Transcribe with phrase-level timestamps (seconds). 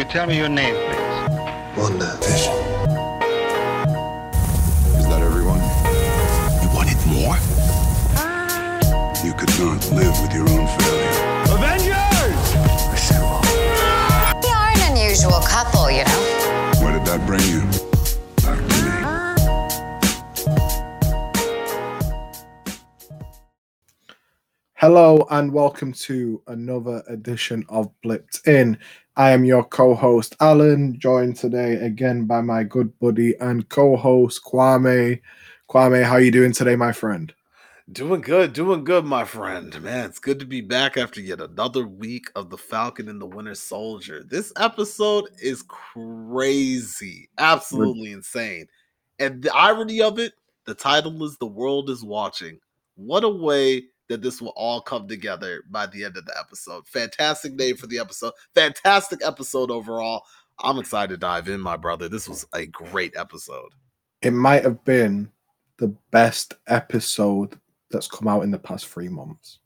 [0.00, 1.76] you tell me your name, please?
[1.76, 2.54] Wanda Vision.
[4.96, 5.60] Is that everyone?
[6.62, 7.36] You wanted more?
[8.16, 8.80] Ah.
[9.22, 11.52] You could not live with your own failure.
[11.52, 12.40] Avengers!
[12.94, 13.42] Assemble.
[14.40, 16.80] We are an unusual couple, you know.
[16.80, 17.89] Where did that bring you?
[24.80, 28.78] Hello and welcome to another edition of Blipped In.
[29.14, 35.20] I am your co-host Alen, joined today again by my good buddy and co-host Kwame.
[35.68, 37.30] Kwame, how you doing today, my friend?
[37.92, 39.82] Doing good, doing good, my friend.
[39.82, 43.26] Man, it's good to be back after yet another week of The Falcon and the
[43.26, 44.24] Winter Soldier.
[44.24, 48.66] This episode is crazy, absolutely insane.
[49.18, 50.32] And the irony of it,
[50.64, 52.58] the title is The World is Watching.
[52.94, 56.86] What a way that this will all come together by the end of the episode.
[56.88, 58.32] Fantastic name for the episode.
[58.56, 60.24] Fantastic episode overall.
[60.58, 62.08] I'm excited to dive in, my brother.
[62.08, 63.70] This was a great episode.
[64.20, 65.30] It might have been
[65.76, 67.58] the best episode
[67.92, 69.60] that's come out in the past three months.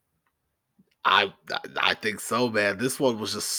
[1.06, 1.32] I
[1.80, 2.76] I think so, man.
[2.76, 3.50] This one was just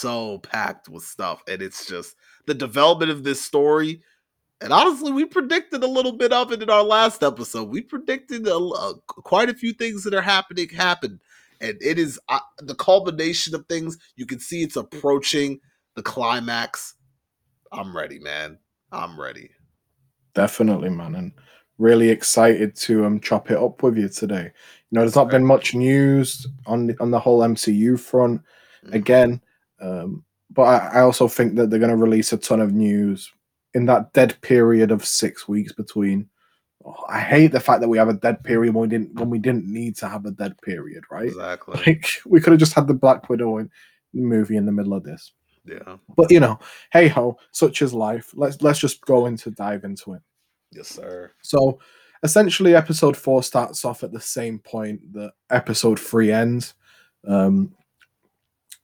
[0.00, 4.02] so packed with stuff, and it's just the development of this story.
[4.60, 7.68] And honestly, we predicted a little bit of it in our last episode.
[7.68, 11.20] We predicted a, a- quite a few things that are happening happen,
[11.60, 13.98] and it is uh, the culmination of things.
[14.16, 15.60] You can see it's approaching
[15.94, 16.94] the climax.
[17.72, 18.58] I'm ready, man.
[18.92, 19.50] I'm ready.
[20.34, 21.32] Definitely, man, and
[21.78, 24.44] really excited to um chop it up with you today.
[24.90, 28.40] You know, there's not been much news on the, on the whole MCU front
[28.86, 28.94] Mhm.
[28.94, 29.40] again,
[29.80, 33.30] um, but I, I also think that they're going to release a ton of news
[33.76, 36.28] in that dead period of six weeks between.
[36.84, 39.28] Oh, I hate the fact that we have a dead period when we didn't when
[39.28, 41.28] we didn't need to have a dead period, right?
[41.28, 41.76] Exactly.
[41.86, 43.70] Like we could have just had the Black Widow in-
[44.14, 45.32] movie in the middle of this.
[45.64, 45.96] Yeah.
[46.16, 46.58] But you know,
[46.92, 48.30] hey ho, such is life.
[48.34, 50.22] Let's let's just go into dive into it.
[50.72, 51.32] Yes, sir.
[51.42, 51.80] So
[52.22, 56.74] essentially, episode four starts off at the same point that episode three ends.
[57.26, 57.74] Um,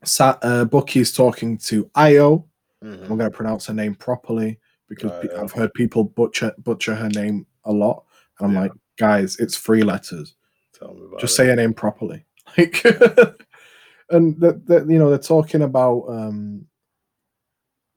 [0.04, 2.44] Sa- uh, Bucky's talking to Ayo.
[2.82, 3.02] Mhm.
[3.02, 4.58] I'm going to pronounce her name properly
[4.94, 5.38] because Ayo.
[5.42, 8.04] I've heard people butcher butcher her name a lot,
[8.38, 8.60] and I'm Yeah.
[8.62, 10.34] like, guys, it's three letters.
[10.78, 11.36] Tell me about Just it.
[11.36, 12.24] say her name properly.
[12.58, 12.84] Like,
[14.10, 16.66] and that that you know they're talking about um,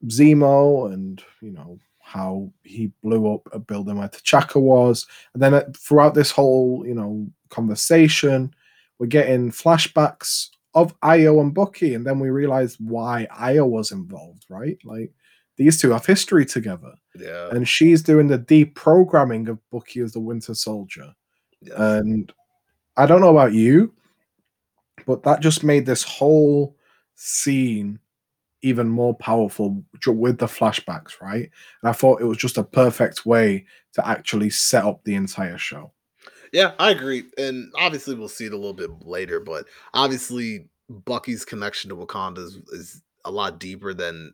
[0.07, 5.53] Zemo and you know how he blew up a building where T'Chaka was, and then
[5.55, 8.53] uh, throughout this whole you know conversation,
[8.99, 14.45] we're getting flashbacks of Ayo and Bucky, and then we realize why Ayo was involved.
[14.49, 15.11] Right, like
[15.57, 17.49] these two have history together, Yeah.
[17.51, 21.13] and she's doing the deprogramming of Bucky as the Winter Soldier.
[21.61, 21.73] yes.
[21.77, 22.31] And
[22.97, 23.93] I don't know about you,
[25.05, 26.75] but that just made this whole
[27.15, 27.99] scene
[28.61, 31.49] even more powerful with the flashbacks, right?
[31.81, 35.57] And I thought it was just a perfect way to actually set up the entire
[35.57, 35.91] show.
[36.51, 37.25] Yeah, I agree.
[37.37, 42.39] And obviously, we'll see it a little bit later, but obviously, Bucky's connection to Wakanda
[42.39, 44.33] is, is a lot deeper than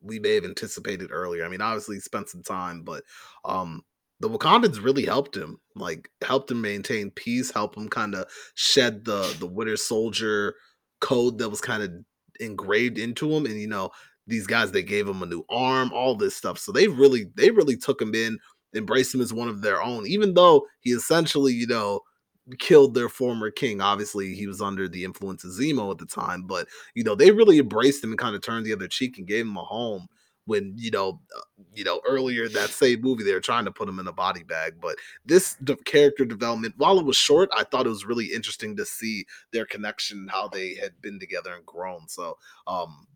[0.00, 1.44] we may have anticipated earlier.
[1.44, 3.04] I mean, obviously, he spent some time, but
[3.44, 3.82] um,
[4.20, 9.04] the Wakandans really helped him, like, helped him maintain peace, help him kind of shed
[9.04, 10.54] the the Winter Soldier
[11.00, 11.90] code that was kind of
[12.40, 13.46] engraved into him.
[13.46, 13.90] And, you know,
[14.26, 16.58] these guys, they gave him a new arm, all this stuff.
[16.58, 18.38] So they really, they really took him in
[18.74, 22.00] embraced him as one of their own, even though he essentially, you know,
[22.58, 23.80] killed their former king.
[23.80, 27.30] Obviously, he was under the influence of Zemo at the time, but you know, they
[27.30, 30.08] really embraced him and kind of turned the other cheek and gave him a home.
[30.46, 31.40] When you know, uh,
[31.74, 34.44] you know, earlier that same movie, they were trying to put him in a body
[34.44, 34.74] bag.
[34.80, 38.74] But this de- character development, while it was short, I thought it was really interesting
[38.76, 42.08] to see their connection, how they had been together and grown.
[42.08, 43.06] So, um,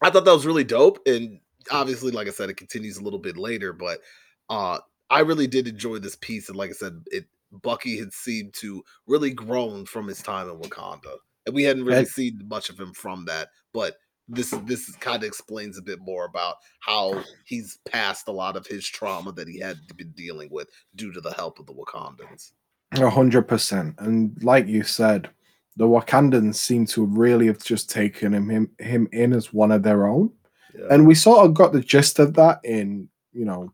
[0.00, 1.00] I thought that was really dope.
[1.06, 1.40] And
[1.72, 4.00] obviously, like I said, it continues a little bit later, but
[4.48, 4.78] uh
[5.10, 6.48] I really did enjoy this piece.
[6.48, 7.26] And like I said, it
[7.62, 11.16] Bucky had seemed to really grown from his time in Wakanda.
[11.46, 13.96] And we hadn't really And- seen much of him from that, but
[14.26, 18.66] this this kind of explains a bit more about how he's passed a lot of
[18.66, 22.52] his trauma that he had been dealing with due to the help of the Wakandans.
[22.92, 23.94] A hundred percent.
[23.98, 25.28] And like you said,
[25.76, 29.82] the Wakandans seem to really have just taken him, him him in as one of
[29.82, 30.32] their own.
[30.74, 30.86] Yeah.
[30.90, 33.72] and we sort of got the gist of that in you know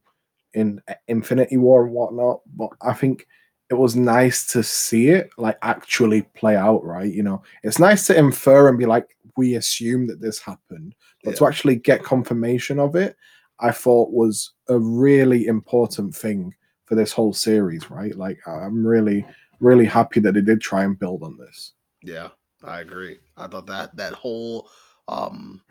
[0.52, 3.26] in uh, infinity war and whatnot but i think
[3.70, 7.42] it was nice to see it like actually play out right you know?
[7.62, 10.94] It's nice to infer and be like we assume that this happened.
[11.24, 13.16] But to actually get confirmation of it
[13.60, 16.54] i thought was a really important thing
[16.86, 18.16] for this whole series right?
[18.16, 19.24] Like i'm really
[19.60, 21.72] really happy that they did try and build on this.
[22.02, 22.28] Yeah,
[22.64, 23.18] I agree.
[23.36, 24.68] I thought that that whole
[25.08, 25.62] um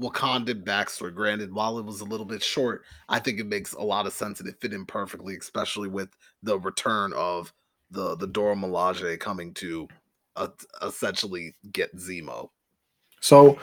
[0.00, 1.14] Wakandan backstory.
[1.14, 4.12] Granted, while it was a little bit short, I think it makes a lot of
[4.12, 6.10] sense and it fit in perfectly, especially with
[6.42, 7.52] the return of
[7.90, 9.88] the the Dora Milaje coming to
[10.36, 10.48] uh,
[10.82, 12.48] essentially get Zemo.
[13.20, 13.58] So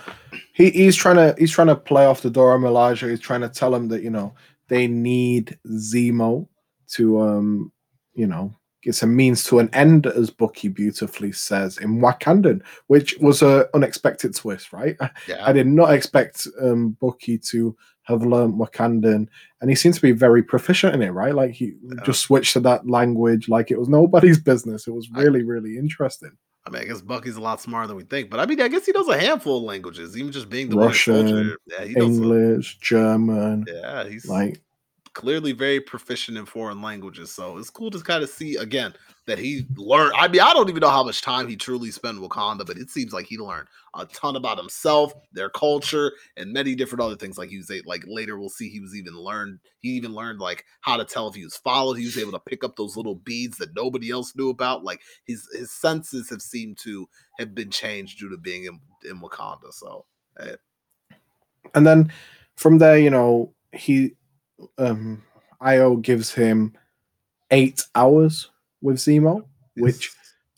[0.54, 3.10] he, he's trying to he's trying to play off the Dora Milaje.
[3.10, 4.36] He's trying to tell him that you know
[4.68, 6.48] they need Zemo
[6.90, 7.72] to um
[8.14, 8.56] you know
[8.88, 13.68] it's a means to an end, as Bucky beautifully says in Wakandan, which was a
[13.74, 14.96] unexpected twist, right?
[15.00, 19.28] I, Yeah, I did not expect um Bucky to have learned Wakandan,
[19.62, 21.36] and he seems to be very proficient in it, right?
[21.36, 22.02] Like he Yeah.
[22.06, 24.88] just switched to that language like it was nobody's business.
[24.88, 26.32] It was I- really, really interesting.
[26.66, 28.68] I mean, I guess Bucky's a lot smarter than we think, but I mean, I
[28.68, 32.04] guess he knows a handful of languages, even just being the Russian, Yeah, he knows.
[32.04, 34.60] a- English, German, yeah, he's like
[35.18, 37.32] clearly very proficient in foreign languages.
[37.32, 38.94] So it's cool to kind of see again
[39.26, 40.14] that he learned.
[40.16, 42.92] I mean, I don't even know how much time he truly spent Wakanda, but it
[42.92, 47.36] seems like he learned a ton about himself, their culture, and many different other things.
[47.36, 49.58] Like he was like later we'll see he was even learned.
[49.80, 51.96] He even learned like how to tell if he was followed.
[51.96, 54.84] He was able to pick up those little beads that nobody else knew about.
[54.84, 57.10] Like his his senses have seemed to
[57.40, 58.80] have been changed due to being in,
[59.10, 59.72] in Wakanda.
[59.72, 60.06] So
[60.40, 60.58] eh.
[61.74, 62.14] and then
[62.56, 64.16] from there, you know, he
[64.78, 65.22] um
[65.62, 66.74] Ayo gives him
[67.52, 68.50] eight hours
[68.82, 69.44] with Zemo,
[69.78, 70.12] which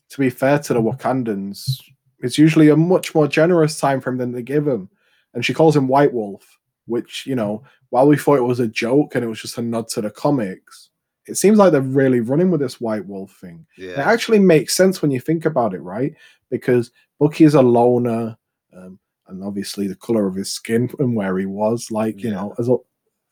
[0.09, 1.79] to be fair to the Wakandans,
[2.19, 4.89] it's usually a much more generous time frame than they give him.
[5.33, 6.57] And she calls him White Wolf,
[6.87, 9.61] which, you know, while we thought it was a joke and it was just a
[9.61, 10.89] nod to the comics,
[11.27, 13.65] it seems like they're really running with this White Wolf thing.
[13.77, 16.13] It actually makes sense when you think about it, right?
[16.49, 18.35] Because Bucky is a loner,
[18.75, 18.97] um,
[19.27, 22.35] and obviously the color of his skin and where he was, like you Yeah.
[22.35, 22.75] know, as a,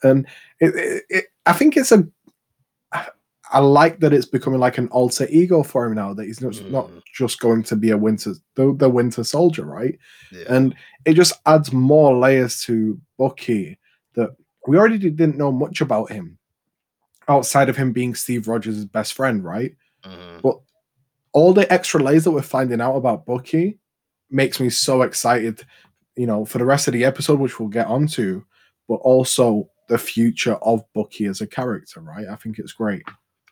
[0.04, 0.28] and
[0.60, 2.08] it, it, it, I think it's a.
[3.50, 6.62] I like that it's becoming like an alter ego for him now that he's not,
[6.70, 7.02] not Mm.
[7.16, 9.98] just going to be a winter the, the Winter Soldier, right?
[10.34, 10.44] yeah.
[10.54, 13.80] And it just adds more layers to Bucky
[14.16, 14.32] that
[14.68, 16.38] we already didn't know much about him
[17.30, 19.74] outside of him being Steve Rogers' best friend, right?
[20.06, 20.42] Mhm.
[20.42, 20.60] But
[21.32, 23.80] all the extra layers that we're finding out about Bucky
[24.30, 25.64] makes me so excited,
[26.18, 28.44] you know, for the rest of the episode, which we'll get onto,
[28.90, 32.28] but also the future of Bucky as a character, right?
[32.28, 33.04] I think it's great.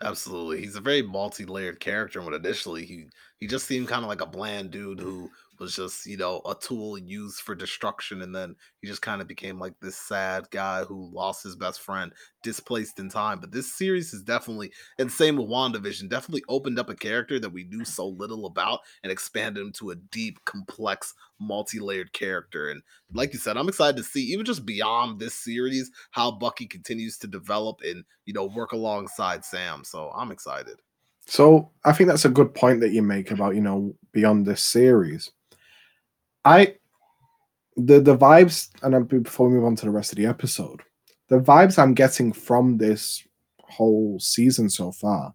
[0.02, 0.62] Absolutely.
[0.62, 2.22] He's a very multi-layered character.
[2.22, 3.06] When initially he
[3.40, 6.56] he just seemed kind of like a bland dude who was just, you know, a
[6.56, 8.22] tool used for destruction.
[8.22, 11.82] And then he just kind of became like this sad guy who lost his best
[11.82, 12.12] friend,
[12.44, 13.40] displaced in time.
[13.40, 17.50] But this series is definitely, and same with WandaVision, definitely opened up a character that
[17.50, 22.70] we knew so little about and expanded him to a deep, complex, multi-layered character.
[22.70, 22.82] And
[23.14, 27.18] like you said, I'm excited to see even just beyond this series how Bucky continues
[27.20, 29.84] to develop and you know work alongside Sam.
[29.84, 30.80] So I'm excited.
[31.28, 34.64] So I think that's a good point that you make about, you know, beyond this
[34.64, 35.32] series.
[36.46, 36.76] I
[37.76, 40.82] the the vibes, and I'm- before we move on to the rest of the episode,
[41.28, 43.26] the vibes I'm getting from this
[43.62, 45.34] whole season so far,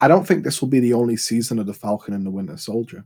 [0.00, 2.56] I don't think this will be the only season of the Falcon and the Winter
[2.56, 3.04] Soldier.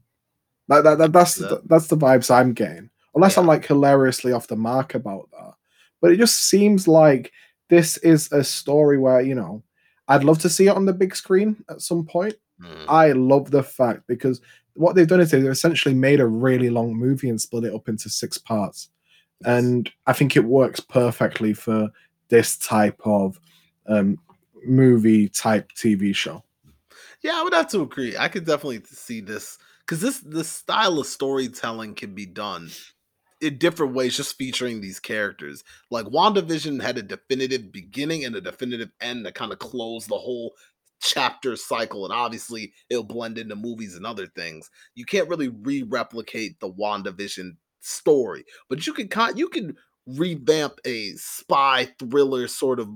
[0.68, 2.90] That, that, that- that's the, that's the vibes I'm getting.
[3.14, 5.54] Unless I'm like hilariously off the mark about that.
[6.00, 7.32] But it just seems like
[7.68, 9.62] this is a story where, you know,
[10.08, 12.34] I'd love to see it on the big screen at some point.
[12.60, 14.40] Mm, I love the fact because
[14.74, 17.88] what they've done is they've essentially made a really long movie and split it up
[17.88, 18.88] into six parts.
[19.44, 21.90] And I think it works perfectly for
[22.28, 23.38] this type of
[23.86, 24.18] um,
[24.64, 26.44] movie type TV show.
[27.22, 28.16] yeah, I would have to agree.
[28.16, 32.70] I could definitely see this because this this style of storytelling can be done
[33.40, 35.64] in different ways, just featuring these characters.
[35.90, 40.16] Like WandaVision had a definitive beginning and a definitive end that kind of closed the
[40.16, 40.54] whole
[41.02, 44.70] chapter cycle and obviously it'll blend into movies and other things.
[44.94, 51.12] You can't really re-replicate the wandavision story but you can kind you can revamp a
[51.12, 52.88] spy thriller sort of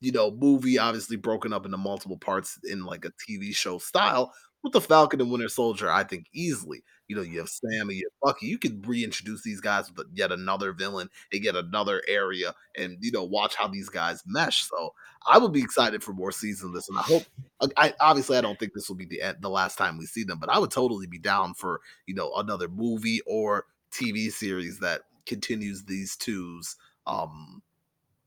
[0.00, 4.32] you know movie obviously broken up into multiple parts in like a tv show style
[4.62, 7.92] with the falcon and winter soldier i think easily you know you have sam and
[7.92, 12.02] you have bucky you can reintroduce these guys with yet another villain and yet another
[12.08, 14.94] area and you know watch how these guys mesh so
[15.26, 17.24] i would be excited for more seasons of this and i hope
[17.60, 20.06] I, I obviously I don't think this will be the end, the last time we
[20.06, 24.30] see them, but I would totally be down for you know another movie or TV
[24.30, 27.62] series that continues these two's um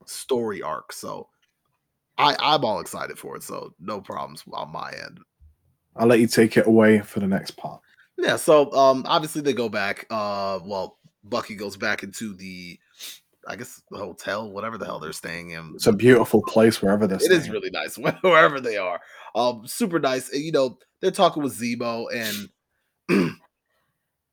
[0.06, 0.94] story arc.
[0.94, 1.28] So
[2.18, 3.44] I I'm all excited for it.
[3.44, 5.20] So no problems on my end.
[5.96, 7.82] I'll let you take it away for the next part.
[8.18, 8.36] Yeah.
[8.36, 10.06] So um obviously they go back.
[10.10, 12.80] Uh, well Bucky goes back into the
[13.48, 15.72] I guess the hotel, whatever the hell they're staying in.
[15.76, 19.00] It's a beautiful place wherever this It is really nice wherever they are.
[19.36, 20.30] Um, super nice.
[20.32, 22.08] And, you know, they're talking with Zemo,
[23.10, 23.36] and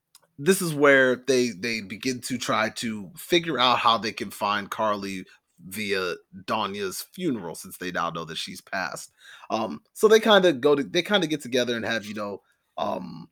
[0.39, 4.71] this is where they they begin to try to figure out how they can find
[4.71, 5.25] Karli
[5.67, 6.15] via
[6.45, 9.13] Donya's funeral since they now know that she's passed.
[9.51, 12.15] Um, so they kind of go to they kind of get together and have you
[12.15, 12.43] know
[12.79, 13.29] um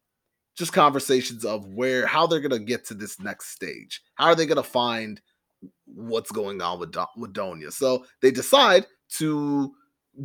[0.54, 4.02] just conversations of where how they're gonna get to this next stage.
[4.14, 5.20] How are they gonna find
[5.86, 7.72] what's going on with Do- with Donya?
[7.72, 9.74] So they decide to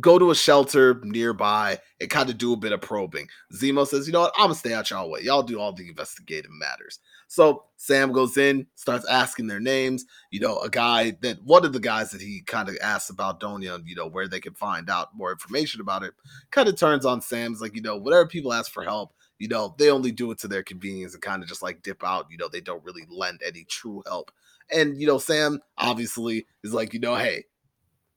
[0.00, 3.26] go to a shelter nearby and kind of do a bit of probing.
[3.54, 4.34] Zemo says, "You know what?
[4.36, 5.22] I'm gonna stay out y'all way.
[5.22, 10.04] Y'all do all the investigative matters." So Sam goes in, starts asking their names.
[10.30, 13.40] You know, a guy that one of the guys that he kind of asks about
[13.40, 16.14] Donya, you know where they can find out more information about it,
[16.50, 19.74] kind of turns on Sam's like, you know, whatever people ask for help, you know,
[19.78, 22.26] they only do it to their convenience and kind of just like dip out.
[22.30, 24.30] You know, they don't really lend any true help.
[24.70, 27.44] And you know, Sam obviously is like, you know, hey,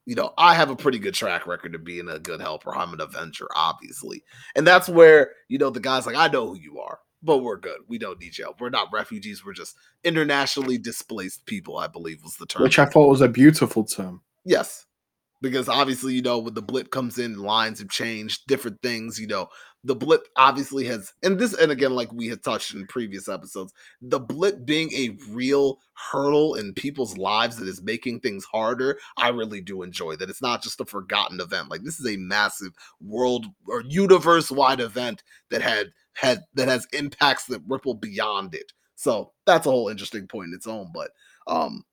[0.04, 2.74] you know, I have a pretty good track record of being a good helper.
[2.74, 4.24] I'm an Avenger, obviously.
[4.56, 7.56] And that's where, you know, the guy's like, I know who you are, but we're
[7.56, 7.78] good.
[7.86, 8.52] We don't need you.
[8.58, 9.44] We're not refugees.
[9.44, 12.62] We're just internationally displaced people, I believe was the term.
[12.62, 14.22] Which I thought was a beautiful term.
[14.44, 14.86] Yes.
[15.40, 19.26] Because obviously, you know, when the blip comes in, lines have changed, different things, you
[19.28, 19.48] know,
[19.84, 23.72] the blip obviously has and this and again like we had touched in previous episodes
[24.00, 29.28] the blip being a real hurdle in people's lives that is making things harder i
[29.28, 30.30] really do enjoy that.
[30.30, 31.70] It's not just a forgotten event.
[31.70, 36.86] Like this is a massive world or universe wide event that had had that has
[36.92, 38.72] impacts that ripple beyond it.
[38.96, 41.10] So that's a whole interesting point in its own but
[41.46, 41.84] um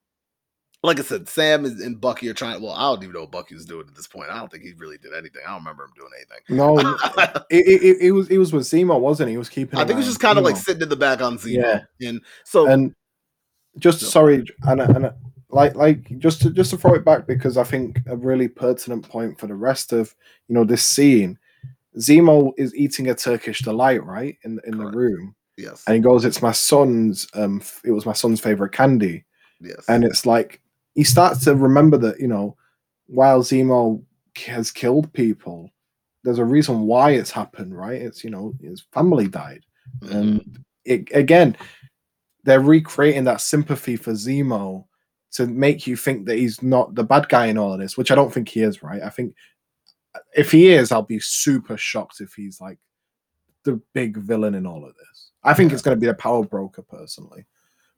[0.82, 2.62] like I said, Sam is, and Bucky are trying.
[2.62, 4.30] Well, I don't even know what Bucky was doing at this point.
[4.30, 5.42] I don't think he really did anything.
[5.46, 6.56] I don't remember him doing anything.
[6.56, 6.78] No,
[7.50, 9.34] it, it, it, was it was with Zemo, wasn't he?
[9.34, 9.78] He was keeping.
[9.78, 11.84] I think it was just kind of like sitting in the back on Zemo.
[11.98, 12.08] Yeah.
[12.08, 12.94] and so and
[13.78, 15.12] just sorry, and and
[15.50, 19.06] like like just to just to throw it back because I think a really pertinent
[19.06, 20.14] point for the rest of
[20.48, 21.38] you know this scene.
[21.98, 24.92] Zemo is eating a Turkish delight, right in in Correct.
[24.92, 25.34] the room.
[25.58, 27.26] Yes, and he goes, "It's my son's.
[27.34, 29.24] Um, it was my son's favorite candy."
[29.60, 30.62] Yes, and it's like
[31.00, 32.58] he starts to remember that you know
[33.06, 34.02] while Zemo
[34.44, 35.70] has killed people,
[36.24, 38.02] there's a reason why it's happened, right?
[38.02, 39.64] It's you know his family died,
[40.00, 40.14] mm-hmm.
[40.14, 41.56] and it, again
[42.44, 44.84] they're recreating that sympathy for Zemo
[45.32, 48.10] to make you think that he's not the bad guy in all of this, which
[48.10, 49.02] I don't think he is, right?
[49.02, 49.34] I think
[50.36, 52.78] if he is, I'll be super shocked if he's like
[53.64, 55.30] the big villain in all of this.
[55.44, 55.74] I think yeah.
[55.76, 57.46] it's going to be the power broker personally.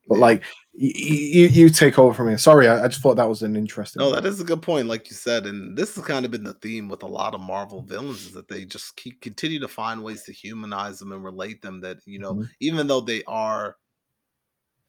[0.09, 0.43] But like
[0.75, 2.39] you, you take over from here.
[2.39, 4.01] Sorry, I, I, just thought that was an interesting.
[4.01, 6.45] No, that is a good point, like you said, and this has kind of been
[6.45, 9.69] the theme with a lot of Marvel villains is that they just keep continue to
[9.69, 11.81] find ways to humanize them and relate them.
[11.81, 12.45] That you know, mm-hmm.
[12.61, 13.77] even though they are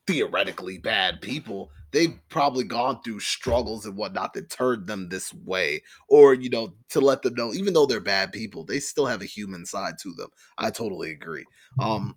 [0.08, 5.82] theoretically bad people, they've probably gone through struggles and whatnot that turned them this way,
[6.08, 9.22] or you know, to let them know, even though they're bad people, they still have
[9.22, 10.30] a human side to them.
[10.58, 11.46] I totally agree.
[11.80, 12.16] Um,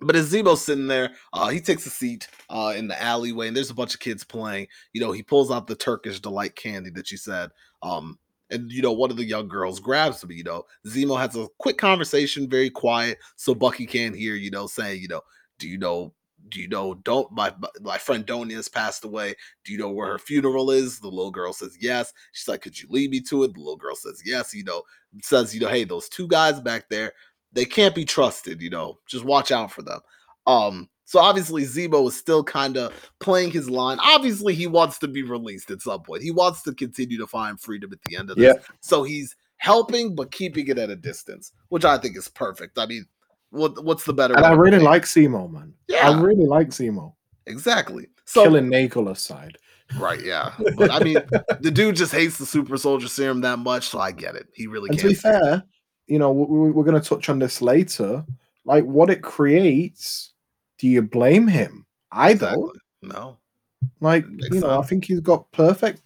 [0.00, 3.56] but as Zemo's sitting there, uh, he takes a seat uh, in the alleyway, and
[3.56, 4.66] there's a bunch of kids playing.
[4.92, 7.50] You know, he pulls out the Turkish delight candy that you said.
[7.82, 8.18] Um,
[8.50, 10.32] and you know, one of the young girls grabs him.
[10.32, 14.34] You know, Zemo has a quick conversation, very quiet, so Bucky can't hear.
[14.34, 15.22] You know, saying, you know,
[15.58, 16.12] do you know,
[16.48, 19.34] do you know, don't my my friend Donya has passed away.
[19.64, 20.98] Do you know where her funeral is?
[20.98, 22.12] The little girl says yes.
[22.32, 23.54] She's like, could you lead me to it?
[23.54, 24.54] The little girl says yes.
[24.54, 24.82] You know,
[25.22, 27.12] says, you know, hey, those two guys back there,
[27.52, 28.98] they can't be trusted, you know.
[29.06, 30.00] Just watch out for them.
[30.46, 33.98] Um, so obviously Zemo is still kind of playing his line.
[34.00, 36.22] Obviously, he wants to be released at some point.
[36.22, 38.54] He wants to continue to find freedom at the end of this.
[38.56, 38.62] Yeah.
[38.80, 42.78] So he's helping but keeping it at a distance, which I think is perfect.
[42.78, 43.06] I mean,
[43.50, 44.34] what what's the better?
[44.34, 45.74] And I really like Zemo, man.
[45.88, 47.14] Yeah, I really like Zemo.
[47.46, 48.06] Exactly.
[48.24, 49.58] So killing Nagel aside.
[49.98, 50.52] Right, yeah.
[50.76, 51.16] But I mean,
[51.60, 54.46] the dude just hates the super soldier serum that much, so I get it.
[54.54, 55.02] He really and can't.
[55.02, 55.64] To be fair,
[56.10, 58.24] you know, we're going to touch on this later.
[58.64, 60.32] Like what it creates,
[60.78, 61.86] do you blame him?
[62.10, 62.62] I exactly.
[63.02, 63.14] don't.
[63.14, 63.36] No.
[64.00, 66.02] Like you know, I think he's got perfect,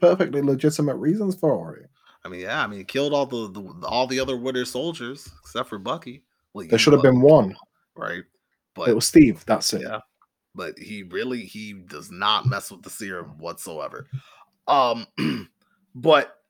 [0.00, 1.90] perfectly legitimate reasons for it.
[2.24, 5.28] I mean, yeah, I mean, he killed all the, the all the other Winter soldiers
[5.40, 6.24] except for Bucky.
[6.52, 7.54] Well, there should have been one,
[7.94, 8.24] right?
[8.74, 9.44] But it was Steve.
[9.46, 9.82] That's it.
[9.82, 10.00] Yeah,
[10.54, 14.08] but he really he does not mess with the serum whatsoever.
[14.66, 15.06] Um,
[15.94, 16.41] but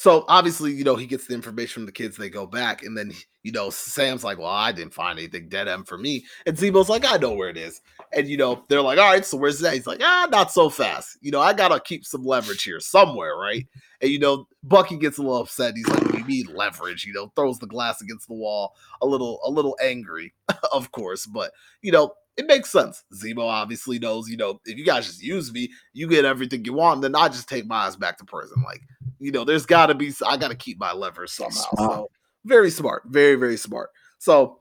[0.00, 2.16] so obviously, you know, he gets the information from the kids.
[2.16, 5.68] They go back, and then you know, Sam's like, "Well, I didn't find anything dead
[5.68, 7.82] end for me," and Zemo's like, "I know where it is."
[8.14, 10.70] And you know, they're like, "All right, so where's that?" He's like, "Ah, not so
[10.70, 11.18] fast.
[11.20, 13.66] You know, I gotta keep some leverage here somewhere, right?"
[14.00, 15.74] And you know, Bucky gets a little upset.
[15.76, 19.38] He's like, "We need leverage." You know, throws the glass against the wall, a little,
[19.44, 20.32] a little angry,
[20.72, 21.26] of course.
[21.26, 21.52] But
[21.82, 23.04] you know, it makes sense.
[23.14, 26.72] Zemo obviously knows, you know, if you guys just use me, you get everything you
[26.72, 28.62] want, then I just take my ass back to prison.
[28.64, 28.80] Like,
[29.18, 31.50] you know, there's got to be, I got to keep my leverage somehow.
[31.50, 31.90] Smart.
[31.90, 32.10] So
[32.44, 33.90] very smart, very very smart.
[34.18, 34.60] So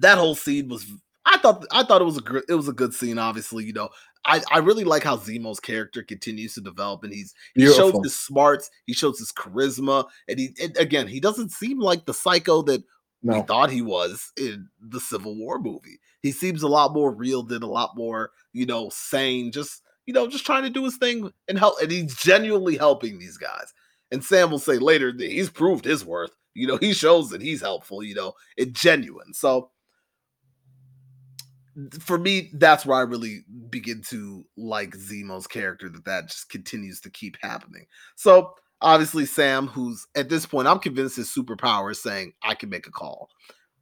[0.00, 0.86] that whole scene was,
[1.24, 3.18] I thought I thought it was a gr- it was a good scene.
[3.18, 3.88] Obviously, you know,
[4.26, 8.18] I I really like how Zemo's character continues to develop, and he's he shows his
[8.18, 12.60] smarts, he shows his charisma, and he and again he doesn't seem like the psycho
[12.62, 12.82] that
[13.22, 15.98] we thought he was in the Civil War movie.
[16.24, 20.14] He seems a lot more real, than a lot more, you know, sane, just you
[20.14, 21.74] know, just trying to do his thing and help.
[21.82, 23.74] And he's genuinely helping these guys.
[24.10, 26.30] And Sam will say later that he's proved his worth.
[26.54, 28.02] You know, he shows that he's helpful.
[28.02, 29.34] You know, it's genuine.
[29.34, 29.70] So
[32.00, 35.90] for me, that's where I really begin to like Zemo's character.
[35.90, 37.84] That that just continues to keep happening.
[38.16, 42.70] So obviously, Sam, who's at this point, I'm convinced his superpower is saying I can
[42.70, 43.28] make a call.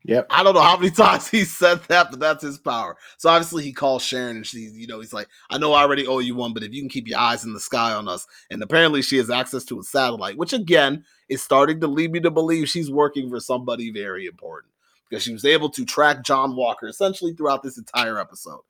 [0.04, 0.26] Yep.
[0.30, 2.96] I don't know how many times he said that, but that's his power.
[3.18, 6.06] So obviously he calls Sharon and she's, you know, he's like, I know I already
[6.06, 8.26] owe you one, but if you can keep your eyes in the sky on us.
[8.50, 12.20] And apparently she has access to a satellite, which again is starting to lead me
[12.20, 14.72] to believe she's working for somebody very important
[15.08, 18.60] because she was able to track John Walker essentially throughout this entire episode.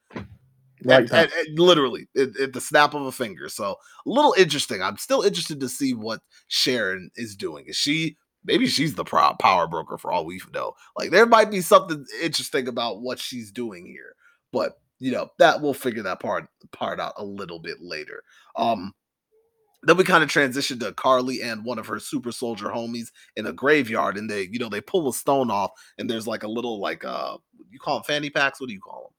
[0.85, 1.33] Like At- that.
[1.33, 3.49] at- at- literally at, at the snap of a finger.
[3.49, 4.83] So a little interesting.
[4.83, 7.67] I'm still interested to see what Sharon is doing.
[7.69, 10.75] Is she maybe she's the power broker for all we know?
[10.97, 14.15] Like there might be something interesting about what she's doing here,
[14.53, 18.23] but you know that we'll figure that part part out a little bit later.
[18.57, 18.95] Um.
[19.85, 23.47] Then we kind of transition to Karli and one of her super soldier homies in
[23.47, 26.49] a graveyard, and they, you know, they pull a stone off, and there's like a
[26.49, 27.37] little like uh,
[27.73, 28.61] you call them fanny packs?
[28.61, 29.13] What do you call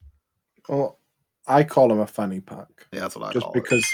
[0.70, 0.78] them?
[0.78, 1.00] Well,
[1.48, 3.62] I call him a fanny pack Yeah, that's what I just call it.
[3.62, 3.86] because,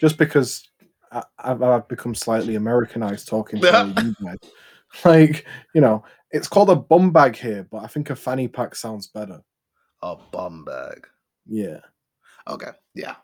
[0.00, 0.66] just because
[1.12, 3.66] I, I've become slightly Americanized talking to
[4.02, 4.38] you guys.
[5.04, 8.74] Like you know, it's called a bum bag here, but I think a fanny pack
[8.74, 9.40] sounds better.
[10.02, 11.06] A bum bag.
[11.46, 11.78] Yeah,
[12.48, 12.70] Okay.
[12.94, 13.16] Yeah.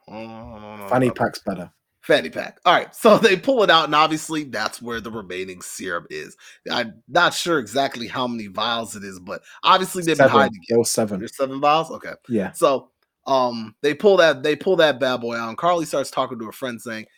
[0.88, 1.70] Fanny pack's better.
[2.02, 2.58] Fanny pack.
[2.64, 2.94] All right.
[2.94, 6.36] So they pull it out, and obviously that's where the remaining serum is.
[6.70, 10.40] I'm not sure exactly how many vials it is, but obviously they've been Seven.
[10.40, 10.74] hiding it.
[10.74, 11.18] Those seven.
[11.18, 11.90] There's seven vials.
[11.90, 12.14] Okay.
[12.28, 12.52] Yeah.
[12.52, 12.90] So
[13.26, 15.50] um they pull that they pull that bad boy out.
[15.50, 17.11] And Karli starts talking to a friend saying, "I- i-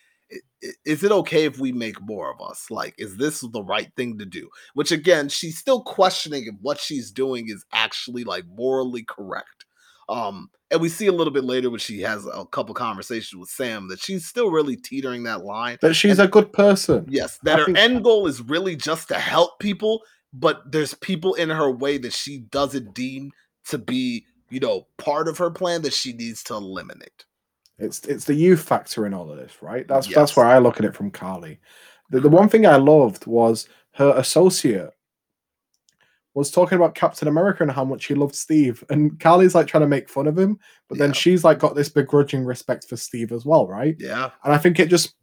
[0.85, 2.71] "Is it okay if we make more of us?
[2.71, 6.79] Like, is this the right thing to do?" Which again, she's still questioning if what
[6.81, 9.65] she's doing is actually like morally correct.
[10.09, 13.49] Um, and we see a little bit later when she has a couple conversations with
[13.49, 15.79] Sam that she's still really teetering that line.
[15.81, 17.07] That she's a good person.
[17.09, 20.95] Yes, that I her think- end goal is really just to help people, but there's
[20.95, 23.31] people in her way that she doesn't deem
[23.69, 27.27] to be, you know, part of her plan that she needs to eliminate.
[27.83, 29.87] It's it's the youth factor in all of this, right?
[29.89, 30.15] That's Yes.
[30.15, 31.59] that's where I look at it from Karli.
[32.11, 34.91] The, the one thing I loved was her associate
[36.35, 39.83] was talking about Captain America and how much he loved Steve, and Karli's like trying
[39.83, 41.15] to make fun of him, but then Yeah.
[41.15, 43.97] she's like got this begrudging respect for Steve as well, right?
[43.99, 45.15] Yeah, And I think it just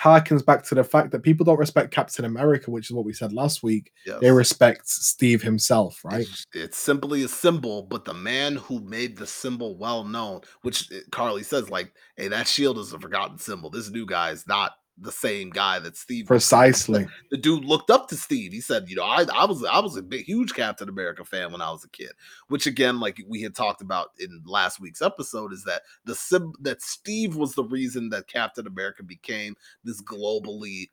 [0.00, 3.12] harkens back to the fact that people don't respect Captain America, which is what we
[3.12, 3.92] said last week.
[4.06, 4.18] yes.
[4.20, 6.22] They respect Steve himself, right?
[6.22, 10.90] It's, it's simply a symbol, but the man who made the symbol well known, which
[10.92, 13.70] uh, Karli says, like, hey, that shield is a forgotten symbol.
[13.70, 16.26] This new guy is not the same guy that Steve.
[16.26, 17.06] Precisely.
[17.30, 18.52] the dude looked up to Steve.
[18.52, 21.52] He said, "You know, I, I was I was a big huge Captain America fan
[21.52, 22.12] when I was a kid."
[22.48, 26.54] Which again, like we had talked about in last week's episode, is that the sim-
[26.60, 30.90] that Steve was the reason that Captain America became this globally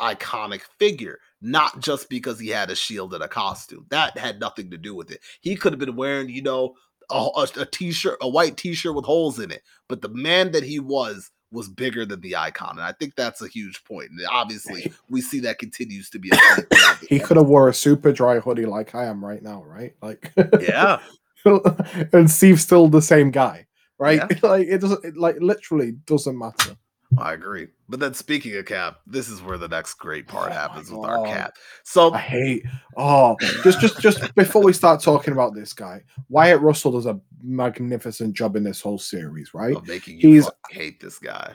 [0.00, 3.86] iconic figure, not just because he had a shield and a costume.
[3.90, 5.20] That had nothing to do with it.
[5.40, 6.74] He could have been wearing, you know,
[7.10, 10.62] a, a, a t-shirt, a white t-shirt with holes in it, but the man that
[10.62, 14.10] he was was bigger than the icon, and I think that's a huge point.
[14.10, 17.46] And obviously, we see that continues to be a thing throughout the He could have
[17.46, 19.94] wore a Superdry hoodie like I am right now, right?
[20.02, 21.00] Like Yeah,
[22.12, 23.66] and Steve's still the same guy,
[23.98, 24.22] right?
[24.30, 24.38] Yeah.
[24.48, 26.76] like it doesn't it, like literally doesn't matter.
[27.18, 27.68] I agree.
[27.88, 30.90] But then speaking of Cap, this is where the next great oh part Oh happens
[30.90, 31.54] with our Cap.
[31.84, 32.64] So I hate
[32.96, 37.20] oh just just just before we start talking about this guy, Wyatt Russell does a
[37.42, 39.76] magnificent job in this whole series, right?
[39.76, 41.54] of making you He's- hate this guy.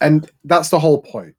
[0.00, 1.34] And that's the whole point.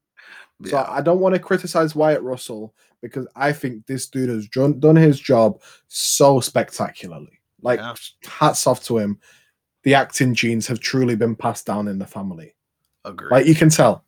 [0.66, 4.80] So I don't want to criticize Wyatt Russell because I think this dude has done,
[4.80, 7.40] done his job so spectacularly.
[7.62, 7.94] Like Yeah.
[8.26, 9.20] hats off to him.
[9.84, 12.56] The acting genes have truly been passed down in the family.
[13.08, 13.32] Agreed.
[13.32, 14.04] Like you can tell.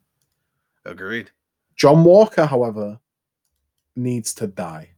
[0.85, 1.31] agreed.
[1.75, 2.99] John Walker, however,
[3.95, 4.89] needs to die.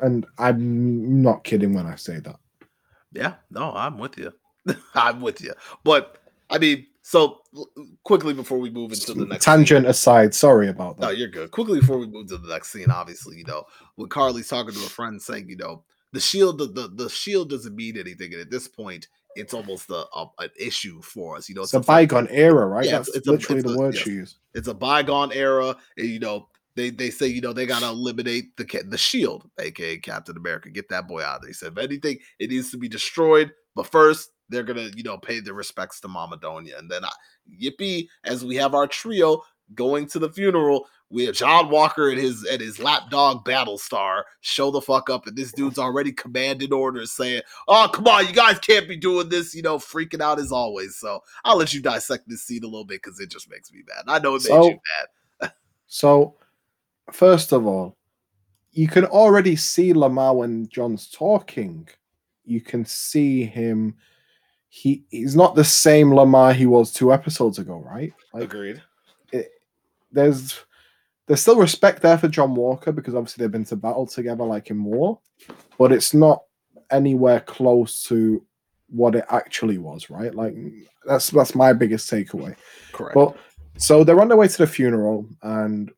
[0.00, 2.36] And I'm not kidding when I say that.
[3.12, 4.32] Yeah, no, I'm with you.
[4.94, 5.52] I'm with you.
[5.84, 6.16] But
[6.48, 7.40] I mean, so
[8.04, 11.06] quickly before we move into the next scene- Tangent aside, sorry about that.
[11.06, 11.50] No, you're good.
[11.50, 13.64] Quickly before we move to the next scene, obviously, you know,
[13.96, 17.50] when Karli's talking to a friend saying, you know, the shield, the the, the shield
[17.50, 21.48] doesn't mean anything, and at this point, it's almost a, a an issue for us.
[21.48, 22.84] You know, It's a like- bygone era, right?
[22.84, 24.02] Yeah, That's it's- it's a- literally it's the a- word yes.
[24.04, 24.36] she used.
[24.54, 28.56] it's a bygone era, and you know, they they say you know they gotta eliminate
[28.56, 30.70] the the shield, aka Captain America.
[30.70, 31.48] Get that boy out of there.
[31.50, 35.16] He said, if anything, it needs to be destroyed, but first they're gonna, you know,
[35.16, 36.76] pay their respects to Mama Donya.
[36.78, 37.12] And then I,
[37.62, 39.42] Yippee, as we have our trio
[39.74, 44.70] going to the funeral, we have John Walker and his and his lapdog Battlestar show
[44.70, 48.58] the fuck up, and this dude's already commanded orders saying, "Oh, come on, you guys
[48.60, 50.96] can't be doing this," you know, freaking out as always.
[50.96, 53.80] So I'll let you dissect this scene a little bit because it just makes me
[53.88, 54.04] mad.
[54.06, 54.78] I know it So- made you
[55.40, 55.52] mad.
[55.92, 56.36] So,
[57.10, 57.96] first of all,
[58.70, 61.88] you can already see Lamar when John's talking.
[62.44, 63.96] You can see him.
[64.68, 68.12] He he's not the same Lamar he was two episodes ago, right?
[68.32, 68.80] Like Agreed.
[70.12, 70.64] There's
[71.26, 74.70] there's still respect there for John Walker because obviously they've been to battle together like
[74.70, 75.20] in war,
[75.78, 76.42] but it's not
[76.90, 78.44] anywhere close to
[78.88, 80.34] what it actually was, right?
[80.34, 80.56] Like
[81.06, 82.56] that's that's my biggest takeaway.
[82.92, 83.14] Correct.
[83.14, 83.36] But
[83.76, 85.90] so they're on their way to the funeral, and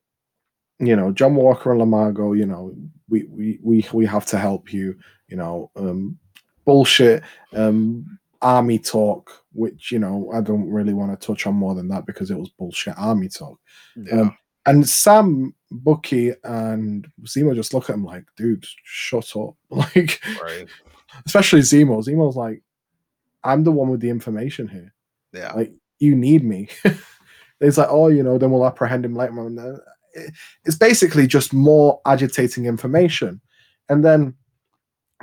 [0.79, 2.75] you know, John Walker and Lamargo, you know,
[3.09, 4.96] we we we we have to help you,
[5.29, 6.18] you know, um
[6.64, 7.22] bullshit
[7.55, 11.89] um army talk, which you know, I don't really want to touch on more than
[11.89, 13.59] that because it was bullshit army talk.
[13.97, 14.21] yeah.
[14.23, 19.55] um, And Sam, Bucky, and Zemo just look at him like, dude, shut up.
[19.71, 20.67] Like, right.
[21.27, 22.05] especially Zemo.
[22.05, 22.63] Zemo's like,
[23.45, 24.95] I'm the one with the information here
[25.33, 25.53] Yeah.
[25.53, 26.69] like you need me
[27.61, 29.79] it's like oh you know then we'll apprehend him later on Uh,
[30.65, 33.41] it's basically just more agitating information
[33.89, 34.35] and then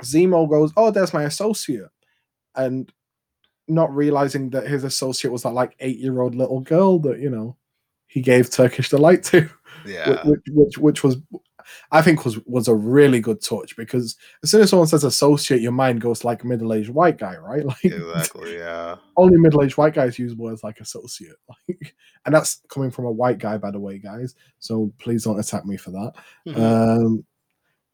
[0.02, 1.88] zemo goes oh there's my associate
[2.56, 2.92] and
[3.68, 7.30] not realizing that his associate was that like eight year old little girl that you
[7.30, 7.56] know
[8.06, 9.48] he gave turkish delight to
[9.86, 10.22] yeah.
[10.24, 11.16] which, which which was
[11.92, 15.60] I think was was a really good touch because as soon as someone says associate,
[15.60, 17.64] your mind goes like middle aged white guy, right?
[17.70, 18.56] Like exactly.
[18.56, 18.96] Yeah.
[19.16, 21.94] only middle aged white guys use words like associate, like,
[22.26, 24.34] and that's coming from a white guy, by the way, guys.
[24.58, 26.12] So please don't attack me for that.
[26.48, 26.58] Mhm.
[26.58, 27.24] Um,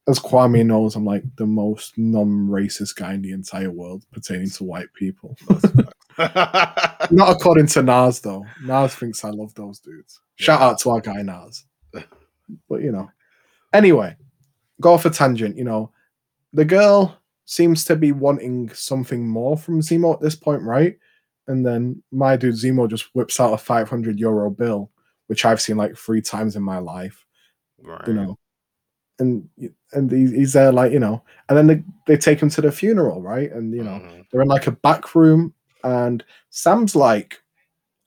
[0.08, 4.64] as Kwame knows, I'm like the most non-racist guy in the entire world pertaining to
[4.64, 5.36] white people.
[6.18, 8.44] Not according to Nas though.
[8.62, 10.20] Nas thinks I love those dudes.
[10.36, 10.66] Shout Yeah.
[10.68, 11.64] out to our guy Nas.
[12.68, 13.10] But you know,
[13.72, 14.16] anyway,
[14.80, 15.56] go off a tangent.
[15.56, 15.90] You know,
[16.52, 20.96] the girl seems to be wanting something more from Zemo at this point, right?
[21.48, 24.90] And then my dude Zemo just whips out a 500 euro bill,
[25.26, 27.24] which I've seen like three times in my life.
[27.82, 28.06] right.
[28.06, 28.38] You know,
[29.18, 29.48] and
[29.92, 33.22] and he's there like you know, and then they, they take him to the funeral,
[33.22, 33.50] right?
[33.52, 34.26] And you know, Mhm.
[34.30, 37.42] they're in like a back room, and Sam's like,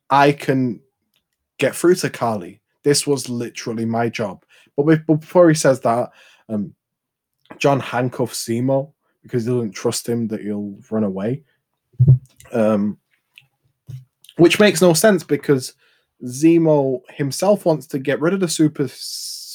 [0.09, 0.81] I can
[1.57, 2.61] get through to Karli.
[2.83, 4.43] This was literally my job.
[4.77, 6.11] But before he says that,
[6.47, 6.73] um,
[7.57, 8.93] John handcuffs Zemo
[9.23, 11.43] because he doesn't trust him that he'll run away.
[12.53, 12.97] Um,
[14.37, 15.73] which makes no sense because
[16.23, 18.87] Zemo himself wants to get rid of the super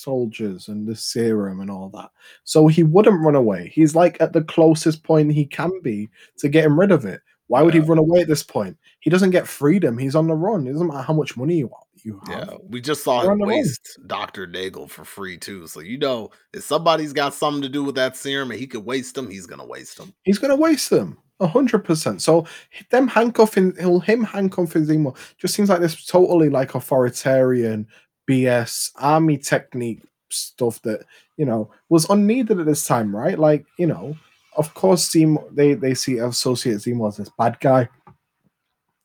[0.04, 2.10] soldiers and the serum and all that.
[2.44, 3.72] So he wouldn't run away.
[3.74, 7.20] He's like at the closest point he can be to getting rid of it.
[7.48, 8.76] Why would he run away at this point?
[9.00, 9.98] He doesn't get freedom.
[9.98, 10.66] He's on the run.
[10.66, 11.70] It doesn't matter how much money you
[12.04, 12.48] you have.
[12.50, 13.56] Yeah, we just saw They're him on the run.
[13.56, 14.46] waste Dr.
[14.46, 15.66] Nagel for free too.
[15.66, 18.84] So you know, if somebody's got something to do with that serum and he could
[18.84, 20.14] waste them, he's gonna waste them.
[20.22, 21.18] He's to waste them.
[21.40, 22.22] A hundred percent.
[22.22, 22.46] So
[22.90, 27.88] them handcuffing, him handcuffing Zemo just seems like this totally like authoritarian
[28.28, 31.04] BS army technique stuff that
[31.37, 33.38] you know was unneeded at this time, right?
[33.38, 34.16] Like you know,
[34.56, 37.88] of course, Zemo they they see associate Zemo as this bad guy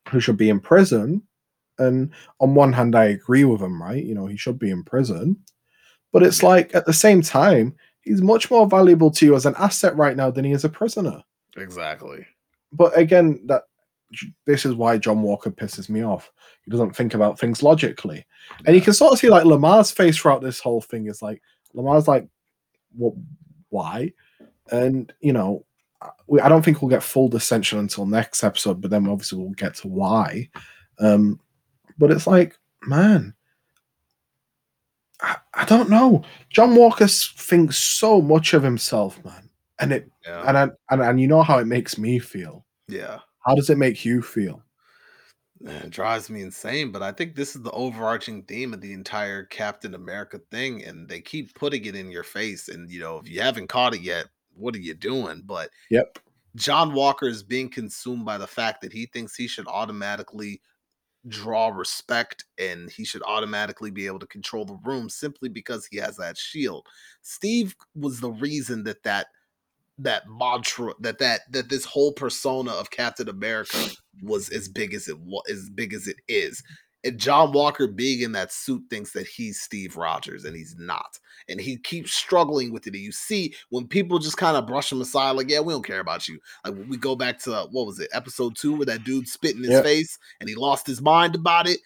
[0.10, 1.21] who should be in prison.
[1.77, 4.03] And on one hand, I agree with him, right?
[4.03, 5.38] You know, he should be in prison.
[6.12, 9.55] But it's like at the same time, he's much more valuable to you as an
[9.58, 11.23] asset right now than he is a prisoner
[11.58, 12.25] Exactly.
[12.73, 13.63] but again, that
[14.45, 16.32] this is why John Walker pisses me off.
[16.65, 18.26] He doesn't think about things logically,
[18.65, 21.41] and you can sort of see like Lamar's face throughout this whole thing is like
[21.74, 22.28] Lamar's like,
[22.95, 23.13] "What?
[23.69, 24.13] Why?"
[24.72, 25.65] And you know,
[26.02, 29.39] I- we, I don't think we'll get full dissension until next episode, but then obviously
[29.39, 30.50] we'll get to why.
[31.00, 31.39] Um,
[31.98, 33.34] but it's like, man,
[35.22, 36.24] I, I don't know.
[36.50, 40.43] John Walker thinks so much of himself, man, and it Yeah.
[40.48, 42.65] and I, and and you know how it makes me feel.
[42.88, 43.19] yeah.
[43.45, 44.63] How does it make you feel?
[45.62, 49.43] It drives me insane, but I think this is the overarching theme of the entire
[49.43, 52.69] Captain America thing, and they keep putting it in your face.
[52.69, 55.41] And you know, if you haven't caught it yet, what are you doing?
[55.45, 56.19] But Yep.
[56.56, 60.62] John Walker is being consumed by the fact that he thinks he should automatically
[61.28, 65.97] draw respect and he should automatically be able to control the room simply because he
[65.97, 66.88] has that shield.
[67.21, 69.28] Steve was the reason that that
[69.99, 73.77] that mantra that that that this whole persona of Captain America
[74.23, 76.63] was as big as it was as big as it is.
[77.05, 81.17] And John Walker being in that suit thinks that he's Steve Rogers and he's not.
[81.47, 82.93] And he keeps struggling with it.
[82.93, 85.85] And you see when people just kind of brush him aside, like, yeah, we don't
[85.85, 86.39] care about you.
[86.65, 89.62] Like we go back to what was it, episode two, where that dude spit in
[89.62, 89.83] his Yep.
[89.85, 91.79] face and he lost his mind about it.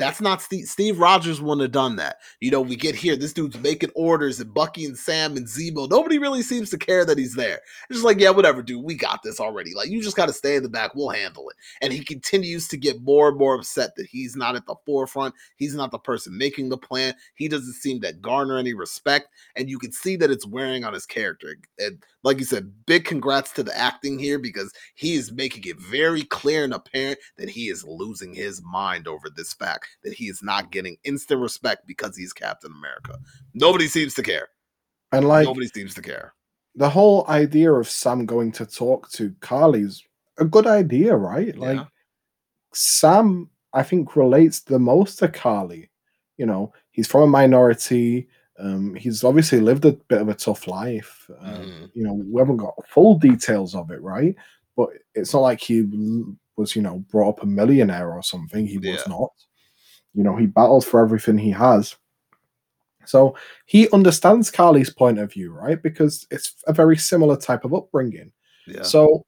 [0.00, 0.66] That's not Steve.
[0.66, 2.20] Steve Rogers wouldn't have done that.
[2.40, 5.90] You know, we get here, this dude's making orders, and Bucky and Sam and Zemo,
[5.90, 7.60] nobody really seems to care that he's there.
[7.90, 9.74] It's just like, yeah, whatever, dude, we got this already.
[9.74, 11.56] Like, you just got to stay in the back, we'll handle it.
[11.82, 15.34] And he continues to get more and more upset that he's not at the forefront.
[15.56, 17.12] He's not the person making the plan.
[17.34, 20.94] He doesn't seem to garner any respect, and you can see that it's wearing on
[20.94, 21.58] his character.
[21.78, 25.78] And like you said, big congrats to the acting here because he is making it
[25.78, 30.26] very clear and apparent that he is losing his mind over this fact that he
[30.26, 33.18] is not getting instant respect because he's Captain America.
[33.54, 34.48] Nobody seems to care.
[35.12, 36.34] And like Nobody seems to care.
[36.76, 40.02] the whole idea of Sam going to talk to Karli's
[40.38, 41.56] a good idea, right?
[41.56, 41.84] Like Yeah.
[42.72, 45.90] Sam, I think, relates the most to Karli.
[46.36, 48.28] You know, he's from a minority.
[48.58, 51.28] Um, he's obviously lived a bit of a tough life.
[51.40, 51.90] Um, Mhm.
[51.94, 54.34] You know, we haven't got full details of it, right?
[54.76, 55.82] But it's not like he
[56.56, 58.66] was, you know, brought up a millionaire or something.
[58.66, 59.30] He was not.
[60.14, 61.96] You know, he battled for everything he has.
[63.04, 65.82] So he understands Karli's point of view, right?
[65.82, 68.32] Because it's a very similar type of upbringing.
[68.66, 68.82] Yeah.
[68.82, 69.24] So,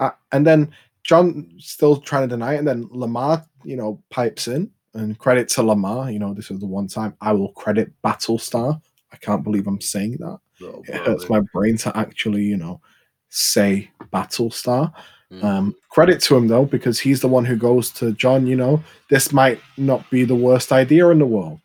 [0.00, 0.72] uh, and then
[1.04, 5.48] John still trying to deny it, and then Lamar, you know, pipes in and credit
[5.50, 6.10] to Lamar.
[6.10, 8.80] You know, this is the one time I will credit Battlestar.
[9.12, 10.38] I can't believe I'm saying that.
[10.62, 12.80] Oh, It hurts my brain to actually, you know,
[13.28, 14.92] say Battlestar.
[15.32, 15.42] Mhm.
[15.44, 18.46] Um, credit to him though, because he's the one who goes to John.
[18.46, 21.60] You know, this might not be the worst idea in the world.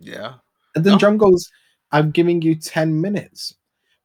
[0.00, 0.34] yeah.
[0.74, 0.98] And then No.
[0.98, 1.48] John goes,
[1.92, 3.54] I'm giving you 10 minutes,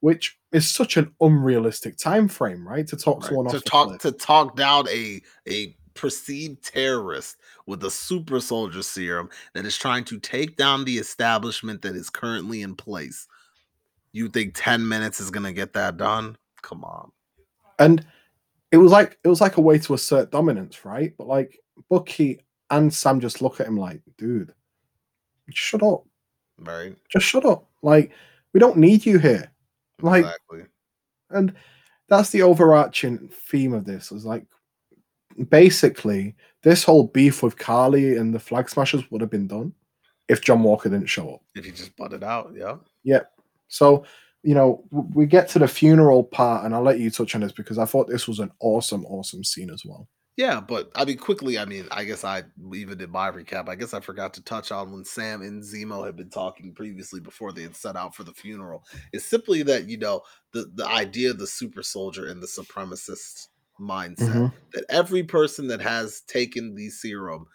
[0.01, 2.87] which is such an unrealistic time frame, right?
[2.87, 3.27] To talk Right.
[3.29, 8.39] someone off To the talk to talk down a a perceived terrorist with a super
[8.39, 13.27] soldier serum that is trying to take down the establishment that is currently in place.
[14.13, 16.37] You think 10 minutes is gonna get that done?
[16.61, 17.11] Come on.
[17.79, 18.05] And
[18.71, 21.13] it was like it was like a way to assert dominance, right?
[21.17, 24.53] But like Bucky and Sam just look at him like, dude,
[25.49, 26.03] shut up.
[26.59, 26.95] Right?
[27.09, 27.67] Just shut up.
[27.81, 28.11] Like,
[28.53, 29.51] we don't need you here.
[30.01, 30.61] Like, exactly.
[31.29, 31.53] and
[32.07, 34.45] that's the overarching theme of this is like
[35.49, 39.73] basically this whole beef with Karli and the flag smashers would have been done
[40.27, 41.41] if John Walker didn't show up.
[41.55, 42.77] If he just butted out, yeah.
[43.03, 43.21] yeah.
[43.67, 44.05] So,
[44.43, 47.51] you know, we get to the funeral part, and I'll let you touch on this
[47.51, 50.07] because I thought this was an awesome, awesome scene as well.
[50.37, 53.67] Yeah, but I mean, quickly, I mean, I guess I even did my recap.
[53.67, 57.19] I guess I forgot to touch on when Sam and Zemo had been talking previously
[57.19, 58.85] before they had set out for the funeral.
[59.11, 60.21] It's simply that, you know,
[60.53, 63.47] the, the idea of the super soldier and the supremacist
[63.81, 64.53] mindset Mhm.
[64.73, 67.45] that every person that has taken the serum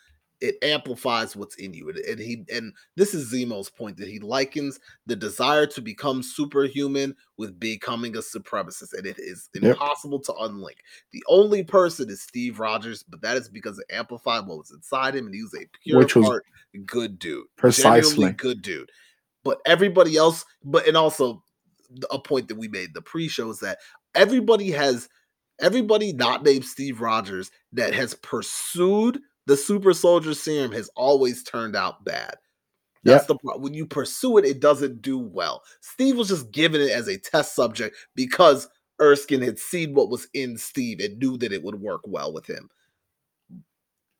[0.44, 4.78] it amplifies what's in you and, he and this is zemo's point that he likens
[5.06, 9.64] the desire to become superhuman with becoming a supremacist and it is Yep.
[9.72, 10.76] impossible to unlink
[11.12, 15.14] the only person is steve rogers but that is because it amplified what was inside
[15.16, 16.44] him and he was a pure Which was- heart
[16.84, 18.32] good dude Precisely.
[18.32, 18.90] good dude
[19.44, 21.42] but everybody else but and also
[22.10, 23.78] a point that we made the pre-show is that
[24.14, 25.08] everybody has
[25.60, 31.76] everybody not named Steve Rogers that has pursued the super soldier serum has always turned
[31.76, 32.34] out bad.
[33.04, 35.62] That's the pro- when you pursue it, it doesn't do well.
[35.82, 38.68] Steve was just given it as a test subject because
[39.00, 42.46] Erskine had seen what was in Steve and knew that it would work well with
[42.46, 42.70] him.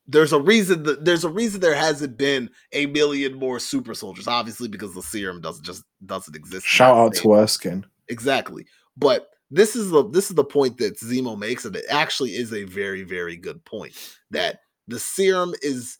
[0.06, 4.28] There's a reason that there's a reason there hasn't been a million more super soldiers,
[4.28, 6.66] obviously because the serum doesn't just doesn't exist.
[6.66, 7.86] Shout out to Erskine.
[8.08, 8.66] Exactly.
[8.98, 12.52] But this is the this is the point that Zemo makes, and it actually is
[12.52, 13.94] a very, very good point.
[14.30, 15.98] That the serum is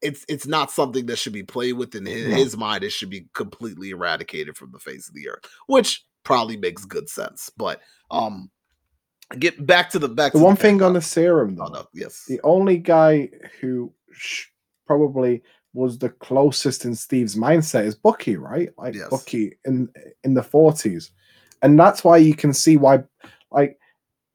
[0.00, 2.36] it's it's not something that should be played with in his, No.
[2.36, 2.84] his mind.
[2.84, 7.08] It should be completely eradicated from the face of the earth, which probably makes good
[7.08, 7.50] sense.
[7.56, 8.50] But um
[9.38, 12.24] get back to the back The one thing on the serum, though, oh, no, yes.
[12.28, 13.28] the only guy
[13.60, 14.46] who sh-
[14.86, 15.42] probably
[15.74, 18.70] was the closest in Steve's mindset is Bucky, right?
[18.78, 19.08] Like Yes.
[19.10, 19.88] Bucky in
[20.24, 21.10] in the forties,
[21.62, 23.02] and that's why you can see why.
[23.50, 23.78] Like,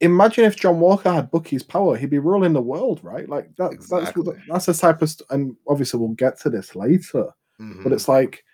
[0.00, 3.28] imagine if John Walker had Bucky's power, he'd be ruling the world, right?
[3.28, 4.22] Like that, that's Exactly.
[4.22, 7.28] what- that's the type of, st- and obviously we'll get to this later,
[7.58, 7.92] but Mhm.
[7.92, 8.44] it's like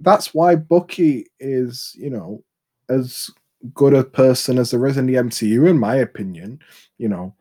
[0.00, 2.42] that's why Bucky is, you know,
[2.88, 3.30] as
[3.72, 6.58] good a person as there is in the MCU, in my opinion.
[6.98, 7.36] You know,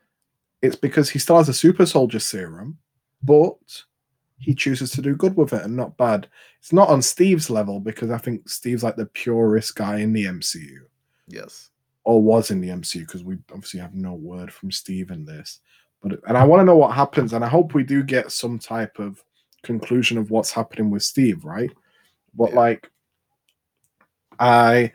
[0.61, 2.77] it's because he still has a super soldier serum,
[3.23, 3.57] but
[4.37, 6.27] he chooses to do good with it and not bad.
[6.59, 10.25] It's not on Steve's level because I think Steve's like the purest guy in the
[10.27, 10.85] MCU
[11.27, 11.70] yes.
[12.03, 15.59] Or was in the MCU because we obviously have no word from Steve in this.
[16.01, 18.57] But and I want to know what happens, and I hope we do get some
[18.57, 19.23] type of
[19.63, 21.69] conclusion of what's happening with Steve, right?
[22.33, 22.55] But Yeah.
[22.59, 22.91] like,
[24.39, 24.91] I,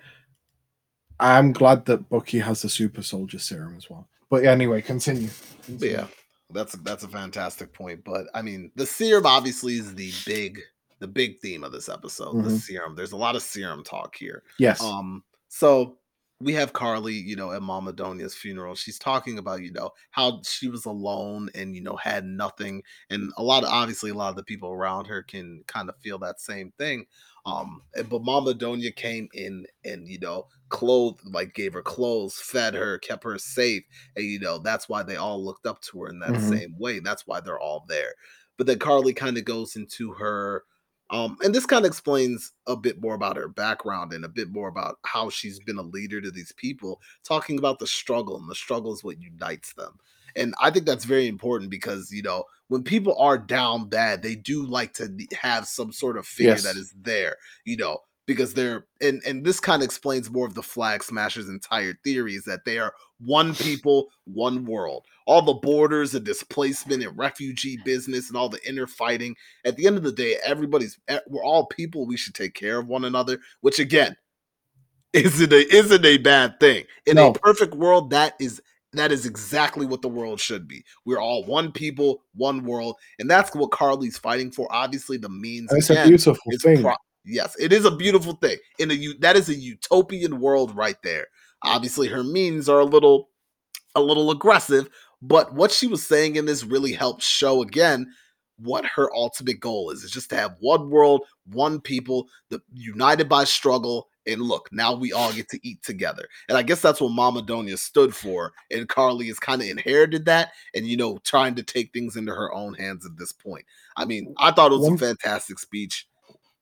[1.20, 4.08] I'm glad that Bucky has the super soldier serum as well.
[4.28, 5.30] But yeah, anyway, continue.
[5.68, 6.06] But yeah,
[6.50, 8.02] that's a, that's a fantastic point.
[8.04, 10.60] But I mean, the serum obviously is the big
[10.98, 12.42] the big theme of this episode.
[12.42, 12.58] The Mhm.
[12.60, 12.94] serum.
[12.96, 14.42] There's a lot of serum talk here.
[14.58, 14.80] Yes.
[14.80, 15.98] Um, so
[16.40, 18.74] we have Karli, you know, at Mama Donya's funeral.
[18.74, 22.82] She's talking about, you know, how she was alone and, you know, had nothing.
[23.08, 25.96] And a lot of obviously a lot of the people around her can kind of
[26.02, 27.06] feel that same thing.
[27.46, 32.74] Um, but Mama Donya came in and, you know, clothed, like gave her clothes, fed
[32.74, 33.84] her, kept her safe.
[34.14, 36.60] And, you know, that's why they all looked up to her in that Mhm.
[36.60, 36.98] same way.
[36.98, 38.14] That's why they're all there.
[38.58, 40.64] But then Karli kind of goes into her
[41.10, 44.50] um, and this kind of explains a bit more about her background and a bit
[44.50, 48.50] more about how she's been a leader to these people, talking about the struggle, and
[48.50, 49.98] the struggle is what unites them.
[50.34, 54.34] And I think that's very important because, you know, when people are down bad, they
[54.34, 56.76] do like to have some sort of figure that Yes.
[56.76, 60.62] is there, you know, because they're, and, and this kind of explains more of the
[60.62, 65.04] Flag Smashers' entire theory is that they are one people, one world.
[65.26, 69.34] All the borders and displacement and refugee business and all the inner fighting
[69.64, 72.06] at the end of the day, everybody's we're all people.
[72.06, 74.16] We should take care of one another, which again
[75.12, 76.84] isn't a isn't a bad thing.
[77.06, 77.30] In No.
[77.30, 78.60] a perfect world, that is
[78.92, 80.84] that is exactly what the world should be.
[81.04, 84.68] We're all one people, one world, and that's what Karli's fighting for.
[84.70, 86.82] Obviously, the means And it's a beautiful thing.
[86.82, 86.94] pro-
[87.26, 88.56] yes, it is a beautiful thing.
[88.78, 91.26] In a that is a utopian world right there.
[91.62, 93.30] Obviously, her means are a little
[93.94, 94.88] a little aggressive,
[95.22, 98.06] but what she was saying in this really helped show again
[98.58, 100.02] what her ultimate goal is.
[100.02, 104.08] It's just to have one world, one people, the united by struggle.
[104.26, 106.26] And look, now we all get to eat together.
[106.48, 108.52] And I guess that's what Mama Donya stood for.
[108.70, 112.34] And Karli has kind of inherited that and, you know, trying to take things into
[112.34, 113.64] her own hands at this point.
[113.96, 116.06] I mean, I thought it was a fantastic speech.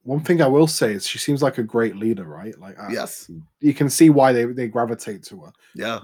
[0.05, 2.59] One thing I will say is she seems like a great leader, right?
[2.61, 3.31] Like, I- Yes.
[3.61, 5.53] you can see why they, they gravitate to her.
[5.75, 6.01] Yeah.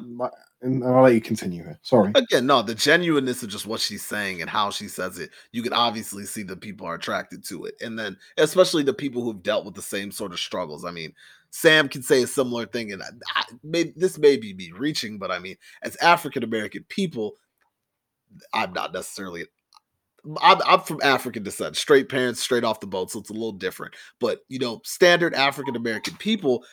[0.62, 1.78] And I'll let you continue here.
[1.82, 2.12] Sorry.
[2.14, 5.62] Again, no, the genuineness of just what she's saying and how she says it, you
[5.62, 7.74] can obviously see that people are attracted to it.
[7.80, 10.84] And then, especially the people who've dealt with the same sort of struggles.
[10.84, 11.14] I mean,
[11.50, 15.18] Sam can say a similar thing, and I, I, may, this may be me reaching,
[15.18, 17.36] but I mean, as African American people,
[18.54, 19.46] I'm not necessarily.
[20.42, 23.52] I'm, I'm from African descent, straight parents, straight off the boat, so it's a little
[23.52, 23.94] different.
[24.20, 26.64] But you know, standard African American people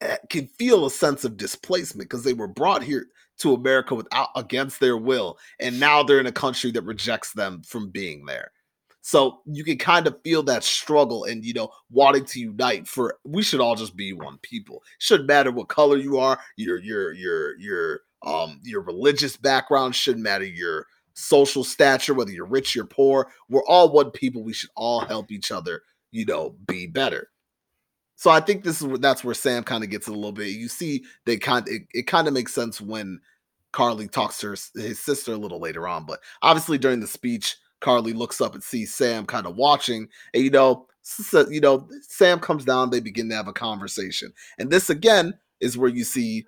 [0.00, 3.06] eh, can feel a sense of displacement because they were brought here
[3.38, 7.62] to America without against their will, and now they're in a country that rejects them
[7.62, 8.50] from being there.
[9.00, 13.18] So you can kind of feel that struggle and you know wanting to unite for
[13.24, 14.82] we should all just be one people.
[14.98, 20.24] Shouldn't matter what color you are, your your your your um your religious background shouldn't
[20.24, 20.86] matter your
[21.18, 23.30] social stature, whether you're rich or poor.
[23.48, 24.42] We're all one people.
[24.42, 27.28] We should all help each other, you know, be better.
[28.16, 30.48] So I think this is that's where Sam kind of gets a little bit.
[30.48, 33.20] You see, they kind it, it kind of makes sense when
[33.72, 36.04] Karli talks to her, his sister a little later on.
[36.04, 40.42] But obviously during the speech, Karli looks up and sees Sam kind of watching, and
[40.42, 42.90] you know, s- you know, Sam comes down.
[42.90, 46.44] They begin to have a conversation, and this again is where you see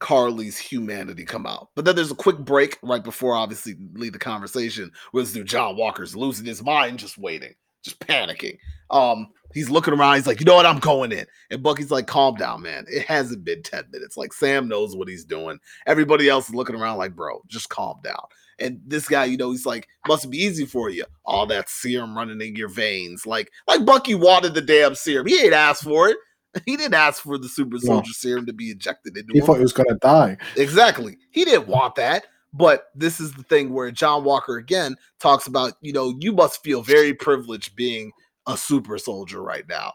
[0.00, 1.70] Karli's humanity come out.
[1.74, 6.16] But then there's a quick break right before obviously lead the conversation dude John Walker's
[6.16, 8.58] losing his mind, just waiting, just panicking.
[8.90, 11.26] Um, he's looking around, he's like, you know what, I'm going in.
[11.50, 12.86] And Bucky's like, calm down, man.
[12.88, 14.16] It hasn't been 10 minutes.
[14.16, 15.58] Like Sam knows what he's doing.
[15.86, 18.22] Everybody else is looking around like, bro, just calm down.
[18.60, 21.04] And this guy, you know, he's like, must be easy for you.
[21.24, 23.24] All that serum running in your veins.
[23.24, 25.26] Like, like Bucky wanted the damn serum.
[25.26, 26.16] He ain't asked for it.
[26.66, 29.42] He didn't ask for the super soldier serum to be injected into He him.
[29.42, 30.36] He thought he was going to die.
[30.56, 31.18] Exactly.
[31.30, 32.26] He didn't want that.
[32.52, 36.62] But this is the thing where John Walker again talks about, you know, you must
[36.62, 38.12] feel very privileged being
[38.46, 39.92] a super soldier right now.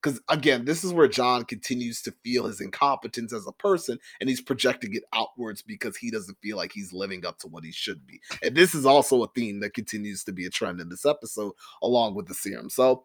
[0.00, 4.28] Because again, this is where John continues to feel his incompetence as a person and
[4.30, 7.72] he's projecting it outwards because he doesn't feel like he's living up to what he
[7.72, 8.20] should be.
[8.40, 11.54] And this is also a theme that continues to be a trend in this episode,
[11.82, 12.70] along with the serum.
[12.70, 13.04] So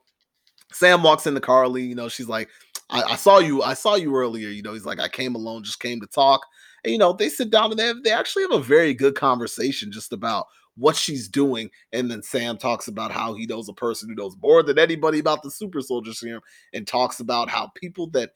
[0.71, 2.49] Sam walks in into Karli, you know, she's like,
[2.91, 4.49] I, I saw you, I saw you earlier.
[4.49, 6.41] You know, he's like, I came alone, just came to talk.
[6.83, 9.15] And you know, they sit down and they, have, they actually have a very good
[9.15, 11.69] conversation just about what she's doing.
[11.91, 15.19] And then Sam talks about how he knows a person who knows more than anybody
[15.19, 16.41] about the super soldier serum
[16.73, 18.31] and talks about how people that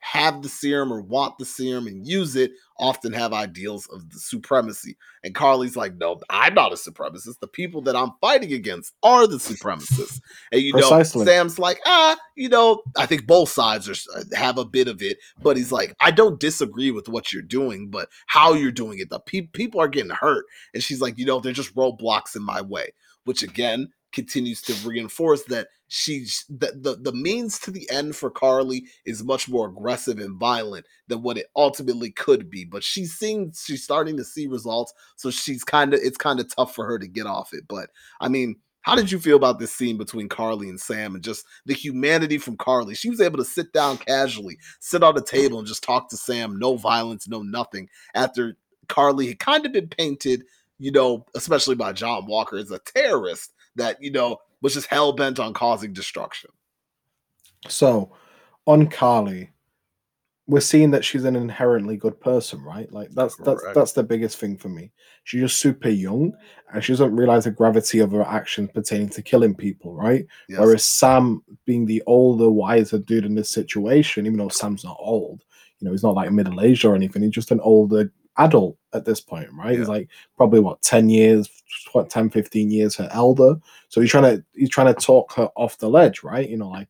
[0.00, 4.18] have the serum or want the serum and use it often have ideals of the
[4.18, 4.96] supremacy.
[5.24, 7.40] And Karli's like, no, I'm not a supremacist.
[7.40, 10.20] The people that I'm fighting against are the supremacists.
[10.52, 11.24] And you Precisely.
[11.24, 13.94] know, Sam's like, ah, you know, I think both sides are
[14.36, 17.90] have a bit of it, but he's like, I don't disagree with what you're doing,
[17.90, 19.10] but how you're doing it.
[19.10, 22.42] The pe- people are getting hurt, and she's like, you know, they're just roadblocks in
[22.42, 22.92] my way,
[23.24, 28.30] which again continues to reinforce that she's the, the the means to the end for
[28.30, 32.64] Karli is much more aggressive and violent than what it ultimately could be.
[32.64, 36.54] But she's seeing she's starting to see results, so she's kind of it's kind of
[36.54, 37.64] tough for her to get off it.
[37.68, 37.90] But
[38.20, 41.44] I mean, how did you feel about this scene between Karli and Sam and just
[41.66, 42.94] the humanity from Karli?
[42.94, 46.16] She was able to sit down casually, sit on the table, and just talk to
[46.16, 47.88] Sam, no violence, no nothing.
[48.14, 48.56] After
[48.88, 50.44] Karli had kind of been painted,
[50.78, 55.12] you know, especially by John Walker as a terrorist that you know was just hell
[55.12, 56.50] bent on causing destruction.
[57.68, 58.12] So,
[58.66, 59.50] on Karli,
[60.48, 62.90] we're seeing that she's an inherently good person, right?
[62.90, 64.90] Like that's that's that's the biggest thing for me.
[65.24, 66.32] She's just super young,
[66.72, 70.26] and she doesn't realize the gravity of her actions pertaining to killing people, right?
[70.48, 70.58] Yes.
[70.58, 75.44] Whereas Sam, being the older, wiser dude in this situation, even though Sam's not old,
[75.80, 77.22] you know, he's not like middle aged or anything.
[77.22, 79.76] He's just an older adult at this point, right?
[79.78, 81.48] He's like probably what 10 years,
[81.92, 83.56] what 10, 15 years her elder.
[83.88, 86.48] So he's trying to he's trying to talk her off the ledge, right?
[86.48, 86.88] You know, like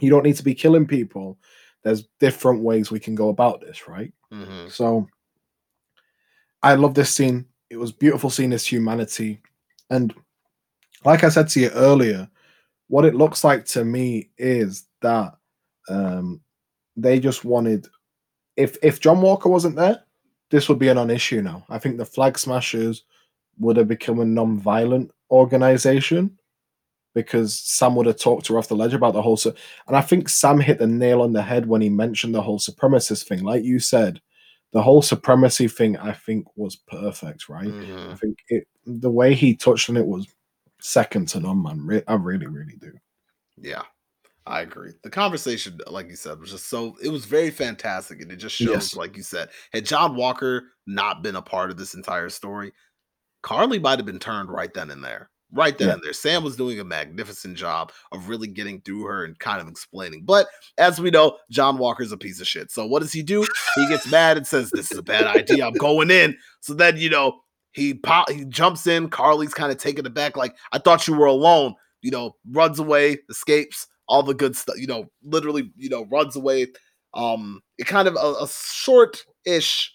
[0.00, 1.38] you don't need to be killing people.
[1.82, 4.12] There's different ways we can go about this, right?
[4.32, 4.70] Mhm.
[4.70, 5.08] So
[6.62, 7.46] I love this scene.
[7.70, 9.40] It was beautiful seeing this humanity.
[9.90, 10.14] And
[11.04, 12.28] like I said to you earlier,
[12.88, 15.34] what it looks like to me is that
[15.88, 16.40] um,
[16.96, 17.88] they just wanted
[18.56, 20.04] if if John Walker wasn't there,
[20.52, 21.64] this would be a non-issue now.
[21.68, 23.02] I think the Flag Smashers
[23.58, 26.38] would have become a non-violent organization
[27.14, 29.36] because Sam would have talked to her off the ledge about the whole.
[29.36, 29.54] su-
[29.86, 32.58] And I think Sam hit the nail on the head when he mentioned the whole
[32.58, 33.42] supremacist thing.
[33.42, 34.20] Like you said,
[34.72, 37.48] the whole supremacy thing, I think, was perfect.
[37.48, 37.66] Right?
[37.68, 38.12] Mhm.
[38.12, 40.26] I think it the way he touched on it was
[40.80, 42.02] second to none, man.
[42.08, 42.92] I really, really do.
[43.58, 43.82] Yeah,
[44.46, 44.92] I agree.
[45.04, 48.56] The conversation, like you said, was just so it was very fantastic, and it just
[48.56, 48.96] shows, Yes.
[48.96, 52.72] like you said, had John Walker not been a part of this entire story,
[53.42, 55.30] Karli might have been turned right then and there.
[55.54, 55.94] Right then Yeah.
[55.94, 56.12] and there.
[56.14, 60.24] Sam was doing a magnificent job of really getting through her and kind of explaining.
[60.24, 60.46] But
[60.78, 62.70] as we know, John Walker's a piece of shit.
[62.70, 63.46] So what does he do?
[63.74, 65.66] He gets mad and says, This is a bad idea.
[65.66, 66.36] I'm going in.
[66.60, 67.40] So then, you know,
[67.72, 69.08] he pop, he jumps in.
[69.10, 71.74] Karli's kind of taken aback, like, I thought you were alone.
[72.00, 76.36] You know, runs away, escapes, all the good stuff, you know, literally, you know, runs
[76.36, 76.66] away.
[77.14, 79.90] Um, it kind of a, a short-ish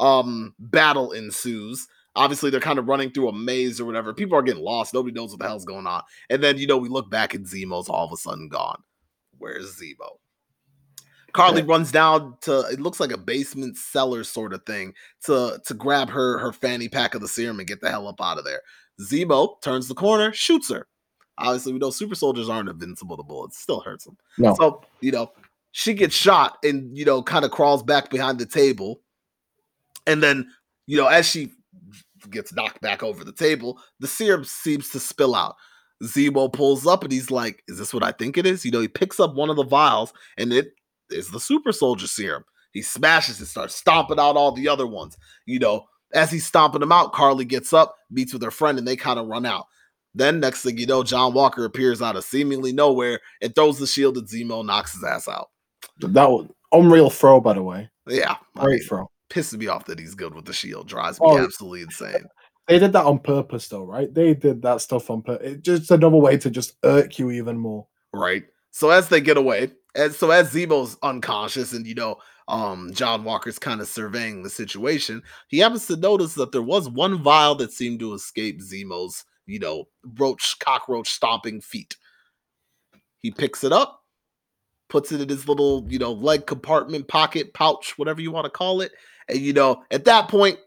[0.00, 1.86] um battle ensues.
[2.16, 4.12] Obviously, they're kind of running through a maze or whatever.
[4.12, 4.92] People are getting lost.
[4.92, 6.02] Nobody knows what the hell's going on.
[6.28, 8.82] And then, you know, we look back and Zemo's all of a sudden gone.
[9.38, 10.18] Where's Zemo?
[11.32, 14.94] Karli runs down to it looks like a basement cellar sort of thing
[15.26, 18.20] to to grab her her fanny pack of the serum and get the hell up
[18.20, 18.62] out of there.
[19.00, 20.88] Zemo turns the corner, shoots her.
[21.40, 23.58] Obviously, we know super soldiers aren't invincible to bullets.
[23.58, 24.16] Still hurts them.
[24.38, 24.54] No.
[24.54, 25.32] So, you know,
[25.72, 29.00] she gets shot and, you know, kind of crawls back behind the table.
[30.06, 30.48] And then,
[30.86, 31.52] you know, as she
[32.30, 35.56] gets knocked back over the table, the serum seems to spill out.
[36.02, 38.64] Zemo pulls up and he's like, Is this what I think it is?
[38.64, 40.74] You know, he picks up one of the vials and it
[41.10, 42.44] is the super soldier serum.
[42.72, 45.18] He smashes it, starts stomping out all the other ones.
[45.44, 48.86] You know, as he's stomping them out, Karli gets up, meets with her friend, and
[48.86, 49.66] they kind of run out.
[50.14, 53.86] Then next thing you know, John Walker appears out of seemingly nowhere and throws the
[53.86, 55.50] shield at Zemo, knocks his ass out.
[56.00, 57.88] That was unreal throw, by the way.
[58.08, 59.10] Yeah, I Great mean, throw.
[59.30, 60.88] pisses me off that he's good with the shield.
[60.88, 61.38] Drives me Oh.
[61.38, 62.24] absolutely insane.
[62.66, 64.12] They did that on purpose, though, right?
[64.12, 65.52] They did that stuff on purpose.
[65.52, 67.86] It's just another way to just irk you even more.
[68.12, 68.42] right?
[68.72, 72.16] So as they get away, and so as Zemo's unconscious and you know,
[72.48, 76.88] um, John Walker's kind of surveying the situation, he happens to notice that there was
[76.88, 79.84] one vial that seemed to escape Zemo's, you know,
[80.18, 81.96] roach cockroach stomping feet.
[83.18, 84.00] He picks it up,
[84.88, 88.50] puts it in his little, you know, leg compartment, pocket, pouch, whatever you want to
[88.50, 88.92] call it.
[89.28, 90.58] And you know, at that point,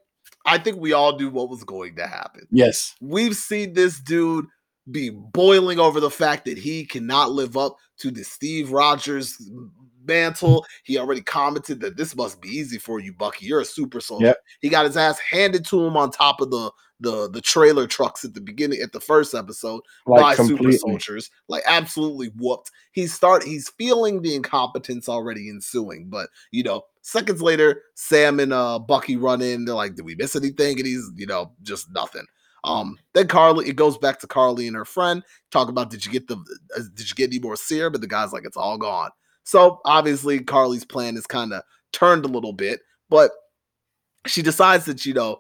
[0.46, 2.96] I think we all knew what was going to happen Yes.
[3.02, 4.46] we've seen this dude
[4.92, 9.38] be boiling over the fact that he cannot live up to the Steve Rogers
[10.06, 10.66] mantle.
[10.84, 13.46] He already commented that this must be easy for you, Bucky.
[13.46, 14.28] You're a super soldier.
[14.28, 14.38] Yep.
[14.62, 18.24] He got his ass handed to him on top of the the the trailer trucks
[18.24, 21.30] at the beginning at the first episode by Like super soldiers.
[21.48, 22.72] Like absolutely whooped.
[22.92, 26.10] he start he's feeling the incompetence already ensuing.
[26.10, 29.66] But you know, seconds later, Sam and uh Bucky run in.
[29.66, 32.26] They're like, "Did we miss anything?" And he's you know just nothing.
[32.64, 35.24] Um, then Karli, it goes back to Karli and her friend.
[35.52, 36.38] Talk about did you get the
[36.78, 37.92] uh, did you get any more serum?
[37.92, 39.10] But the guy's like, it's all gone.
[39.44, 43.32] So obviously, Karli's plan is kind of turned a little bit, but
[44.26, 45.40] she decides that you know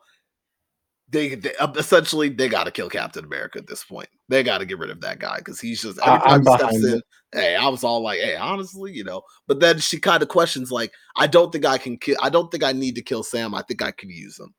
[1.09, 4.09] they, they uh, essentially they got to kill Captain America at this point.
[4.29, 6.45] They got to get rid of that guy because he's just every I- I'm he
[6.45, 7.01] steps behind in.
[7.33, 9.21] Hey, I was all like, hey, honestly, you know.
[9.47, 12.15] But then she kind of questions, like, I don't think I can kill.
[12.21, 13.55] I don't think I need to kill Sam.
[13.55, 14.53] I think I can use him,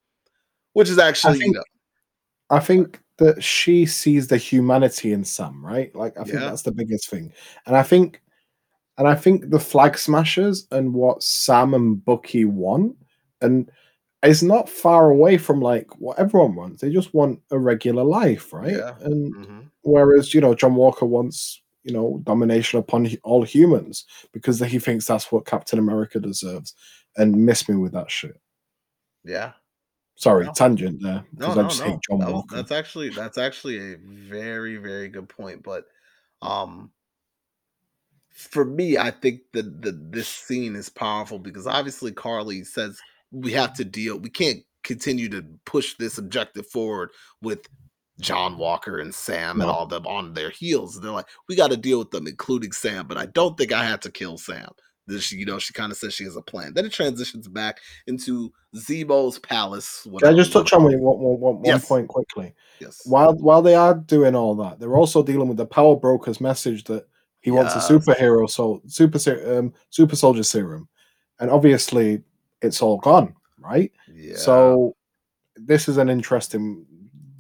[0.73, 1.63] which is actually, you know,
[2.51, 5.95] I think that she sees the humanity in Sam, right?
[5.95, 6.49] Like I think Yeah.
[6.51, 7.33] that's the biggest thing.
[7.67, 8.21] And I think
[8.99, 12.97] and I think the flag smashers and what Sam and Bucky want
[13.41, 13.71] and
[14.23, 16.81] it's not far away from like what everyone wants.
[16.81, 18.73] They just want a regular life, right?
[18.73, 18.95] Yeah.
[19.03, 19.71] And mhm.
[19.83, 25.05] whereas, you know, John Walker wants, you know, domination upon all humans because he thinks
[25.05, 26.75] that's what Captain America deserves
[27.19, 28.41] and miss me with that shit.
[29.25, 29.53] yeah.
[30.17, 30.53] Sorry, No.
[30.53, 31.87] tangent there No, because no, I just no.
[31.91, 32.57] hate John That was- Walker.
[32.57, 35.63] that's actually that's actually a very very good point.
[35.65, 35.85] But
[36.41, 36.93] um,
[38.35, 43.53] for me, I think that the this scene is powerful because obviously Karli says we
[43.53, 44.18] have to deal.
[44.18, 47.11] We can't continue to push this objective forward
[47.41, 47.66] with
[48.20, 51.01] John Walker and Sam and all them on their heels.
[51.01, 53.07] They're like, we got to deal with them, including Sam.
[53.07, 54.68] But I don't think I had to kill Sam.
[55.18, 56.74] She, you know, she kind of says she has a plan.
[56.74, 60.07] Then it transitions back into Zemo's palace.
[60.20, 61.87] Can I just touch on one, one, one, one Yes.
[61.87, 62.55] point quickly?
[62.80, 63.03] Yes.
[63.05, 66.85] While while they are doing all that, they're also dealing with the power broker's message
[66.85, 67.07] that
[67.45, 69.19] he wants a superhero, so super
[69.59, 70.89] um, super soldier serum,
[71.41, 72.23] and obviously
[72.63, 73.93] it's all gone, right?
[74.11, 74.37] Yeah.
[74.37, 74.97] So
[75.55, 76.87] this is an interesting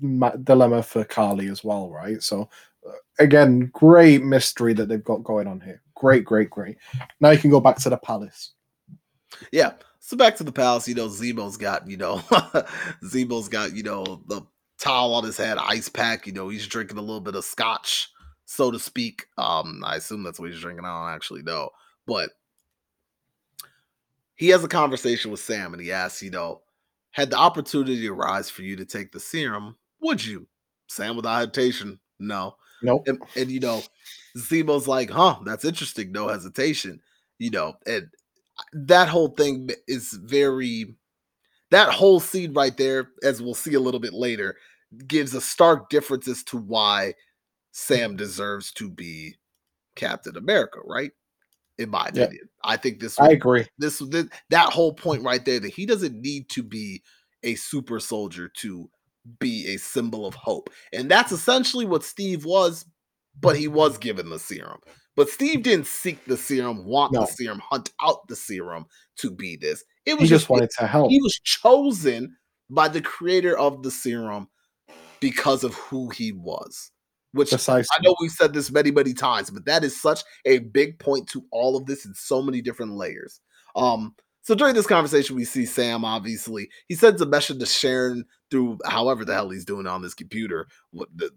[0.02, 2.22] ma- dilemma for Karli as well, right?
[2.22, 2.50] So
[2.86, 5.80] uh, again, great mystery that they've got going on here.
[5.94, 6.76] Great, great, great.
[7.20, 8.52] Now you can go back to the palace.
[9.52, 9.72] Yeah.
[10.00, 12.16] So back to the palace, you know, Zemo's got, you know,
[13.04, 14.42] Zemo's got, you know, the
[14.78, 18.10] towel on his head, ice pack, you know, he's drinking a little bit of scotch,
[18.44, 19.26] so to speak.
[19.38, 20.84] Um, I assume that's what he's drinking.
[20.84, 21.70] I don't actually know.
[22.06, 22.30] But
[24.34, 26.62] he has a conversation with Sam and he asks, you know,
[27.12, 30.46] had the opportunity arise for you to take the serum, would you?
[30.88, 32.56] Sam without hesitation, no.
[32.82, 33.04] Nope.
[33.06, 33.82] And, and you know,
[34.36, 37.00] Zemo's like, huh, that's interesting, no hesitation.
[37.38, 38.08] You know, and
[38.72, 40.94] that whole thing is very
[41.70, 44.56] that whole scene right there, as we'll see a little bit later,
[45.06, 47.14] gives a stark difference as to why
[47.76, 49.34] Sam deserves to be
[49.96, 51.10] Captain America, right?
[51.78, 52.24] In my Yeah.
[52.24, 52.48] opinion.
[52.62, 53.66] I think this I agree.
[53.78, 57.02] this, this that whole point right there that he doesn't need to be
[57.42, 58.88] a super soldier to
[59.40, 60.70] be a symbol of hope.
[60.92, 62.86] And that's essentially what Steve was,
[63.40, 64.78] but he was given the serum.
[65.16, 67.22] But Steve didn't seek the serum, want No.
[67.22, 69.82] the serum, hunt out the serum to be this.
[70.06, 71.10] It He was just wanted to help.
[71.10, 72.36] he was chosen
[72.70, 74.48] by the creator of the serum
[75.20, 76.92] because of who he was.
[77.34, 77.88] Which Precisely.
[77.98, 81.28] I know we've said this many, many times, but that is such a big point
[81.30, 83.40] to all of this in so many different layers.
[83.74, 88.24] Um, so during this conversation, we see Sam obviously he sends a message to Sharon
[88.50, 91.30] through however the hell he's doing on this computer, what the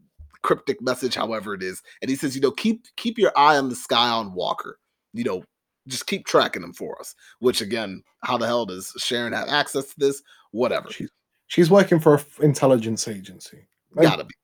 [0.43, 3.69] cryptic message, however it is, and he says, you know, keep keep your eye on
[3.69, 4.77] the sky on Walker.
[5.13, 5.43] You know,
[5.87, 7.15] just keep tracking him for us.
[7.39, 10.21] Which again, how the hell does Sharon have access to this?
[10.51, 10.91] Whatever.
[10.91, 11.09] She's
[11.47, 13.67] she's working for an intelligence agency.
[13.99, 14.35] Gotta be.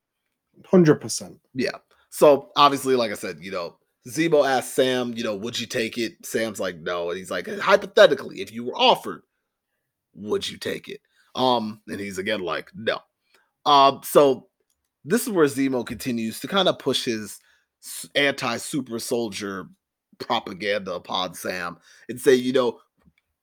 [0.66, 1.38] Hundred percent.
[1.54, 1.76] Yeah.
[2.10, 3.76] So obviously, like I said, you know,
[4.08, 6.24] Zemo asked Sam, you know, would you take it?
[6.24, 7.10] Sam's like, no.
[7.10, 9.22] And he's like, hypothetically, if you were offered,
[10.14, 11.00] would you take it?
[11.34, 13.00] Um, and he's again like, no.
[13.66, 14.48] Um, so
[15.04, 17.40] this is where Zemo continues to kind of push his
[18.14, 19.68] anti super soldier
[20.18, 21.78] propaganda upon Sam
[22.08, 22.78] and say, you know,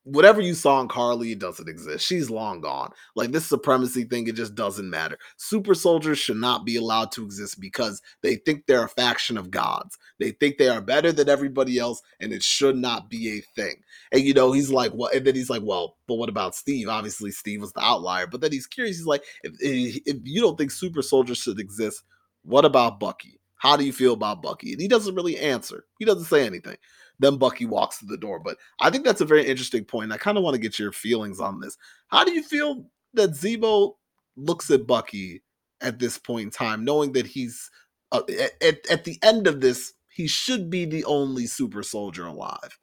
[0.03, 2.05] whatever you saw in Karli, it doesn't exist.
[2.05, 2.91] She's long gone.
[3.15, 5.17] Like this supremacy thing, it just doesn't matter.
[5.37, 9.51] Super soldiers should not be allowed to exist because they think they're a faction of
[9.51, 9.97] gods.
[10.19, 13.75] They think they are better than everybody else, and it should not be a thing.
[14.11, 16.89] And you know, he's like, well, and then he's like, well, but what about Steve?
[16.89, 18.27] Obviously, Steve was the outlier.
[18.27, 18.97] But then he's curious.
[18.97, 22.03] He's like, if, if you don't think super soldiers should exist,
[22.43, 23.39] what about Bucky?
[23.55, 24.71] How do you feel about Bucky?
[24.71, 25.85] And he doesn't really answer.
[25.99, 26.77] He doesn't say anything.
[27.21, 28.39] Then Bucky walks through the door.
[28.39, 30.11] But I think that's a very interesting point.
[30.11, 31.77] I kind of want to get your feelings on this.
[32.07, 33.93] How do you feel that Zemo
[34.35, 35.43] looks at Bucky
[35.81, 37.69] at this point in time, knowing that he's
[38.11, 38.23] uh,
[38.61, 42.79] at, at the end of this, he should be the only super soldier alive?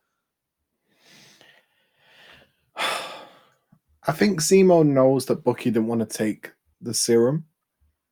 [2.76, 7.47] I think Zemo knows that Bucky didn't want to take the serum.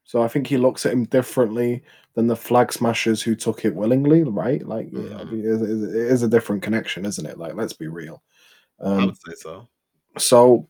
[0.07, 1.83] So I think he looks at him differently
[2.15, 4.65] than the flag smashers who took it willingly, right?
[4.67, 5.33] Like Mhm.
[5.33, 7.39] It, is- it is a different connection, isn't it?
[7.39, 8.23] Like let's be real.
[8.81, 9.69] I Um, would say so.
[10.17, 10.69] so,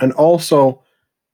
[0.00, 0.82] and also,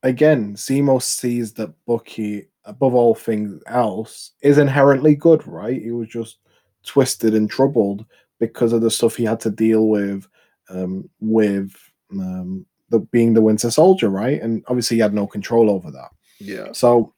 [0.05, 5.83] again, Zemo sees that Bucky, above all things else, is inherently good, right?
[5.83, 6.39] He was just
[6.85, 8.05] twisted and troubled
[8.39, 10.27] because of the stuff he had to deal with
[10.69, 11.75] um, with
[12.13, 14.41] um, the being the Winter Soldier, right?
[14.41, 16.11] And obviously, he had no control over that.
[16.43, 16.73] Yeah.
[16.73, 17.15] So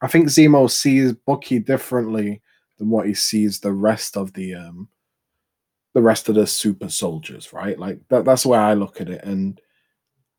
[0.00, 2.40] I think Zemo sees Bucky differently
[2.78, 4.88] than what he sees the rest of the um
[5.92, 7.78] the rest of the super soldiers, right?
[7.78, 9.24] Like that that's where I look at it.
[9.24, 9.60] And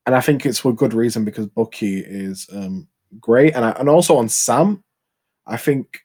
[0.05, 2.87] and I think it's for good reason because Bucky is um
[3.19, 3.55] great.
[3.55, 4.83] And I, and also on Sam,
[5.45, 5.99] I think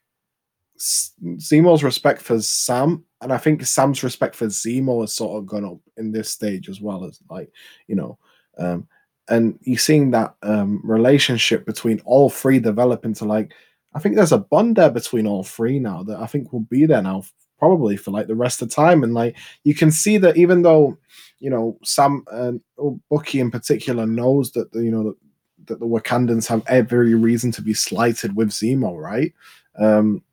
[0.79, 5.65] Zemo's respect for Sam and I think Sam's respect for Zemo has sort of gone
[5.65, 7.49] up in this stage as well as like,
[7.87, 8.19] you know,
[8.59, 8.87] um,
[9.29, 13.53] and you're seeing that um, relationship between all three develop into like
[13.93, 16.85] I think there's a bond there between all three now that I think will be
[16.85, 17.23] there now
[17.57, 19.03] probably for like the rest of the time.
[19.03, 20.97] And like you can see that even though
[21.39, 25.15] you know Sam and or Bucky in particular knows that the, you know that,
[25.65, 29.33] that the Wakandans have every reason to be slighted with Zemo right?
[29.77, 30.23] Um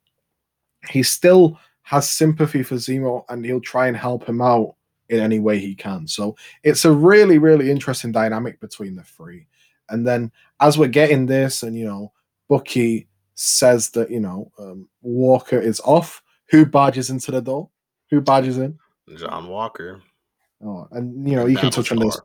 [0.90, 4.74] he still has sympathy for Zemo and he'll try and help him out
[5.08, 6.06] in any way he can.
[6.06, 9.46] So it's a really, really interesting dynamic between the three.
[9.88, 12.12] And then as we're getting this, and you know,
[12.48, 16.22] Bucky says that you know um, Walker is off.
[16.50, 17.68] Who barges into the door?
[18.10, 18.78] Who barges in?
[19.16, 20.00] John Walker.
[20.64, 22.20] Oh, and you know, you That can touch on this.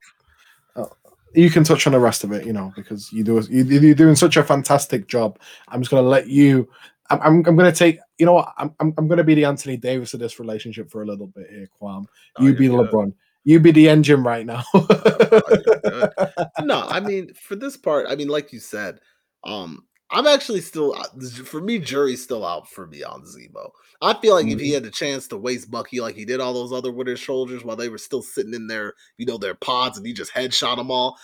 [0.75, 0.89] hard.
[1.35, 3.93] You can touch on the rest of it, you know, because you do you, you're
[3.93, 5.37] doing such a fantastic job.
[5.67, 6.67] I'm just going to let you.
[7.09, 7.99] I'm, I'm, I'm going to take.
[8.17, 8.53] You know what?
[8.57, 11.27] I'm, I'm, I'm going to be the Anthony Davis of this relationship for a little
[11.27, 12.05] bit here, Kwame.
[12.37, 12.91] Oh, you be the good.
[12.91, 13.13] LeBron.
[13.43, 14.63] You be the engine right now.
[14.73, 16.13] you're
[16.61, 18.99] no, I mean for this part, I mean like you said,
[19.43, 21.07] um, I'm actually still uh,
[21.45, 23.69] for me, jury's still out for me on Zemo.
[24.01, 26.53] I feel like if he had the chance to waste Bucky like he did all
[26.53, 29.97] those other Winter Soldiers while they were still sitting in their, you know, their pods
[29.97, 31.17] and he just headshot them all,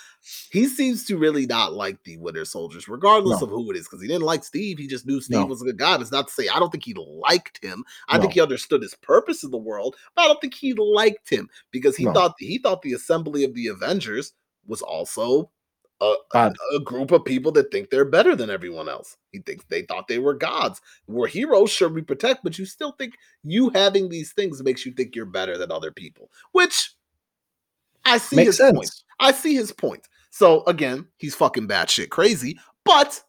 [0.51, 3.47] he seems to really not like the Winter Soldiers, regardless No.
[3.47, 4.77] of who it is, because he didn't like Steve.
[4.77, 5.45] He just knew Steve No.
[5.45, 5.99] was a good guy.
[5.99, 7.83] It's not to say I don't think he liked him.
[8.09, 11.29] I think he understood his purpose in the world, but I don't think he liked
[11.29, 12.13] him because he No.
[12.13, 14.33] thought he thought the assembly of the Avengers
[14.67, 15.49] was also
[16.01, 16.55] a, Bad.
[16.75, 19.17] a group of people that think they're better than everyone else.
[19.31, 20.81] He thinks they thought they were gods.
[21.07, 24.91] We're heroes, sure we protect, but you still think you having these things makes you
[24.91, 26.93] think you're better than other people, which
[28.03, 28.75] I see Makes his sense.
[28.75, 28.91] point.
[29.19, 30.07] I see his point.
[30.29, 33.21] So again, he's fucking batshit crazy, but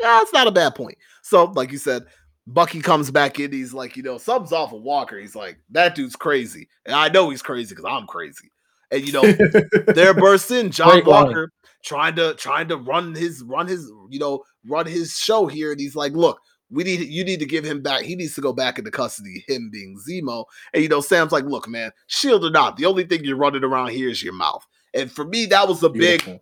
[0.00, 0.98] yeah, it's not a bad point.
[1.22, 2.04] So, like you said,
[2.46, 3.50] Bucky comes back in.
[3.50, 5.18] He's like, you know, something's off of Walker.
[5.18, 8.52] He's like, that dude's crazy, and I know he's crazy because I'm crazy.
[8.90, 9.22] And you know,
[9.94, 11.26] there bursts in John Great line.
[11.26, 11.52] Walker
[11.84, 15.80] trying to trying to run his run his you know run his show here, and
[15.80, 16.40] he's like, look.
[16.68, 18.02] We need you need to give him back.
[18.02, 19.44] He needs to go back into custody.
[19.46, 23.04] Him being Zemo, and you know Sam's like, "Look, man, shield or not, the only
[23.04, 26.40] thing you're running around here is your mouth." And for me, that was a big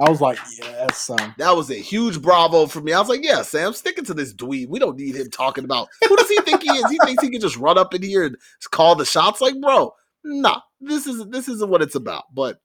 [0.00, 1.34] I was like, yes, Sam.
[1.36, 2.92] that was a huge bravo for me.
[2.92, 4.68] I was like, yeah, Sam, sticking to this dweeb.
[4.68, 6.90] We don't need him talking about who does he think he is?
[6.90, 8.36] He thinks he can just run up in here and
[8.70, 9.42] call the shots.
[9.42, 9.92] Like, bro,
[10.24, 12.24] nah, this isn't this isn't what it's about.
[12.34, 12.60] But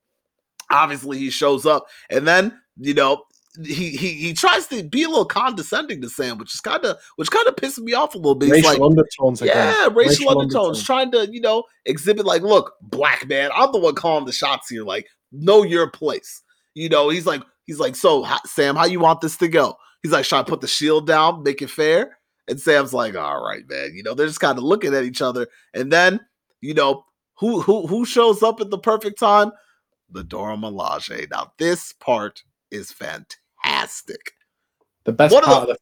[0.69, 3.23] obviously he shows up and then, you know,
[3.63, 6.97] he he he tries to be a little condescending to Sam, which is kind of
[7.15, 8.51] which kind of pissed me off a little bit.
[8.51, 9.55] Racial like, undertones again.
[9.55, 13.95] yeah, racial, undertones, trying to, you know, exhibit like, look, black man, I'm the one
[13.95, 14.83] calling the shots here.
[14.83, 16.41] Like, know your place.
[16.73, 19.77] You know, he's like, he's like, so Sam, how you want this to go?
[20.03, 22.17] He's like, should I put the shield down, make it fair?
[22.47, 23.91] And Sam's like, all right, man.
[23.95, 25.47] You know, they're just kind of looking at each other.
[25.73, 26.19] And then,
[26.61, 27.05] you know,
[27.37, 29.51] who who who shows up at the perfect time?
[30.09, 31.29] The Dora Milaje.
[31.31, 34.33] Now, this part is fantastic
[35.05, 35.81] The best One of part the- of the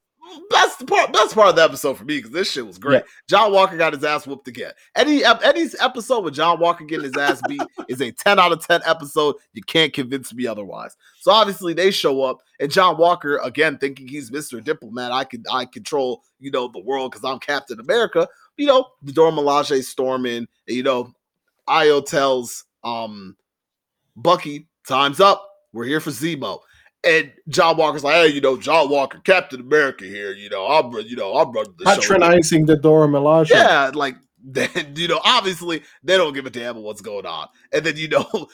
[0.50, 3.04] best part best part of the episode for me because this shit was great.
[3.30, 4.72] John Walker got his ass whooped again.
[4.96, 8.66] Any any episode with John Walker getting his ass beat is a 10 out of
[8.66, 9.36] 10 episode.
[9.52, 10.96] You can't convince me otherwise.
[11.20, 14.64] So obviously they show up and John Walker again thinking he's Mr.
[14.64, 15.12] Diplomat.
[15.12, 18.28] I can I control, you know, the world because I'm Captain America.
[18.58, 21.14] You know, the Dora Milaje storm in, and, you know,
[21.68, 23.36] Ayo tells um
[24.16, 25.48] Bucky, time's up.
[25.72, 26.60] We're here for Zemo.
[27.06, 30.34] And John Walker's like, hey, you know, John Walker, Captain America here.
[30.34, 32.00] You know, I'm, you know, I'm running the show.
[32.00, 33.50] patronizing the Dora Milaje.
[33.50, 37.48] Yeah, like then you know, obviously they don't give a damn what's going on.
[37.72, 38.48] And then you know,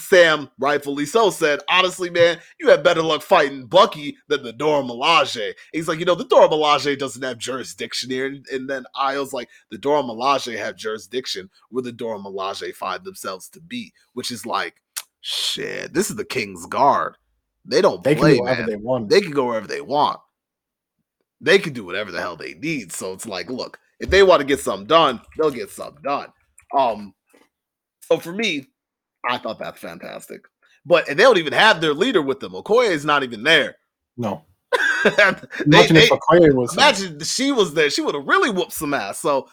[0.00, 4.82] Sam, rightfully so, said, honestly, man, you had better luck fighting Bucky than the Dora
[4.82, 5.52] Milaje.
[5.72, 8.26] He's like, you know, the Dora Milaje doesn't have jurisdiction here.
[8.26, 13.04] And, and then Ayo's like, the Dora Milaje have jurisdiction where the Dora Milaje find
[13.04, 14.74] themselves to be, which is like,
[15.20, 17.16] shit, this is the King's Guard.
[17.64, 19.08] They don't They play, do whatever man they want.
[19.10, 20.18] they can go wherever they want.
[21.40, 22.92] They can do whatever the hell they need.
[22.92, 26.28] So it's like, look, if they want to get something done, they'll get something done.
[26.76, 27.14] Um,
[28.00, 28.66] so for me,
[29.28, 30.42] I thought that's fantastic.
[30.86, 32.52] But and they don't even have their leader with them.
[32.52, 33.76] Okoye is not even there.
[34.16, 34.44] no.
[35.04, 35.10] they,
[35.66, 37.24] Imagine they- if Okoye was there.
[37.24, 37.90] she was there.
[37.90, 39.18] She would have really whooped some ass.
[39.18, 39.48] So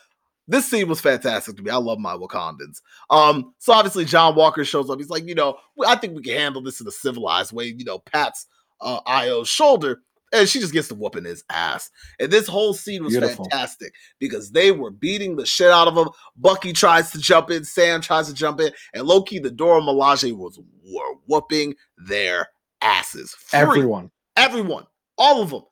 [0.48, 1.72] this scene was fantastic to me.
[1.72, 2.82] I love my Wakandans.
[3.10, 5.00] Um, so obviously John Walker shows up.
[5.00, 7.66] He's like, you know, I think we can handle this in a civilized way.
[7.78, 8.46] You know, pats
[8.80, 10.02] uh, Ayo's shoulder,
[10.34, 11.90] and she just gets to whooping his ass.
[12.20, 13.46] And this whole scene was Beautiful.
[13.46, 16.10] fantastic because they were beating the shit out of him.
[16.36, 20.36] Bucky tries to jump in, Sam tries to jump in, and Loki, the Dora Milaje
[20.36, 22.48] was were whooping their
[22.82, 23.32] asses.
[23.32, 23.60] Free.
[23.60, 24.12] Everyone.
[24.36, 24.86] Everyone,
[25.18, 25.64] all of them,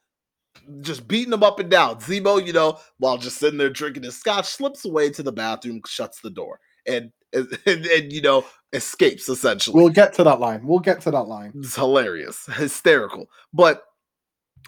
[0.82, 2.00] just beating them up and down.
[2.00, 5.82] Zemo, you know, while just sitting there drinking his scotch, slips away to the bathroom,
[5.86, 9.80] shuts the door, and and, and, and, you know escapes essentially.
[9.80, 10.66] We'll get to that line.
[10.66, 11.54] We'll get to that line.
[11.56, 13.28] It's hilarious, hysterical.
[13.54, 13.84] But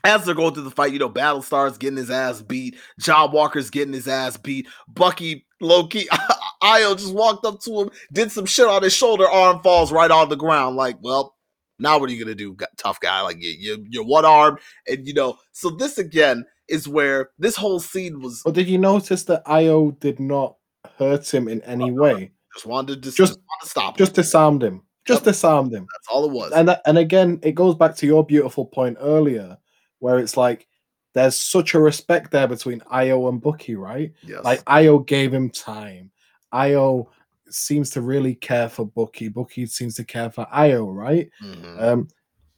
[0.03, 2.75] as they're going through the fight, you know, Battlestar's getting his ass beat.
[2.99, 4.67] John Walker's getting his ass beat.
[4.87, 6.05] Bucky, Loki,
[6.63, 10.09] Ayo just walked up to him, did some shit on his shoulder, arm falls right
[10.11, 10.75] on the ground.
[10.75, 11.35] Like, well,
[11.79, 13.21] now what are you gonna do, tough guy?
[13.21, 15.37] Like you, you you're one armed, and you know.
[15.51, 18.41] So this again is where this whole scene was.
[18.43, 20.55] But did you notice that Ayo did not
[20.97, 22.31] hurt him in any way?
[22.55, 23.93] Just wanted to just, Just- wanted to stop.
[23.93, 23.97] him.
[24.05, 24.81] Just disarmed him.
[25.05, 25.25] Just Yep.
[25.33, 25.85] disarmed him.
[25.93, 26.51] that's all it was.
[26.51, 29.57] And that, and again, it goes back to your beautiful point earlier,
[29.99, 30.67] where it's like
[31.13, 34.11] there's such a respect there between Ayo and Bucky, right?
[34.23, 34.43] yes.
[34.43, 36.11] Like Ayo gave him time.
[36.53, 37.07] Ayo
[37.49, 39.29] seems to really care for Bucky.
[39.29, 41.29] Bucky seems to care for Ayo, right?
[41.43, 41.81] Mhm.
[41.81, 42.07] Um,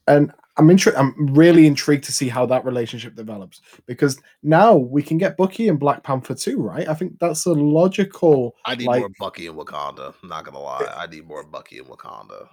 [0.08, 5.02] and I'm intri- I'm really intrigued to see how that relationship develops because now we
[5.02, 6.90] can get Bucky and Black Panther too, right?
[6.90, 10.14] I think that's a logical I need like- more Bucky in Wakanda.
[10.22, 10.86] I'm not gonna lie.
[10.98, 12.50] I need more Bucky in Wakanda.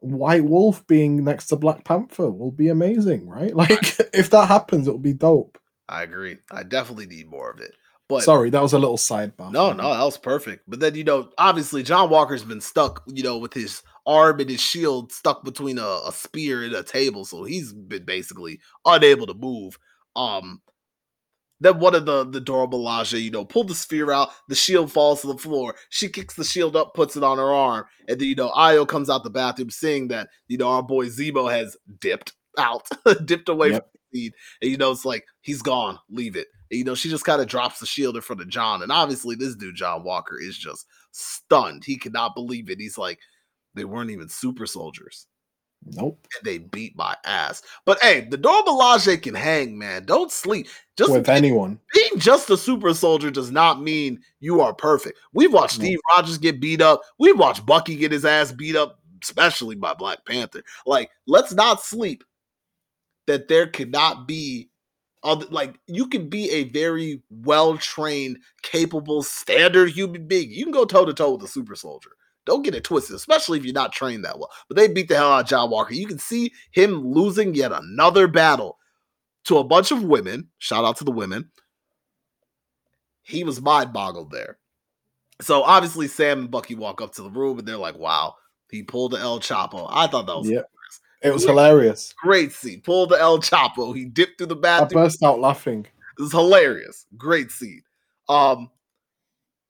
[0.00, 3.52] White Wolf being next to Black Panther will be amazing, right?
[3.58, 5.58] Like if that happens, it'll be dope.
[5.88, 6.38] I agree.
[6.50, 7.74] I definitely need more of it.
[8.08, 9.52] But Sorry, that was a little sidebar.
[9.52, 10.62] No, no, that was perfect.
[10.66, 14.48] But then you know, obviously, John Walker's been stuck, you know, with his arm and
[14.48, 19.26] his shield stuck between a, a spear and a table, so he's been basically unable
[19.26, 19.78] to move.
[20.16, 20.62] Um,
[21.60, 24.92] then one of the the Dora Milaje, you know, pulled the sphere out, the shield
[24.92, 25.74] falls to the floor.
[25.90, 28.86] She kicks the shield up, puts it on her arm, and then you know, Ayo
[28.86, 32.88] comes out the bathroom, seeing that you know our boy Zemo has dipped out,
[33.24, 33.82] dipped away Yep.
[33.82, 34.32] from the scene,
[34.62, 36.46] and you know, it's like he's gone, leave it.
[36.70, 38.82] And, you know, she just kind of drops the shield in front of John.
[38.82, 41.84] And obviously, this dude, John Walker, is just stunned.
[41.84, 42.78] He cannot believe it.
[42.78, 43.18] He's like,
[43.74, 45.26] they weren't even super soldiers.
[45.84, 46.26] Nope.
[46.36, 47.62] And they beat my ass.
[47.86, 50.04] But hey, the Dora Milaje can hang, man.
[50.04, 50.66] Don't sleep.
[50.96, 51.78] Just With anyone.
[51.94, 55.18] being just a super soldier does not mean you are perfect.
[55.32, 55.84] We've watched No.
[55.84, 57.00] Steve Rogers get beat up.
[57.18, 60.62] We've watched Bucky get his ass beat up, especially by Black Panther.
[60.84, 62.24] Like, let's not sleep
[63.26, 64.70] that there cannot be
[65.22, 70.50] other like you can be a very well trained, capable, standard human being.
[70.50, 72.10] You can go toe to toe with a super soldier.
[72.48, 74.50] Don't get it twisted, especially if you're not trained that well.
[74.68, 75.92] But they beat the hell out of John Walker.
[75.92, 78.78] You can see him losing yet another battle
[79.44, 80.48] to a bunch of women.
[80.56, 81.50] Shout out to the women.
[83.22, 84.58] He was mind boggled there.
[85.42, 88.34] So obviously, Sam and Bucky walk up to the room and they're like, wow,
[88.70, 89.86] he pulled the El Chapo.
[89.90, 90.70] I thought that was Yep.
[91.20, 91.50] It was Yeah.
[91.50, 92.14] hilarious.
[92.22, 92.80] great scene.
[92.80, 93.94] Pulled the El Chapo.
[93.94, 95.02] He dipped through the bathroom.
[95.02, 95.86] I burst out laughing.
[96.18, 97.06] It was hilarious.
[97.16, 97.82] Great scene.
[98.28, 98.70] Um,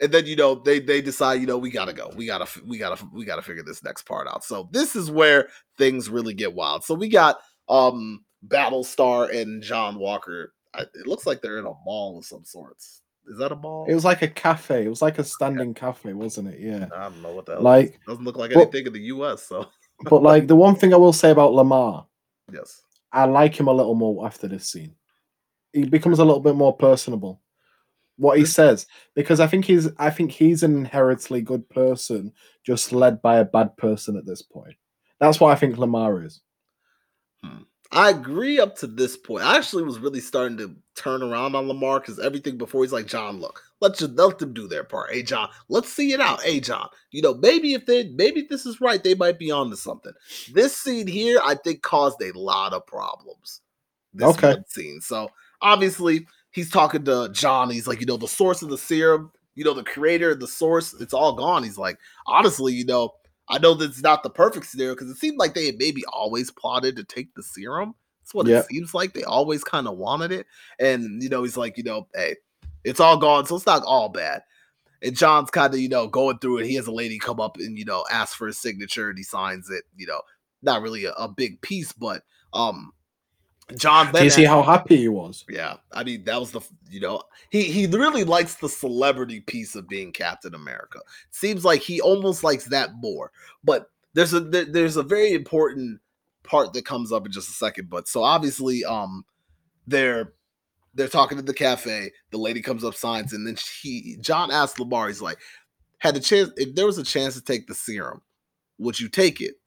[0.01, 2.11] and then you know they they decide you know we gotta go.
[2.17, 4.45] We gotta we gotta we gotta figure this next part out.
[4.45, 6.85] So this is where things really get wild.
[6.85, 7.39] So we got
[7.69, 10.53] um Battlestar and John Walker.
[10.75, 13.03] I, it looks like they're in a mall of some sorts.
[13.27, 13.87] Is that a mall?
[13.89, 14.85] It was like a cafe.
[14.85, 16.61] It was like a standing cafe, wasn't it?
[16.61, 16.87] Yeah.
[16.95, 17.63] I don't know what that.
[17.63, 19.43] Like, it doesn't look like well- anything in the U.S.
[19.43, 19.67] So
[20.05, 22.07] but like the one thing I will say about Lamar,
[22.53, 22.83] yes,
[23.13, 24.95] I like him a little more after this scene.
[25.73, 27.41] He becomes a little bit more personable.
[28.19, 28.49] What he mm.
[28.49, 32.33] says, because I think he's, I think he's an inherently good person,
[32.65, 34.75] just led by a bad person at this point.
[35.21, 36.41] That's what I think Lamar is.
[37.43, 37.63] Hmm.
[37.91, 39.45] I agree up to this point.
[39.45, 43.07] I actually was really starting to turn around on Lamar because everything before he's like,
[43.07, 45.11] John, look, let's just let them do their part.
[45.11, 46.43] Hey, John, let's see it out.
[46.43, 49.71] Hey, John, you know, maybe if they maybe this is right, they might be on
[49.71, 50.13] to something.
[50.53, 53.63] This scene here, I think, caused a lot of problems.
[54.13, 54.57] This Okay.
[54.67, 55.01] scene.
[55.01, 55.31] So
[55.63, 56.27] obviously
[56.59, 57.71] he's talking to John.
[57.71, 60.93] He's like, you know, the source of the serum, you know, the creator, the source,
[61.01, 61.63] it's all gone.
[61.63, 63.15] He's like, honestly, you know,
[63.49, 66.51] I know that's not the perfect scenario because it seemed like they had maybe always
[66.51, 67.95] plotted to take the serum.
[68.23, 68.65] That's what Yep.
[68.65, 69.15] it seems like.
[69.15, 70.47] They always kind of wanted it.
[70.79, 72.37] And, you know, he's like, you know, hey,
[72.85, 73.47] it's all gone.
[73.47, 74.43] So it's not all bad.
[75.03, 76.67] And John's kind of, you know, going through it.
[76.67, 79.23] He has a lady come up and, you know, ask for his signature and he
[79.25, 79.85] signs it.
[79.97, 80.21] You know,
[80.63, 82.93] not really a, a big piece, but um
[83.77, 85.45] John Do you see how happy he was?
[85.49, 86.61] yeah, I mean that was the
[86.91, 91.01] you know he he really likes the celebrity piece of being Captain America.
[91.31, 93.31] Seems like he almost likes that more.
[93.63, 96.01] But there's a there- there's a very important
[96.45, 97.91] part that comes up in just a second.
[97.91, 99.25] But so obviously um
[99.87, 100.33] they're
[100.95, 102.11] they're talking at the cafe.
[102.31, 105.39] The lady comes up, signs, and then she John asks Lamar, he's like,
[105.99, 108.23] had the chance if there was a chance to take the serum,
[108.79, 109.58] would you take it?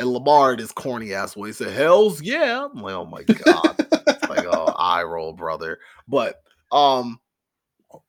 [0.00, 2.66] And Lamar, in his corny ass way, said, Hell's yeah.
[2.72, 3.78] I'm like, oh my god.
[4.28, 5.78] like, oh, eye roll, brother.
[6.08, 6.42] But
[6.72, 7.20] um,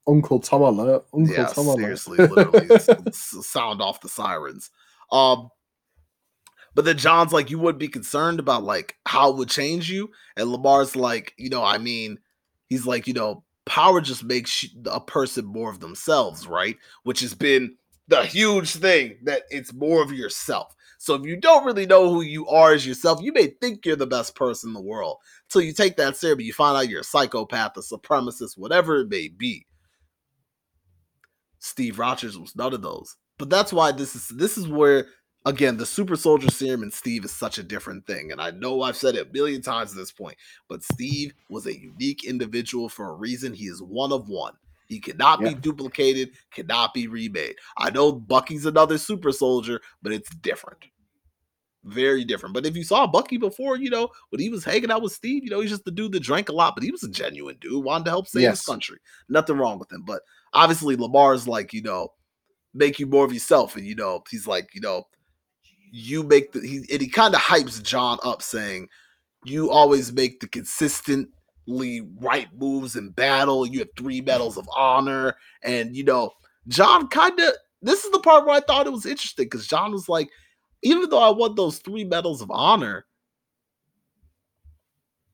[0.08, 1.06] Uncle Tom alert.
[1.14, 1.80] Uncle yeah, Tom alert.
[1.80, 2.80] seriously, literally
[3.12, 4.70] sound off the sirens.
[5.12, 5.50] Um,
[6.74, 10.10] but then John's like, you would be concerned about like how it would change you,
[10.38, 12.20] and Lamar's like, you know, I mean,
[12.68, 16.78] he's like, you know, power just makes a person more of themselves, right?
[17.04, 17.76] Which has been
[18.12, 20.76] the huge thing that it's more of yourself.
[21.00, 23.96] So if you don't really know who you are as yourself, you may think you're
[23.96, 25.18] the best person in the world.
[25.50, 29.10] Till you take that serum, you find out you're a psychopath, a supremacist, whatever it
[29.10, 29.66] may be.
[31.60, 33.16] Steve Rogers was none of those.
[33.40, 35.08] But that's why this is this is where
[35.46, 38.32] again the super soldier serum and Steve is such a different thing.
[38.32, 40.36] And I know I've said it a million times at this point,
[40.68, 43.54] but Steve was a unique individual for a reason.
[43.54, 44.54] He is one of one.
[44.92, 45.50] He cannot Yeah.
[45.50, 47.56] be duplicated, cannot be remade.
[47.78, 50.84] I know Bucky's another super soldier, but it's different.
[51.86, 52.54] Very different.
[52.54, 55.46] But if you saw Bucky before, you know, when he was hanging out with Steve,
[55.46, 57.56] you know, he's just the dude that drank a lot, but he was a genuine
[57.62, 58.60] dude, wanted to help save Yes.
[58.60, 58.98] his country.
[59.30, 60.04] Nothing wrong with him.
[60.06, 62.10] But obviously Lamar's like, you know,
[62.74, 63.78] make you more of yourself.
[63.78, 65.08] And you know, he's like, you know,
[65.90, 68.90] you make the he and he kind of hypes John up saying,
[69.46, 71.32] You always make the consistently
[71.68, 73.66] right moves in battle.
[73.66, 75.36] You have three medals of honor.
[75.64, 76.32] And you know,
[76.68, 79.92] John kind of this is the part where I thought it was interesting because John
[79.92, 80.30] was like,
[80.84, 83.06] even though I won those three medals of honor,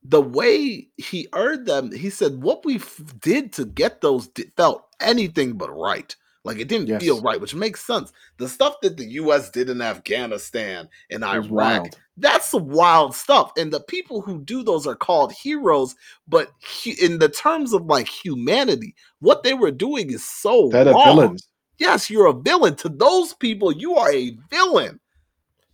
[0.03, 4.51] the way he earned them, he said, what we f- did to get those di-
[4.55, 6.15] felt anything but right.
[6.47, 8.13] Like it didn't feel right, which makes sense.
[8.37, 11.99] The stuff that the US did in Afghanistan and Iraq, wild.
[12.15, 13.51] that's some wild stuff.
[13.57, 15.93] And the people who do those are called heroes.
[16.25, 16.49] But
[16.83, 21.03] hu- in the terms of like humanity, what they were doing is so the wrong.
[21.05, 21.49] villains.
[21.79, 22.75] Yes, you're a villain.
[22.77, 25.01] To those people, you are a villain.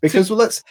[0.02, 0.64] Because well, let's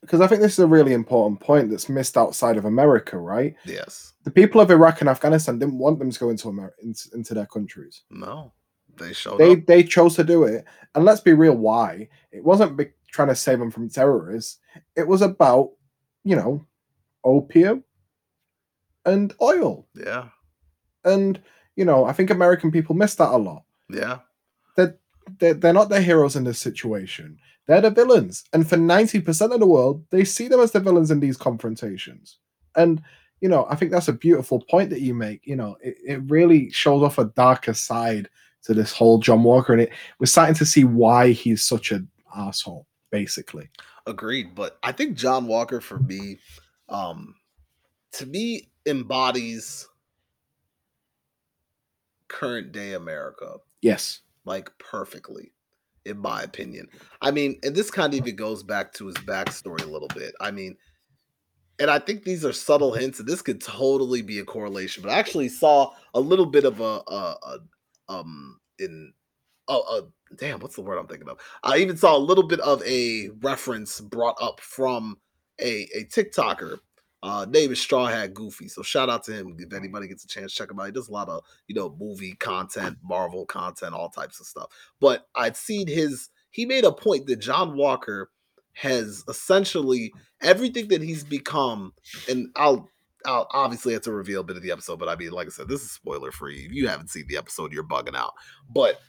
[0.00, 3.54] because I think this is a really important point that's missed outside of America, right?
[3.66, 4.14] Yes.
[4.24, 7.34] The people of Iraq and Afghanistan didn't want them to go into America into, into
[7.34, 8.04] their countries.
[8.10, 8.52] No.
[9.00, 9.66] They showed They up.
[9.66, 11.54] they chose to do it, and let's be real.
[11.56, 12.08] Why?
[12.32, 14.58] It wasn't be, trying to save them from terrorists.
[14.96, 15.70] It was about
[16.24, 16.64] you know
[17.24, 17.82] opium
[19.04, 20.28] and oil, Yeah.
[21.04, 21.40] and
[21.76, 23.64] you know I think American people miss that a lot.
[23.88, 24.18] Yeah.
[25.38, 27.38] they're, they're not the heroes in this situation.
[27.66, 28.42] They're the villains.
[28.52, 32.38] And for 90% of the world, they see them as the villains in these confrontations.
[32.74, 33.00] And,
[33.40, 35.46] you know, I think that's a beautiful point that you make.
[35.46, 38.28] You know, it, it really shows off a darker side
[38.64, 39.72] to this whole John Walker.
[39.72, 43.68] And it we're starting to see why he's such an asshole, basically.
[44.06, 44.54] Agreed.
[44.54, 46.38] But I think John Walker for me,
[46.88, 47.34] um,
[48.12, 49.86] to me, embodies
[52.28, 54.20] current day America Yes.
[54.44, 55.52] like perfectly,
[56.04, 56.86] in my opinion.
[57.20, 60.34] I mean, and this kind of even goes back to his backstory a little bit.
[60.40, 60.76] I mean,
[61.78, 65.02] and I think these are subtle hints, and this could totally be a correlation.
[65.02, 67.58] But I actually saw a little bit of a, a, a
[68.10, 69.12] um in
[69.68, 70.02] a, a
[70.36, 71.38] damn, what's the word I'm thinking of?
[71.62, 75.16] I even saw a little bit of a reference brought up from
[75.60, 76.78] a a TikToker.
[77.22, 78.66] Uh, name is Straw Hat Goofy.
[78.68, 80.54] So shout out to him if anybody gets a chance.
[80.54, 80.86] Check him out.
[80.86, 84.70] He does a lot of you know movie content, Marvel content, all types of stuff.
[85.00, 86.28] But I'd seen his.
[86.50, 88.30] He made a point that John Walker
[88.72, 91.92] has essentially everything that he's become,
[92.28, 92.88] and I'll.
[93.26, 95.68] I'll obviously it's a reveal bit of the episode, but I mean, like I said,
[95.68, 96.64] this is spoiler free.
[96.66, 98.32] If you haven't seen the episode, you're bugging out.
[98.68, 99.00] But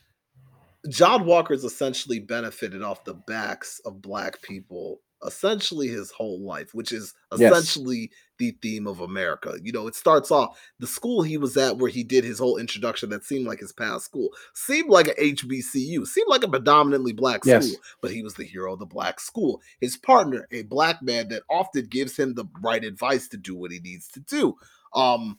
[0.90, 6.92] John Walker's essentially benefited off the backs of black people essentially his whole life, which
[6.92, 9.54] is essentially the theme of America.
[9.62, 12.58] You know, it starts off the school he was at where he did his whole
[12.58, 17.14] introduction that seemed like his past school, seemed like a HBCU, seemed like a predominantly
[17.14, 17.68] black Yes.
[17.68, 19.62] school, but he was the hero of the black school.
[19.80, 23.72] His partner, a black man that often gives him the right advice to do what
[23.72, 24.56] he needs to do.
[24.96, 25.38] Um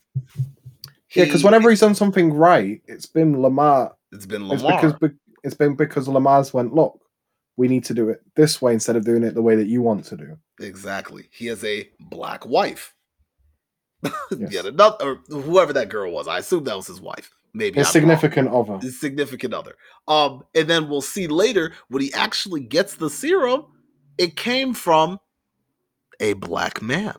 [1.15, 3.97] Yeah, because whenever he's done something right, it's been Lamar.
[4.13, 4.81] it's been It's Lamar.
[4.93, 5.11] because
[5.43, 7.01] it's been because Lamar's went, look,
[7.57, 9.83] we need to do it this way instead of doing it the way that you
[9.83, 10.37] want to do.
[10.61, 11.29] Exactly.
[11.33, 12.95] He has a black wife.
[14.37, 14.53] Yes.
[14.53, 16.27] Yet another, or whoever that girl was.
[16.27, 17.31] I assume that was his wife.
[17.55, 18.17] Maybe His I'm wrong.
[18.17, 18.79] significant other.
[18.79, 19.75] His significant other.
[20.09, 23.67] Um, and then we'll see later when he actually gets the serum.
[24.19, 25.19] It came from
[26.19, 27.15] a black man.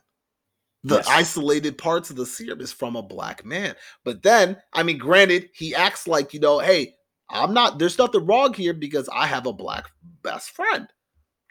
[0.84, 1.08] The Yes.
[1.08, 3.76] isolated parts of the serum is from a black man.
[4.04, 6.96] But then, I mean, granted, he acts like you know, hey,
[7.34, 7.80] I'm not.
[7.80, 9.90] There's nothing wrong here because I have a black
[10.22, 10.88] best friend.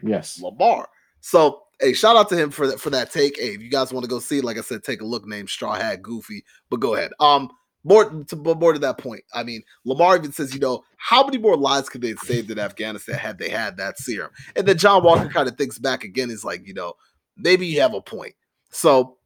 [0.03, 0.41] Yes.
[0.41, 0.89] Lamar.
[1.20, 3.39] So hey, shout out to him for that for that take.
[3.39, 5.26] Hey, if you guys want to go see like I said, take a look.
[5.26, 6.45] Name Straw Hat Goofy.
[6.70, 7.12] But go ahead.
[7.20, 7.51] Um,
[7.85, 9.22] more to but more to that point.
[9.35, 12.51] I mean, Lamar even says, you know, how many more lives could they have saved
[12.51, 14.30] in Afghanistan had they had that serum?
[14.57, 16.30] And then John Walker kind of thinks back again.
[16.30, 16.95] Is like, you know,
[17.37, 18.35] maybe you have a point.
[18.70, 19.16] So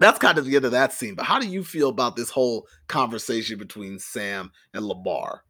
[0.00, 1.14] that's kind of the end of that scene.
[1.14, 5.42] But how do you feel about this whole conversation between Sam and Lamar?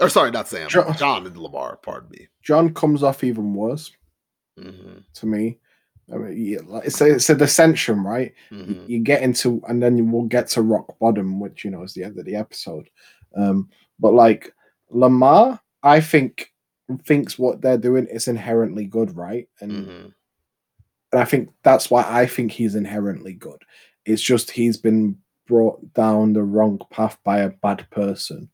[0.00, 1.76] Or sorry, not Sam, John- John and Lamar.
[1.76, 2.28] Pardon me.
[2.42, 3.92] John comes off even worse
[4.58, 5.58] hmm to me.
[6.12, 8.32] I mean, yeah, like, it's a, it's a dissension, right?
[8.50, 11.82] hmm you, get into and then you will get to rock bottom which you know
[11.82, 12.88] is the end of the episode
[13.36, 13.68] um
[13.98, 14.52] but like
[14.90, 16.52] lamar i think
[17.04, 20.06] thinks what they're doing is inherently good right and, hmm
[21.12, 23.62] and i think that's why i think he's inherently good
[24.04, 25.16] it's just he's been
[25.46, 28.48] brought down the wrong path by a bad person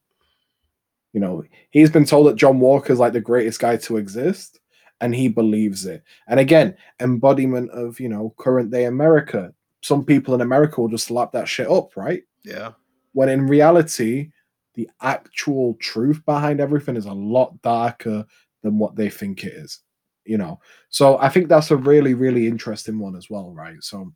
[1.13, 4.61] you know he's been told that john walker's like the greatest guy to exist
[5.01, 6.03] and he believes it.
[6.29, 9.53] And again embodiment of you know current day america.
[9.83, 12.23] Some people in america will just lap that shit up right?
[12.45, 12.73] Yeah.
[13.13, 14.31] when in reality
[14.75, 18.25] the actual truth behind everything is a lot darker
[18.63, 19.81] than what they think it is
[20.25, 20.61] you know?
[20.91, 23.83] So i think that's a really really interesting one as well right?
[23.83, 24.13] So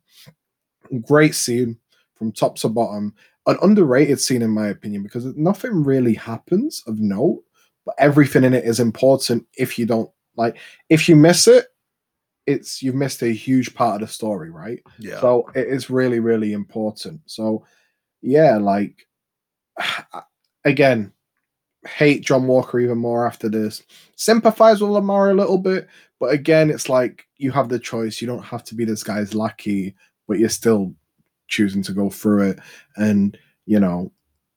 [1.07, 1.77] great scene
[2.15, 3.13] from top to bottom
[3.47, 7.43] an underrated scene in my opinion because nothing really happens of note
[7.85, 10.57] but everything in it is important if you don't like
[10.89, 11.67] if you miss it
[12.47, 15.19] it's you've missed a huge part of the story right Yeah.
[15.19, 17.21] so it is really, really important.
[17.25, 17.65] So
[18.21, 19.07] yeah, like
[20.65, 21.11] again,
[21.87, 23.83] hate John Walker even more after this.
[24.15, 25.87] Sympathize with Lamar a little bit,
[26.19, 28.21] but again, it's like you have the choice.
[28.21, 29.95] You don't have to be this guy's lackey,
[30.27, 30.93] but you're still
[31.47, 32.59] choosing to go through it.
[32.97, 34.11] And you know,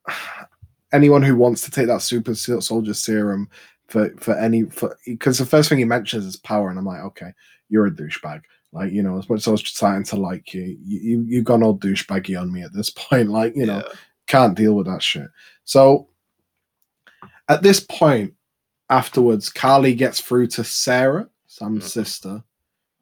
[0.93, 3.49] anyone who wants to take that super soldier serum
[3.87, 7.01] for for any for because the first thing he mentions is power, and I'm like,
[7.01, 7.31] okay,
[7.69, 8.41] you're a douchebag.
[8.71, 11.45] Like, you know, as much as I was starting to like you, you, you you've
[11.45, 13.29] gone all douchebaggy on me at this point.
[13.29, 13.93] Like, you know, Yeah.
[14.27, 15.27] can't deal with that shit.
[15.65, 16.07] So
[17.47, 18.33] at this point,
[18.91, 21.89] afterwards, Karli gets through to Sarah, Sam's Mhm.
[21.89, 22.43] sister,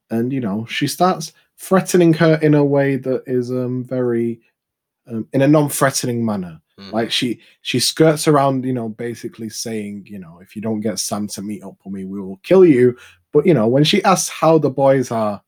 [0.10, 4.39] and you know, she starts threatening her in a way that is um very
[5.08, 6.62] um, in a non-threatening manner.
[6.80, 6.91] Mhm.
[6.91, 10.99] Like she she skirts around, you know, basically saying, you know, if you don't get
[10.99, 12.95] Sam to meet up with me, we will kill you.
[13.34, 15.41] But you know, when she asks how the boys are,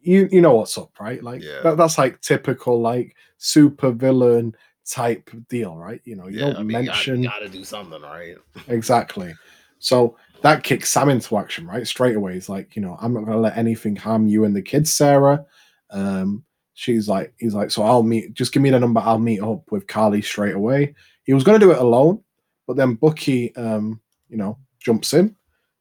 [0.00, 1.22] you you know what's up, right?
[1.22, 1.60] Like Yeah.
[1.62, 4.54] that, that's like typical like super villain
[4.88, 6.00] type deal, right?
[6.04, 6.46] You know, you yeah.
[6.46, 8.36] don't I mean, you gotta- mention you gotta do something, right?
[8.68, 9.34] exactly.
[9.78, 11.86] So that kicks Sam into action, right?
[11.86, 12.34] Straight away.
[12.34, 15.44] He's like, you know, I'm not gonna let anything harm you and the kids, Sarah.
[15.90, 19.40] Um, she's like, he's like, so I'll meet, just give me the number, I'll meet
[19.40, 20.94] up with Karli straight away.
[21.24, 22.22] He was gonna do it alone,
[22.66, 25.36] but then Bucky um, you know, jumps in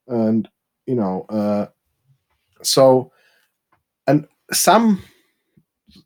[0.07, 0.47] and
[0.85, 1.67] you know, uh
[2.63, 3.11] so
[4.07, 5.01] and Sam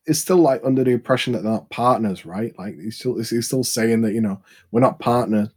[0.06, 2.58] is still like under the impression that they're not partners, right?
[2.58, 4.42] Like he's still he's still saying that, you know,
[4.72, 5.50] we're not partners.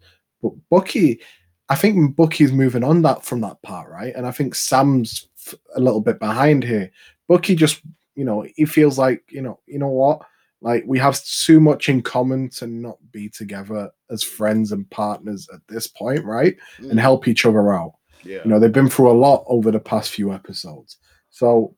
[0.42, 1.20] But Bucky,
[1.68, 4.14] I think Bucky's moving on that from that part, right?
[4.14, 5.28] And I think Sam's
[5.74, 6.90] a little bit behind here.
[7.28, 7.82] Bucky just,
[8.14, 10.22] you know, he feels like, you know, you know what?
[10.60, 15.48] Like we have too much in common to not be together as friends and partners
[15.52, 16.56] at this point, right?
[16.78, 16.90] Mm.
[16.90, 17.92] And help each other out.
[18.24, 18.40] Yeah.
[18.44, 20.96] You know, they've been through a lot over the past few episodes.
[21.30, 21.76] So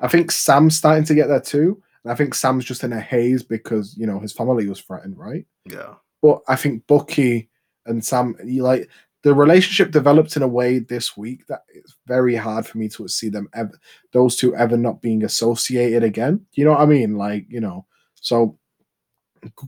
[0.00, 1.82] I think Sam's starting to get there too.
[2.04, 5.18] And I think Sam's just in a haze because, you know, his family was threatened,
[5.18, 5.46] right?
[5.64, 5.94] yeah.
[6.22, 7.48] But I think Bucky
[7.86, 8.90] and Sam, you like
[9.22, 13.06] the relationship developed in a way this week that it's very hard for me to
[13.08, 13.78] see them ever,
[14.12, 16.44] those two ever not being associated again.
[16.54, 17.16] You know what I mean?
[17.16, 18.58] Like, you know, so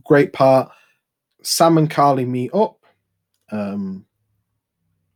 [0.03, 0.71] great part.
[1.43, 2.77] Sam and Karli meet up.
[3.51, 4.05] Um,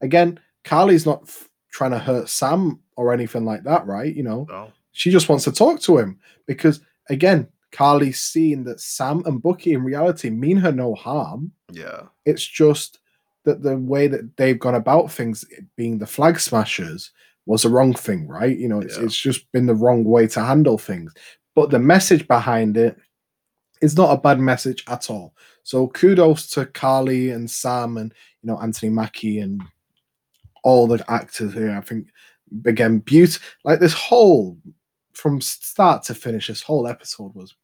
[0.02, 4.14] again, Karli's not f- trying to hurt Sam or anything like that, right?
[4.14, 4.72] You know, No.
[4.92, 9.74] she just wants to talk to him because, again, Karli's seeing that Sam and Bucky
[9.74, 11.52] in reality mean her no harm.
[11.72, 12.04] Yeah.
[12.26, 13.00] It's just
[13.48, 15.45] that the way that they've gone about things,
[15.78, 17.12] being the flag smashers,
[17.45, 18.58] was the wrong thing, right?
[18.58, 19.06] You know, it's, Yeah.
[19.06, 21.14] it's just been the wrong way to handle things.
[21.56, 22.98] But the message behind it
[23.82, 25.34] is not a bad message at all.
[25.64, 29.62] So kudos to Karli and Sam and you know Anthony Mackie and
[30.64, 31.72] all the actors here.
[31.72, 32.08] I think
[32.66, 34.58] again, beauty like this whole
[35.14, 37.56] from start to finish, this whole episode was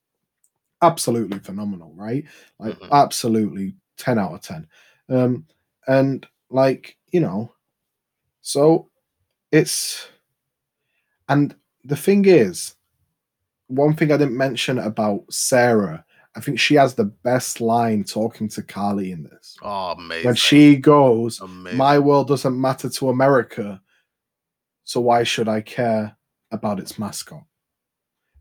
[0.82, 2.26] absolutely phenomenal, right?
[2.60, 2.90] Like Mhm.
[2.92, 4.68] absolutely 10 out of 10.
[5.10, 5.46] Um,
[5.88, 7.54] and like, you know,
[8.42, 8.90] so
[9.52, 10.08] it's
[11.30, 12.76] and the thing is,
[13.68, 16.06] one thing I didn't mention about Sarah,
[16.36, 19.58] I think she has the best line talking to Karli in this.
[19.62, 20.26] Oh, amazing.
[20.26, 21.78] When she goes, amazing.
[21.78, 23.82] My world doesn't matter to America.
[24.84, 26.18] So why should I care
[26.52, 27.44] about its mascot?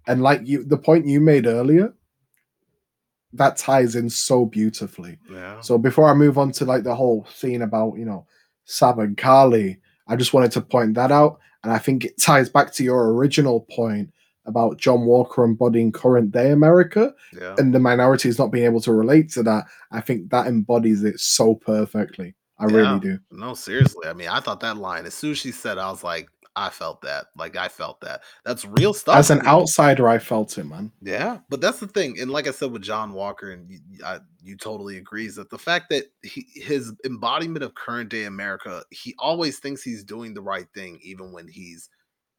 [0.06, 1.94] And like you, the point you made earlier,
[3.34, 5.18] that ties in so beautifully.
[5.30, 5.60] Yeah.
[5.60, 8.26] So before I move on to like the whole scene about you know
[8.64, 9.78] Sam and Karli,
[10.08, 13.12] I just wanted to point that out, and I think it ties back to your
[13.14, 14.10] original point
[14.44, 17.54] about John Walker embodying current day America Yeah.
[17.58, 19.66] and the minorities not being able to relate to that.
[19.92, 22.34] I think that embodies it so perfectly.
[22.58, 22.76] I Yeah.
[22.76, 23.18] really do.
[23.30, 24.08] No, seriously.
[24.08, 26.70] I mean, I thought that line, as soon as she said, I was like, I
[26.70, 27.26] felt that.
[27.36, 28.22] Like, I felt that.
[28.44, 29.16] That's mm, real stuff.
[29.16, 30.92] As an outsider, I felt it, man.
[31.00, 34.18] Yeah, but that's the thing, and like I said with John Walker, and you, I,
[34.42, 39.14] you totally agrees that the fact that he, his embodiment of current day America, he
[39.18, 41.88] always thinks he's doing the right thing, even when he's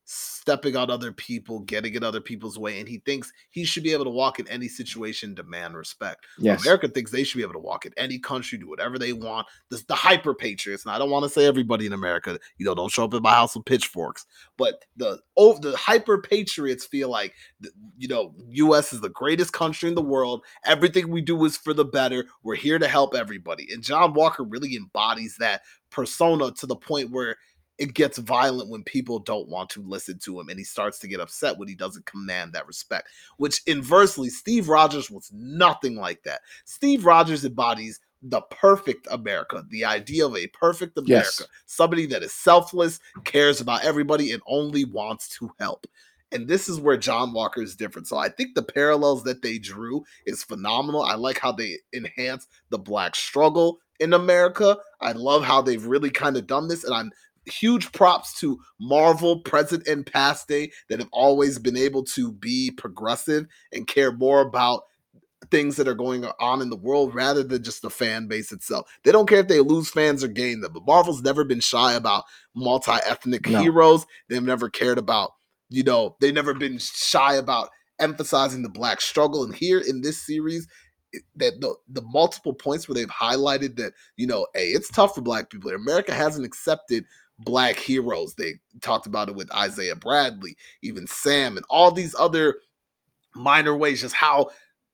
[0.05, 3.93] stepping on other people, getting in other people's way, and he thinks he should be
[3.93, 6.25] able to walk in any situation, demand respect.
[6.37, 6.61] Yes.
[6.61, 9.47] America thinks they should be able to walk in any country, do whatever they want.
[9.69, 12.75] This the hyper patriots, and I don't want to say everybody in America, you know,
[12.75, 14.25] don't show up at my house with pitchforks,
[14.57, 17.33] but the oh, the hyper patriots feel like
[17.97, 18.91] you know, U.S.
[18.91, 20.43] is the greatest country in the world.
[20.65, 22.25] Everything we do is for the better.
[22.43, 27.11] We're here to help everybody, and John Walker really embodies that persona to the point
[27.11, 27.37] where
[27.77, 31.07] it gets violent when people don't want to listen to him and he starts to
[31.07, 36.21] get upset when he doesn't command that respect which inversely steve rogers was nothing like
[36.23, 41.09] that steve rogers embodies the perfect america the idea of a perfect america
[41.39, 41.47] Yes.
[41.65, 45.87] somebody that is selfless cares about everybody and only wants to help
[46.31, 48.07] and this is where John Walker is different.
[48.07, 51.03] So I think the parallels that they drew is phenomenal.
[51.03, 54.75] I like how they enhance the black struggle in America.
[54.99, 56.85] I love how they've really kind of done this.
[56.85, 57.11] And I'm
[57.45, 62.71] huge props to Marvel, present and past day, that have always been able to be
[62.71, 64.83] progressive and care more about
[65.51, 68.89] things that are going on in the world rather than just the fan base itself.
[69.03, 70.71] They don't care if they lose fans or gain them.
[70.73, 72.23] But Marvel's never been shy about
[72.55, 73.61] multi-ethnic No.
[73.61, 74.05] heroes.
[74.29, 75.33] They've never cared about,
[75.69, 77.69] you know, they've never been shy about
[77.99, 79.43] emphasizing the black struggle.
[79.43, 80.67] And here in this series,
[81.35, 85.21] that the, the multiple points where they've highlighted that, you know, hey, it's tough for
[85.21, 85.69] black people.
[85.71, 87.05] America hasn't accepted
[87.39, 88.35] black heroes.
[88.35, 92.57] They talked about it with Isaiah Bradley, even Sam, and all these other
[93.35, 94.49] minor ways, just how,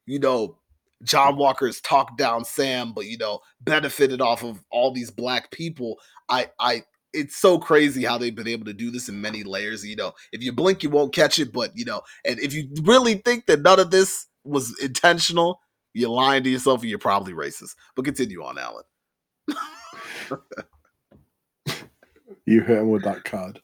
[0.05, 0.57] you know,
[1.03, 5.97] John Walker's talked down Sam, but you know, benefited off of all these black people.
[6.27, 6.83] I I
[7.13, 9.85] it's so crazy how they've been able to do this in many layers.
[9.85, 12.69] You know, if you blink, you won't catch it, but you know, and if you
[12.83, 15.61] really think that none of this was intentional,
[15.93, 17.75] you're lying to yourself and you're probably racist.
[17.95, 18.83] But continue on, Alen.
[22.49, 23.61] You hit him with that card.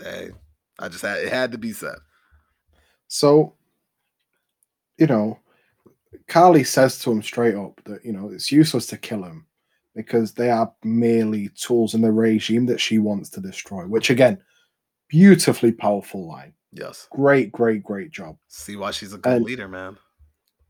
[0.00, 0.30] Hey,
[0.78, 1.96] I just had it had to be said.
[3.06, 3.52] So,
[4.96, 5.38] you know,
[6.26, 9.44] Karli says to him straight up that, you know, it's useless to kill him
[9.94, 14.38] because they are merely tools in the regime that she wants to destroy, which again,
[15.08, 16.54] beautifully powerful line.
[16.72, 17.06] Yes.
[17.10, 18.38] Great, great, great job.
[18.48, 19.98] See why she's a good And- leader, man.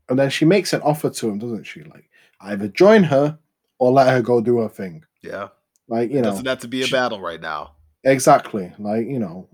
[0.09, 1.83] And then she makes an offer to him, doesn't she?
[1.83, 2.09] Like,
[2.41, 3.39] either join her
[3.79, 5.05] or let her go do her thing.
[5.23, 5.47] Yeah.
[5.87, 7.75] Like, you know, Doesn't have to be a battle right now.
[8.03, 8.73] Exactly.
[8.79, 9.47] Like, you know,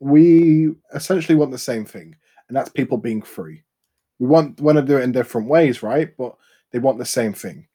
[0.00, 2.16] we essentially want the same thing,
[2.48, 3.62] and that's people being free.
[4.18, 6.14] We want want to do it in different ways, right?
[6.16, 6.36] But
[6.70, 7.66] they want the same thing.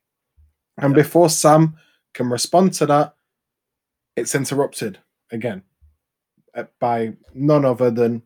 [0.77, 1.03] And Yeah.
[1.03, 1.77] before Sam
[2.13, 3.15] can respond to that,
[4.15, 4.99] it's interrupted
[5.31, 5.63] again
[6.55, 8.23] uh, by none other than,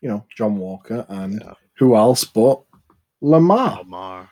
[0.00, 1.54] you know, John Walker and Yeah.
[1.78, 2.62] who else but
[3.20, 3.78] Lamar.
[3.78, 4.30] Lamar.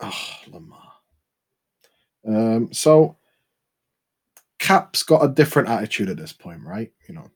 [0.00, 0.92] Oh, Lamar.
[2.26, 3.16] Um, so
[4.66, 6.90] Cap's got a different attitude at this point, right?
[7.08, 7.30] You know,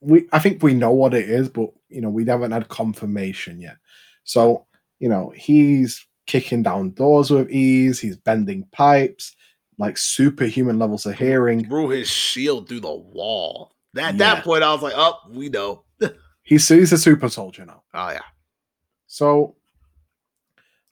[0.00, 3.60] we I think we know what it is, but you know, we haven't had confirmation
[3.60, 3.76] yet.
[4.24, 4.66] So,
[4.98, 9.34] you know, he's kicking down doors with ease, he's bending pipes,
[9.78, 11.64] like superhuman levels of hearing.
[11.64, 13.72] Threw his shield through the wall.
[13.96, 14.34] At Yeah.
[14.34, 15.84] that point, I was like, oh, we know.
[16.42, 17.82] He's he's a super soldier now.
[17.94, 18.22] Oh, yeah.
[19.06, 19.56] So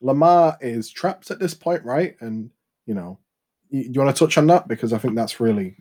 [0.01, 2.16] Lamar is trapped at this point, right?
[2.20, 2.51] And
[2.86, 3.18] you know,
[3.70, 5.76] you, you want to touch on that because I think that's really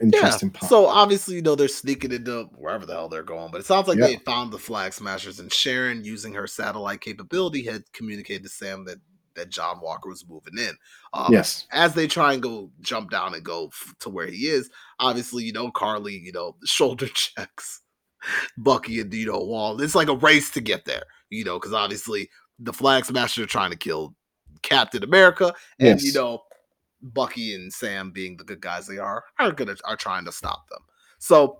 [0.00, 0.68] interesting part.
[0.68, 3.88] So obviously, you know, they're sneaking into wherever the hell they're going, but it sounds
[3.88, 4.06] like Yeah.
[4.08, 8.84] they found the flag smashers and Sharon using her satellite capability had communicated to Sam
[8.86, 8.98] that
[9.34, 10.76] that John Walker was moving in.
[11.14, 14.46] Um, yes, as they try and go jump down and go f- to where he
[14.48, 14.68] is,
[14.98, 17.80] obviously, you know, Karli, you know, shoulder checks
[18.58, 19.80] Bucky and Dino Wall.
[19.80, 22.28] It's like a race to get there, you know, because obviously
[22.58, 24.14] the Flag Smashers are trying to kill
[24.62, 26.42] Captain America, and you know,
[27.02, 30.68] Bucky and Sam, being the good guys they are, are gonna are trying to stop
[30.68, 30.80] them.
[31.18, 31.58] So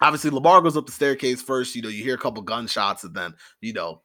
[0.00, 1.74] obviously, Lamar goes up the staircase first.
[1.74, 4.02] You know, you hear a couple gunshots, and then you know,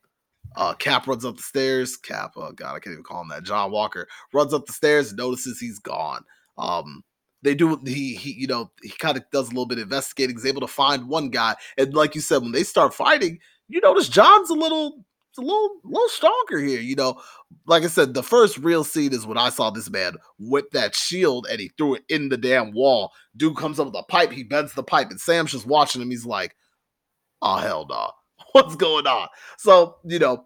[0.56, 1.98] uh, Cap runs up the stairs.
[1.98, 3.44] Cap, oh god, I can't even call him that.
[3.44, 6.24] John Walker runs up the stairs, notices he's gone.
[6.58, 7.04] Um,
[7.42, 10.36] they do he he you know he kind of does a little bit of investigating.
[10.36, 13.80] He's able to find one guy, and like you said, when they start fighting, you
[13.82, 16.80] notice John's a little it's a little little stronger here.
[16.80, 17.22] You know,
[17.68, 20.96] like I said, the first real scene is when I saw this man whip that
[20.96, 23.12] shield and he threw it in the damn wall.
[23.38, 26.10] Dude comes up with a pipe, he bends the pipe, and Sam's just watching him.
[26.10, 26.56] He's like,
[27.42, 28.12] "Oh hell no,
[28.54, 29.28] what's going on?"
[29.58, 30.46] So you know,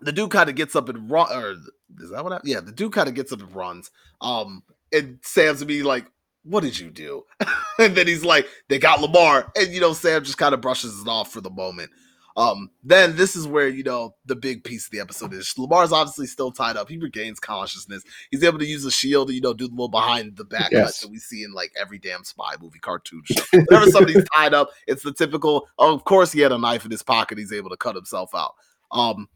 [0.00, 1.52] the dude kind of gets up and run, or
[1.98, 2.40] is that what?
[2.44, 3.90] Yeah, the dude kind of gets up and runs.
[4.22, 4.62] Um,
[4.92, 6.06] and Sam's be like,
[6.44, 7.24] "What did you do?"
[7.78, 10.98] and then he's like, "They got Lamar," and you know, Sam just kind of brushes
[10.98, 11.90] it off for the moment.
[12.40, 15.52] Um, then this is where you know the big piece of the episode is.
[15.58, 16.88] Lamar's obviously still tied up.
[16.88, 18.02] He regains consciousness.
[18.30, 20.70] He's able to use a shield to you know do the little behind the back
[20.72, 21.00] Yes.
[21.00, 23.42] that we see in like every damn spy movie, cartoon show.
[23.52, 25.68] Whenever somebody's tied up, it's the typical.
[25.78, 27.36] Oh, of course, he had a knife in his pocket.
[27.36, 28.54] He's able to cut himself out.
[28.90, 29.28] Um,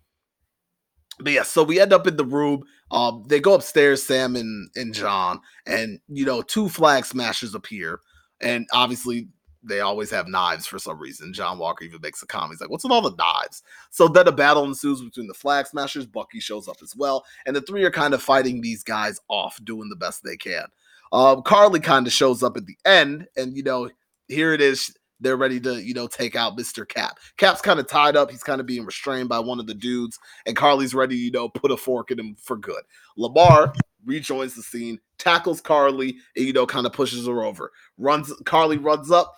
[1.20, 2.62] but yeah, so we end up in the room.
[2.90, 8.01] Um, they go upstairs, Sam and and John, and you know, two flag smashers appear,
[8.40, 9.28] and obviously
[9.65, 11.32] they always have knives for some reason.
[11.32, 12.53] John Walker even makes a comment.
[12.53, 15.66] He's like, "What's with all the knives?" So then a battle ensues between the flag
[15.66, 16.07] smashers.
[16.07, 19.59] Bucky shows up as well, and the three are kind of fighting these guys off,
[19.65, 20.66] doing the best they can.
[21.12, 23.91] Um, Karli kind of shows up at the end, and you know,
[24.28, 24.97] here it is.
[25.20, 26.86] They're ready to, you know, take out Mr.
[26.86, 27.19] Cap.
[27.39, 28.31] Cap's kind of tied up.
[28.31, 31.49] He's kind of being restrained by one of the dudes, and Karli's ready, you know,
[31.49, 32.82] put a fork in him for good.
[33.16, 33.73] Lamar
[34.05, 37.70] rejoins the scene, tackles Karli, and you know, kind of pushes her over.
[37.97, 39.36] Runs Karli runs up,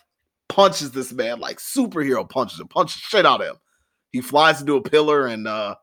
[0.48, 3.56] punches this man like superhero punches him, punches shit out of him.
[4.12, 5.76] He flies into a pillar and uh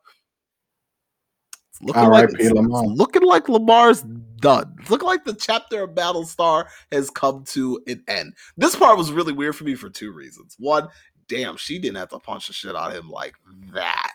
[1.70, 4.04] it's looking like it's looking like Lamar's
[4.38, 4.76] done.
[4.80, 8.34] It's looking like the chapter of Battlestar has come to an end.
[8.58, 10.56] This part was really weird for me for two reasons.
[10.60, 10.88] One,
[11.28, 13.34] damn, she didn't have to punch the shit out of him like
[13.74, 14.14] that.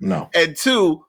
[0.00, 0.28] No.
[0.34, 1.04] And two,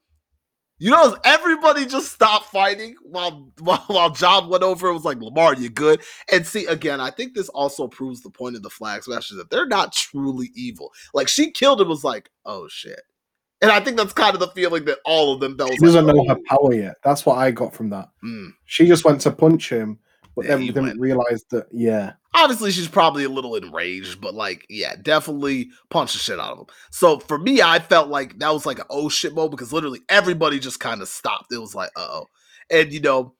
[0.79, 5.21] you know, everybody just stopped fighting while, while while John went over and was like,
[5.21, 6.01] Lamar, you good?
[6.31, 9.49] And see, again, I think this also proves the point of the flag smashers that
[9.49, 10.91] they're not truly evil.
[11.13, 13.01] Like she killed him was like, oh shit.
[13.61, 15.71] And I think that's kind of the feeling that all of them felt.
[15.73, 16.95] She doesn't know her "Oh, power yet.
[17.03, 18.09] That's what I got from that.
[18.23, 19.97] mm." She just went to punch him,
[20.37, 20.99] but Yeah, then he didn't went.
[21.01, 21.67] realize that.
[21.73, 26.53] Yeah, obviously she's probably a little enraged, but like, yeah, definitely punch the shit out
[26.53, 26.65] of him.
[26.91, 30.01] So for me, I felt like that was like an oh shit moment because literally
[30.07, 31.51] everybody just kind of stopped.
[31.51, 32.25] It was like, uh oh.
[32.69, 33.33] And you know,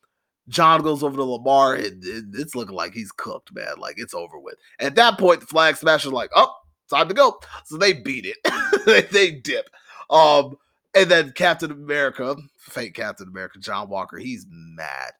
[0.49, 3.75] John goes over to Lamar and it- it's looking like he's cooked, man.
[3.77, 4.55] Like it's over with.
[4.79, 6.51] At that point, the flag smasher's like, oh,
[6.89, 7.39] time to go.
[7.65, 8.37] So they beat it.
[8.85, 9.69] they, they dip.
[10.09, 10.55] Um,
[10.95, 15.11] and then Captain America, fake Captain America, John Walker, he's mad.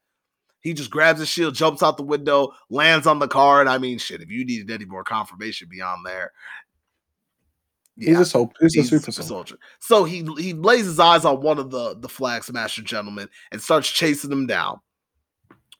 [0.67, 3.77] He just grabs his shield, jumps out the window, lands on the car, and I
[3.77, 4.21] mean, shit.
[4.21, 6.33] If you needed any more confirmation beyond there,
[7.95, 8.49] he's a.
[8.59, 9.23] He's, he's a super, soldier.
[9.23, 9.55] soldier.
[9.79, 13.61] So he he lays his eyes on one of the the flag smasher gentlemen and
[13.61, 14.81] starts chasing them down.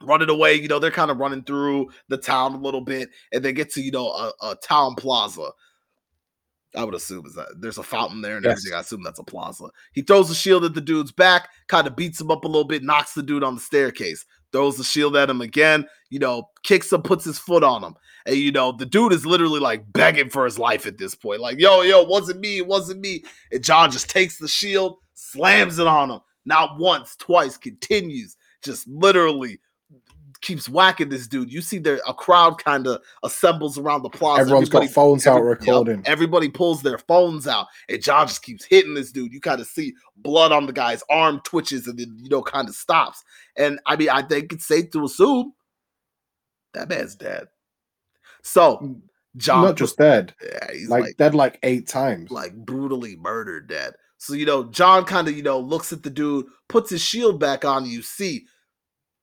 [0.02, 3.44] Running away, you know, they're kind of running through the town a little bit, and
[3.44, 5.50] they get to you know a, a town plaza.
[6.76, 8.52] I would assume is that there's a fountain there and Yes.
[8.52, 8.74] everything.
[8.74, 9.66] I assume that's a plaza.
[9.94, 12.66] He throws the shield at the dude's back, kind of beats him up a little
[12.68, 16.50] bit, knocks the dude on the staircase, throws the shield at him again, you know,
[16.64, 17.96] kicks him, puts his foot on him.
[18.26, 21.42] And you know, the dude is literally like begging for his life at this point.
[21.42, 23.24] Like, yo, yo, wasn't me, it wasn't me.
[23.52, 26.20] And John just takes the shield, slams it on him.
[26.46, 29.60] Not once, twice, continues, just literally
[30.42, 31.52] keeps whacking this dude.
[31.52, 34.42] You see there a crowd kind of assembles around the plaza.
[34.42, 36.04] Everyone's got Everybody- phones out every- yep, recording.
[36.06, 39.34] everybody pulls their phones out, and John just keeps hitting this dude.
[39.34, 42.68] You kind of see blood on the guy's arm twitches, and then you know kind
[42.70, 43.24] of stops.
[43.56, 45.54] And I mean, I think it's safe to assume
[46.74, 47.48] that man's dead.
[48.44, 49.02] So mm,
[49.36, 52.32] John, Not just dead, yeah, he's like, like dead like eight times.
[52.32, 53.94] like brutally murdered dead.
[54.18, 57.40] So you know, John kind of you know looks at the dude, puts his shield
[57.40, 58.48] back on, you see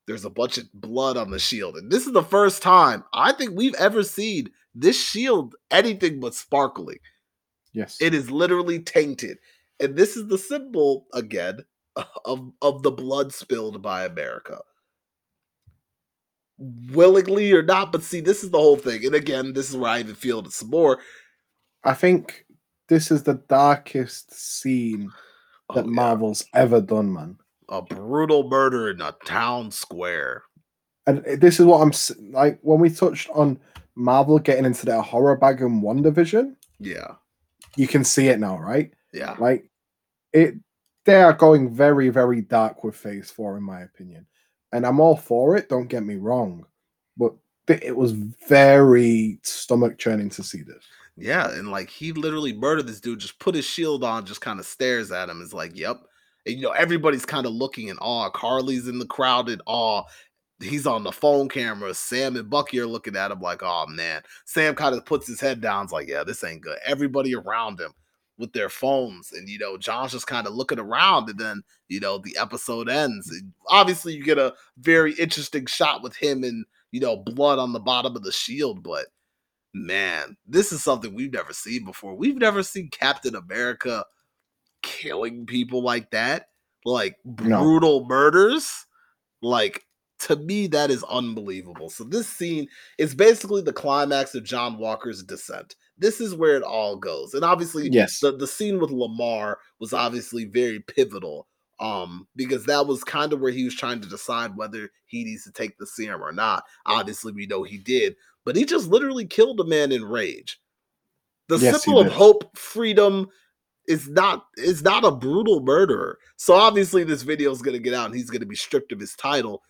[0.07, 3.31] there's a bunch of blood on the shield, and this is the first time I
[3.33, 6.99] think we've ever seen this shield anything but sparkling.
[7.73, 9.37] yes, It is literally tainted,
[9.79, 11.59] and this is the symbol again
[12.25, 14.59] of of the blood spilled by America.
[16.57, 19.05] Willingly or not, but see, this is the whole thing.
[19.05, 20.99] And again, this is where I even feel it some more.
[21.83, 22.45] I think
[22.87, 25.11] this is the darkest scene
[25.69, 25.91] oh, that Oh, yeah.
[25.91, 27.37] Marvel's ever done, man.
[27.69, 30.43] A brutal murder in a town square.
[31.07, 31.91] And eh, this is what I'm
[32.31, 33.59] like when we touched on
[33.95, 36.55] Marvel getting into their horror bag in WandaVision.
[36.79, 37.15] Yeah,
[37.77, 38.91] You can see it now, right?
[39.13, 39.69] yeah, Like
[40.33, 40.55] it,
[41.05, 44.27] they are going very, very dark with Phase Four, in my opinion.
[44.73, 45.69] And I'm all for it.
[45.69, 46.65] Don't get me wrong,
[47.17, 47.33] but
[47.67, 50.83] it was very stomach churning to see this.
[51.15, 51.49] yeah.
[51.51, 54.65] And like he literally murdered this dude, just put his shield on, just kind of
[54.65, 55.41] stares at him.
[55.41, 56.01] Is like, yep.
[56.45, 58.29] And you know, everybody's kind of looking in awe.
[58.29, 60.03] Karli's in the crowd in awe.
[60.61, 61.93] he's on the phone camera.
[61.93, 64.21] Sam and Bucky are looking at him like, oh man.
[64.45, 66.77] Sam kind of puts his head down, it's like, yeah, this ain't good.
[66.85, 67.91] Everybody around him
[68.37, 71.99] with their phones, and you know, John's just kind of looking around, and then you
[71.99, 73.29] know, the episode ends.
[73.31, 76.65] And obviously, you get a very interesting shot with him and
[76.95, 79.07] you know, blood on the bottom of the shield, but
[79.73, 82.15] man, this is something we've never seen before.
[82.15, 84.05] We've never seen Captain America
[84.85, 86.47] killing people like that,
[86.85, 87.59] like No.
[87.59, 88.85] brutal murders.
[89.41, 89.85] Like
[90.19, 91.89] to me, that is unbelievable.
[91.89, 95.75] So this scene is basically the climax of John Walker's descent.
[95.97, 98.19] This is where it all goes, and obviously, Yes.
[98.19, 101.47] the the scene with Lamar was obviously very pivotal.
[101.77, 105.43] Um, because that was kind of where he was trying to decide whether he needs
[105.43, 106.63] to take the serum or not.
[106.85, 110.61] Obviously, we know he did, but he just literally killed a man in rage.
[111.49, 113.27] The Yes, symbol of hope, freedom,
[113.87, 116.19] is not is not a brutal murderer.
[116.37, 118.91] So obviously, this video is going to get out, and he's going to be stripped
[118.91, 119.63] of his title.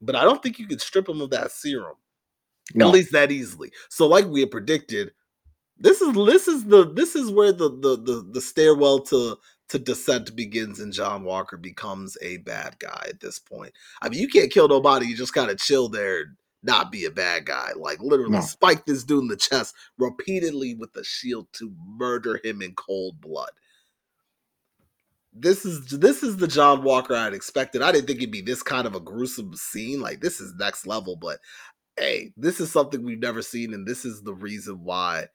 [0.00, 1.96] But I don't think you can strip him of that serum
[2.74, 2.88] No.
[2.88, 3.72] at least that easily.
[3.90, 5.12] So, like we had predicted,
[5.78, 9.78] this is this is the this is where the the the, the stairwell to to
[9.78, 13.72] descent begins, and John Walker becomes a bad guy at this point.
[14.02, 17.04] I mean, you can't kill nobody; you just kind of chill there and not be
[17.04, 17.70] a bad guy.
[17.76, 18.40] Like literally, No.
[18.40, 23.20] spike this dude in the chest repeatedly with the shield to murder him in cold
[23.20, 23.50] blood.
[25.32, 27.80] This is this is the John Walker I'd expected.
[27.82, 30.00] I didn't think it'd be this kind of a gruesome scene.
[30.00, 31.38] Like this is next level, but
[31.98, 35.28] hey, this is something we've never seen, and this is the reason why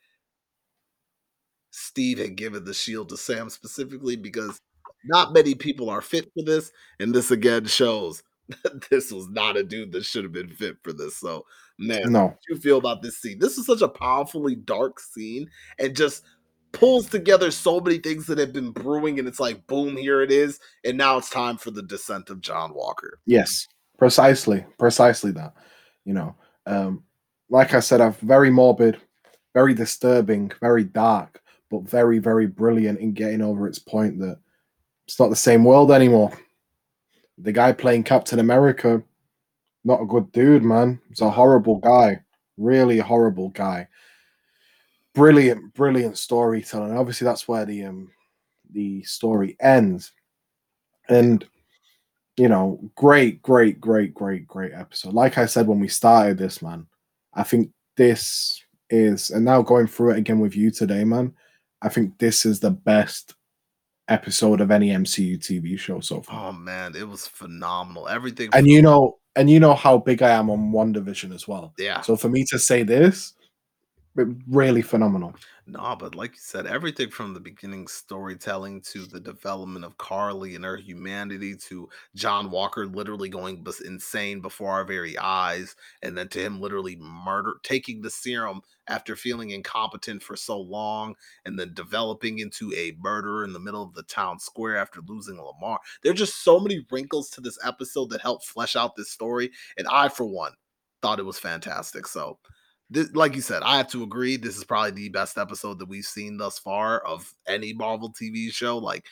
[1.72, 4.62] Steve had given the shield to Sam specifically because
[5.06, 8.22] not many people are fit for this, and this again shows
[8.90, 11.18] this was not a dude that should have been fit for this.
[11.18, 11.46] So,
[11.78, 12.20] man, No.
[12.20, 13.40] how do you feel about this scene?
[13.40, 15.50] This is such a powerfully dark scene,
[15.80, 16.24] and just
[16.72, 20.32] pulls together so many things that have been brewing, and it's like, boom, here it
[20.32, 23.20] is, and now it's time for the descent of John Walker.
[23.26, 23.68] Yes,
[23.98, 25.54] precisely, precisely that.
[26.06, 27.04] You know, um,
[27.50, 28.98] like I said, I've very morbid,
[29.54, 34.40] very disturbing, very dark, but very, very brilliant in getting over its point that
[35.06, 36.32] it's not the same world anymore.
[37.38, 39.04] The guy playing Captain America,
[39.84, 41.00] not a good dude, man.
[41.10, 42.22] He's a horrible guy,
[42.58, 43.88] really horrible guy.
[45.14, 46.98] Brilliant, brilliant storytelling.
[46.98, 48.12] Obviously, that's where the um
[48.72, 50.12] the story ends.
[51.10, 51.48] And
[52.38, 55.14] you know, great, great, great, great, great episode.
[55.14, 56.86] Like I said when we started this, man,
[57.34, 61.34] I think this is, and now going through it again with you today, man,
[61.82, 63.34] I think this is the best
[64.10, 66.50] episode of any MCU TV show so far.
[66.50, 68.08] Oh man, it was phenomenal.
[68.08, 71.74] Everything and you know, and you know how big I am on WandaVision as well.
[71.78, 72.02] yeah.
[72.02, 73.34] So for me to say this,
[74.48, 75.36] really phenomenal.
[75.68, 80.56] No, but like you said, everything from the beginning storytelling to the development of Karli
[80.56, 86.30] and her humanity to John Walker literally going insane before our very eyes, and then
[86.30, 91.14] to him literally murder taking the serum after feeling incompetent for so long,
[91.46, 95.36] and then developing into a murderer in the middle of the town square after losing
[95.36, 95.80] Lamar.
[96.02, 99.52] There are just so many wrinkles to this episode that help flesh out this story,
[99.78, 100.54] and I, for one,
[101.02, 102.08] thought it was fantastic.
[102.08, 102.40] So
[102.90, 104.38] this, like you said, I have to agree.
[104.38, 108.52] This is probably the best episode that we've seen thus far of any Marvel TV
[108.52, 108.78] show.
[108.78, 109.06] Like,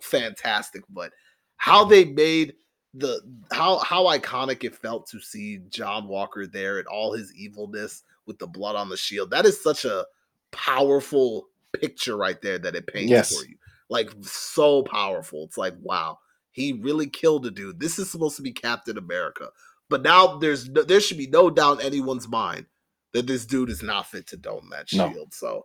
[0.00, 0.82] fantastic.
[0.88, 1.12] But
[1.56, 2.54] how they made
[2.94, 3.20] the
[3.52, 8.38] how how iconic it felt to see John Walker there and all his evilness with
[8.38, 9.30] the blood on the shield.
[9.30, 10.06] That is such a
[10.50, 13.36] powerful picture right there that it paints Yes.
[13.36, 13.56] for you.
[13.90, 15.44] Like so powerful.
[15.44, 16.18] It's like wow,
[16.50, 17.78] he really killed a dude.
[17.80, 19.48] This is supposed to be Captain America.
[19.90, 22.66] But now there's no, there should be no doubt in anyone's mind
[23.12, 25.10] that this dude is not fit to dome that No.
[25.10, 25.34] shield.
[25.34, 25.64] So,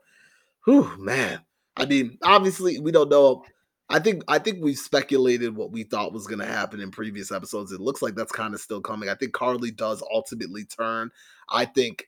[0.65, 1.41] whew, man.
[1.76, 3.44] I mean, obviously we don't know.
[3.90, 7.32] I think I think we've speculated what we thought was going to happen in previous
[7.32, 7.72] episodes.
[7.72, 9.10] It looks like that's kind of still coming.
[9.10, 11.11] I think Karli does ultimately turn.
[11.49, 12.07] I think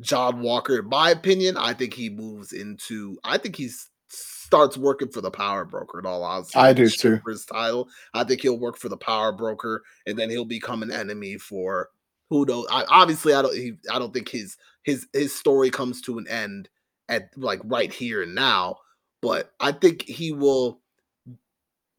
[0.00, 3.18] John Walker, in my opinion, I think he moves into.
[3.24, 5.98] I think he's starts working for the power broker.
[5.98, 7.18] In all honesty, I do too.
[7.24, 10.82] For his title, I think he'll work for the power broker, and then he'll become
[10.82, 11.88] an enemy for
[12.30, 12.66] who knows.
[12.70, 13.54] I, obviously, I don't.
[13.54, 16.68] He, I don't think his his his story comes to an end
[17.08, 18.78] at like right here and now.
[19.22, 20.80] But I think he will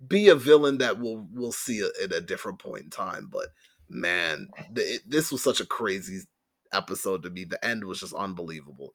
[0.08, 3.30] be a villain that we'll we'll see a- at a different point in time.
[3.32, 3.48] But
[3.90, 6.22] man, the, it, this was such a crazy
[6.74, 7.46] episode to me.
[7.46, 8.94] The end was just unbelievable.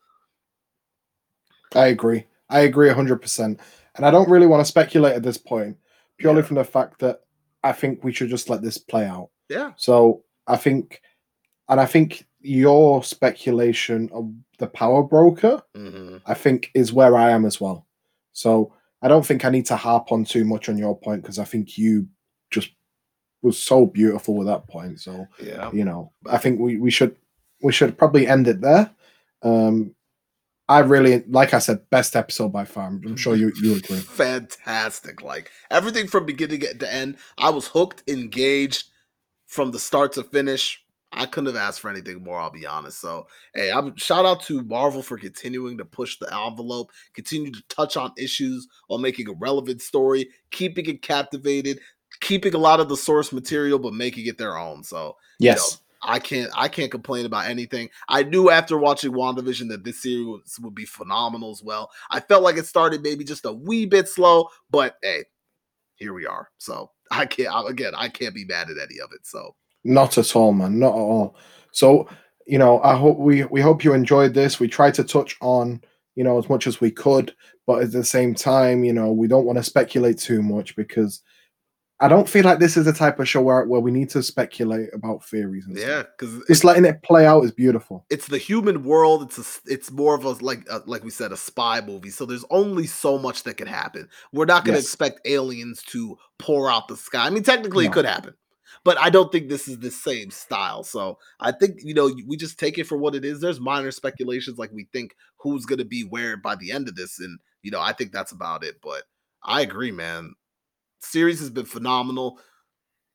[1.74, 2.26] I agree.
[2.50, 3.58] I agree 100%.
[3.96, 5.76] And I don't really want to speculate at this point,
[6.18, 6.46] purely Yeah.
[6.46, 7.20] from the fact that
[7.64, 9.30] I think we should just let this play out.
[9.48, 11.00] Yeah, So I think,
[11.68, 17.30] and I think your speculation of the power broker, hmm I think, is where I
[17.30, 17.86] am as well.
[18.32, 21.38] So I don't think I need to harp on too much on your point because
[21.38, 22.08] I think you
[22.50, 22.70] just
[23.42, 25.00] was so beautiful with that point.
[25.00, 25.70] So Yeah.
[25.72, 27.16] you know, I think we, we should
[27.62, 28.90] we should probably end it there.
[29.42, 29.94] Um,
[30.68, 32.86] I really, like I said, best episode by far.
[32.88, 33.98] I'm sure you you agree.
[33.98, 35.22] Fantastic.
[35.22, 38.88] Like everything from beginning to end, I was hooked, engaged
[39.46, 40.81] from the start to finish.
[41.12, 43.00] I couldn't have asked for anything more, I'll be honest.
[43.00, 47.62] So, hey, I'm shout out to Marvel for continuing to push the envelope, continue to
[47.68, 51.80] touch on issues while making a relevant story, keeping it captivated,
[52.20, 54.82] keeping a lot of the source material but making it their own.
[54.84, 57.90] So, Yes, I can't I can't complain about anything.
[58.08, 61.90] I knew after watching WandaVision that this series would be phenomenal as well.
[62.10, 65.24] I felt like it started maybe just a wee bit slow, but hey,
[65.96, 66.50] here we are.
[66.58, 69.26] So I can't I- again I can't be mad at any of it.
[69.26, 71.36] So not at all, man, not at all.
[71.72, 72.08] So
[72.46, 74.58] you know, I hope we we hope you enjoyed this.
[74.60, 75.80] We tried to touch on
[76.16, 77.34] you know as much as we could,
[77.66, 81.22] but at the same time, you know, we don't want to speculate too much because.
[82.00, 84.24] I don't feel like this is the type of show where, where we need to
[84.24, 85.66] speculate about theories.
[85.68, 88.04] And yeah, because just letting it play out is beautiful.
[88.10, 89.22] it's the human world.
[89.22, 92.10] It's a, it's more of a like uh, like we said a spy movie.
[92.10, 94.08] So there's only so much that could happen.
[94.32, 94.86] We're not going to Yes.
[94.86, 97.24] expect aliens to pour out the sky.
[97.24, 98.34] I mean, technically it could happen,
[98.84, 100.82] but I don't think this is the same style.
[100.82, 103.40] So I think you know we just take it for what it is.
[103.40, 106.96] There's minor speculations like we think who's going to be where by the end of
[106.96, 108.76] this, and you know I think that's about it.
[108.82, 109.04] But
[109.42, 110.34] I agree, man.
[111.00, 112.38] Series has been phenomenal.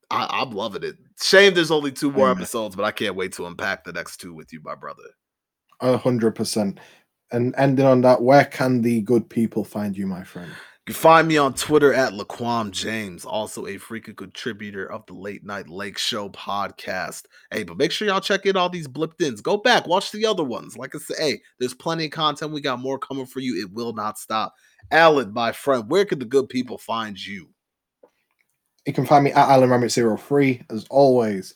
[0.09, 0.95] I, I'm loving it.
[1.21, 4.33] Shame there's only two more episodes, but I can't wait to unpack the next two
[4.33, 5.03] with you, my brother.
[5.81, 6.79] A hundred percent.
[7.31, 10.49] And ending on that, where can the good people find you, my friend?
[10.87, 15.15] You can find me on Twitter at LeKwam James, also a frequent contributor of the
[15.15, 17.23] Late Night Lake Show podcast.
[17.51, 19.41] Hey, but make sure y'all check in all these blipped ins.
[19.41, 20.77] Go back, watch the other ones.
[20.77, 22.53] Like I said, hey, there's plenty of content.
[22.53, 23.61] We got more coming for you.
[23.61, 24.53] It will not stop.
[24.89, 27.49] Alen, my friend, where can the good people find you?
[28.85, 31.53] You can find me at Alen Ramic 03 as always.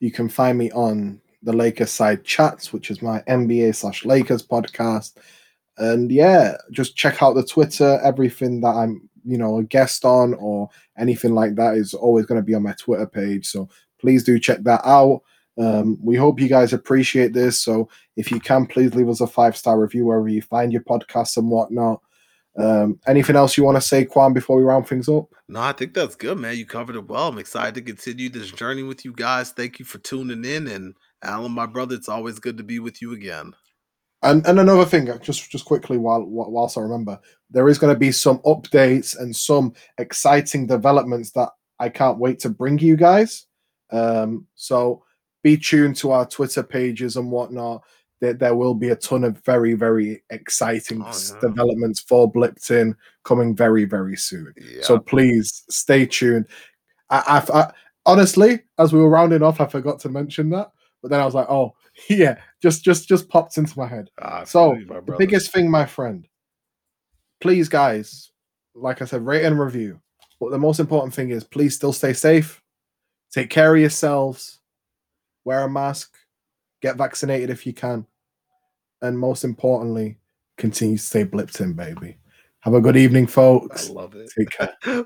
[0.00, 4.46] You can find me on the Lakers Side Chats, which is my NBA slash Lakers
[4.46, 5.14] podcast.
[5.78, 8.00] And yeah, just check out the Twitter.
[8.02, 10.68] Everything that I'm, you know, a guest on or
[10.98, 13.46] anything like that is always going to be on my Twitter page.
[13.46, 13.68] So
[13.98, 15.22] please do check that out.
[15.56, 17.60] Um, we hope you guys appreciate this.
[17.60, 20.82] So if you can, please leave us a five star review wherever you find your
[20.82, 22.00] podcasts and whatnot.
[22.56, 25.26] Um, anything else you want to say, Quan, before we round things up?
[25.48, 26.56] No, I think that's good, man.
[26.56, 27.28] You covered it well.
[27.28, 29.50] I'm excited to continue this journey with you guys.
[29.50, 30.68] Thank you for tuning in.
[30.68, 30.94] And
[31.24, 33.54] Alen, my brother, it's always good to be with you again.
[34.24, 37.18] And and another thing, uh, just just quickly, while whilst I remember,
[37.50, 42.38] there is going to be some updates and some exciting developments that I can't wait
[42.40, 43.46] to bring you guys.
[43.92, 45.04] Um, so
[45.42, 47.82] be tuned to our Twitter pages and whatnot.
[48.20, 51.40] There, there will be a ton of very very exciting Oh, yeah.
[51.40, 54.54] developments for Blipped In coming very very soon.
[54.56, 54.82] Yeah.
[54.82, 56.46] So please stay tuned.
[57.10, 57.72] I, I, I
[58.06, 60.70] honestly, as we were rounding off, I forgot to mention that,
[61.02, 61.74] but then I was like, oh
[62.08, 64.10] yeah, just just just popped into my head.
[64.20, 66.26] Ah, So, my The biggest thing, my friend,
[67.40, 68.30] please, guys,
[68.74, 70.00] like I said, rate and review.
[70.40, 72.62] But the most important thing is please still stay safe,
[73.32, 74.60] take care of yourselves,
[75.44, 76.16] wear a mask,
[76.82, 78.06] get vaccinated if you can,
[79.00, 80.18] and most importantly,
[80.58, 82.18] continue to stay blipped in, baby.
[82.60, 83.90] Have a good evening, I folks.
[83.90, 84.30] love it.
[84.36, 84.74] Take care.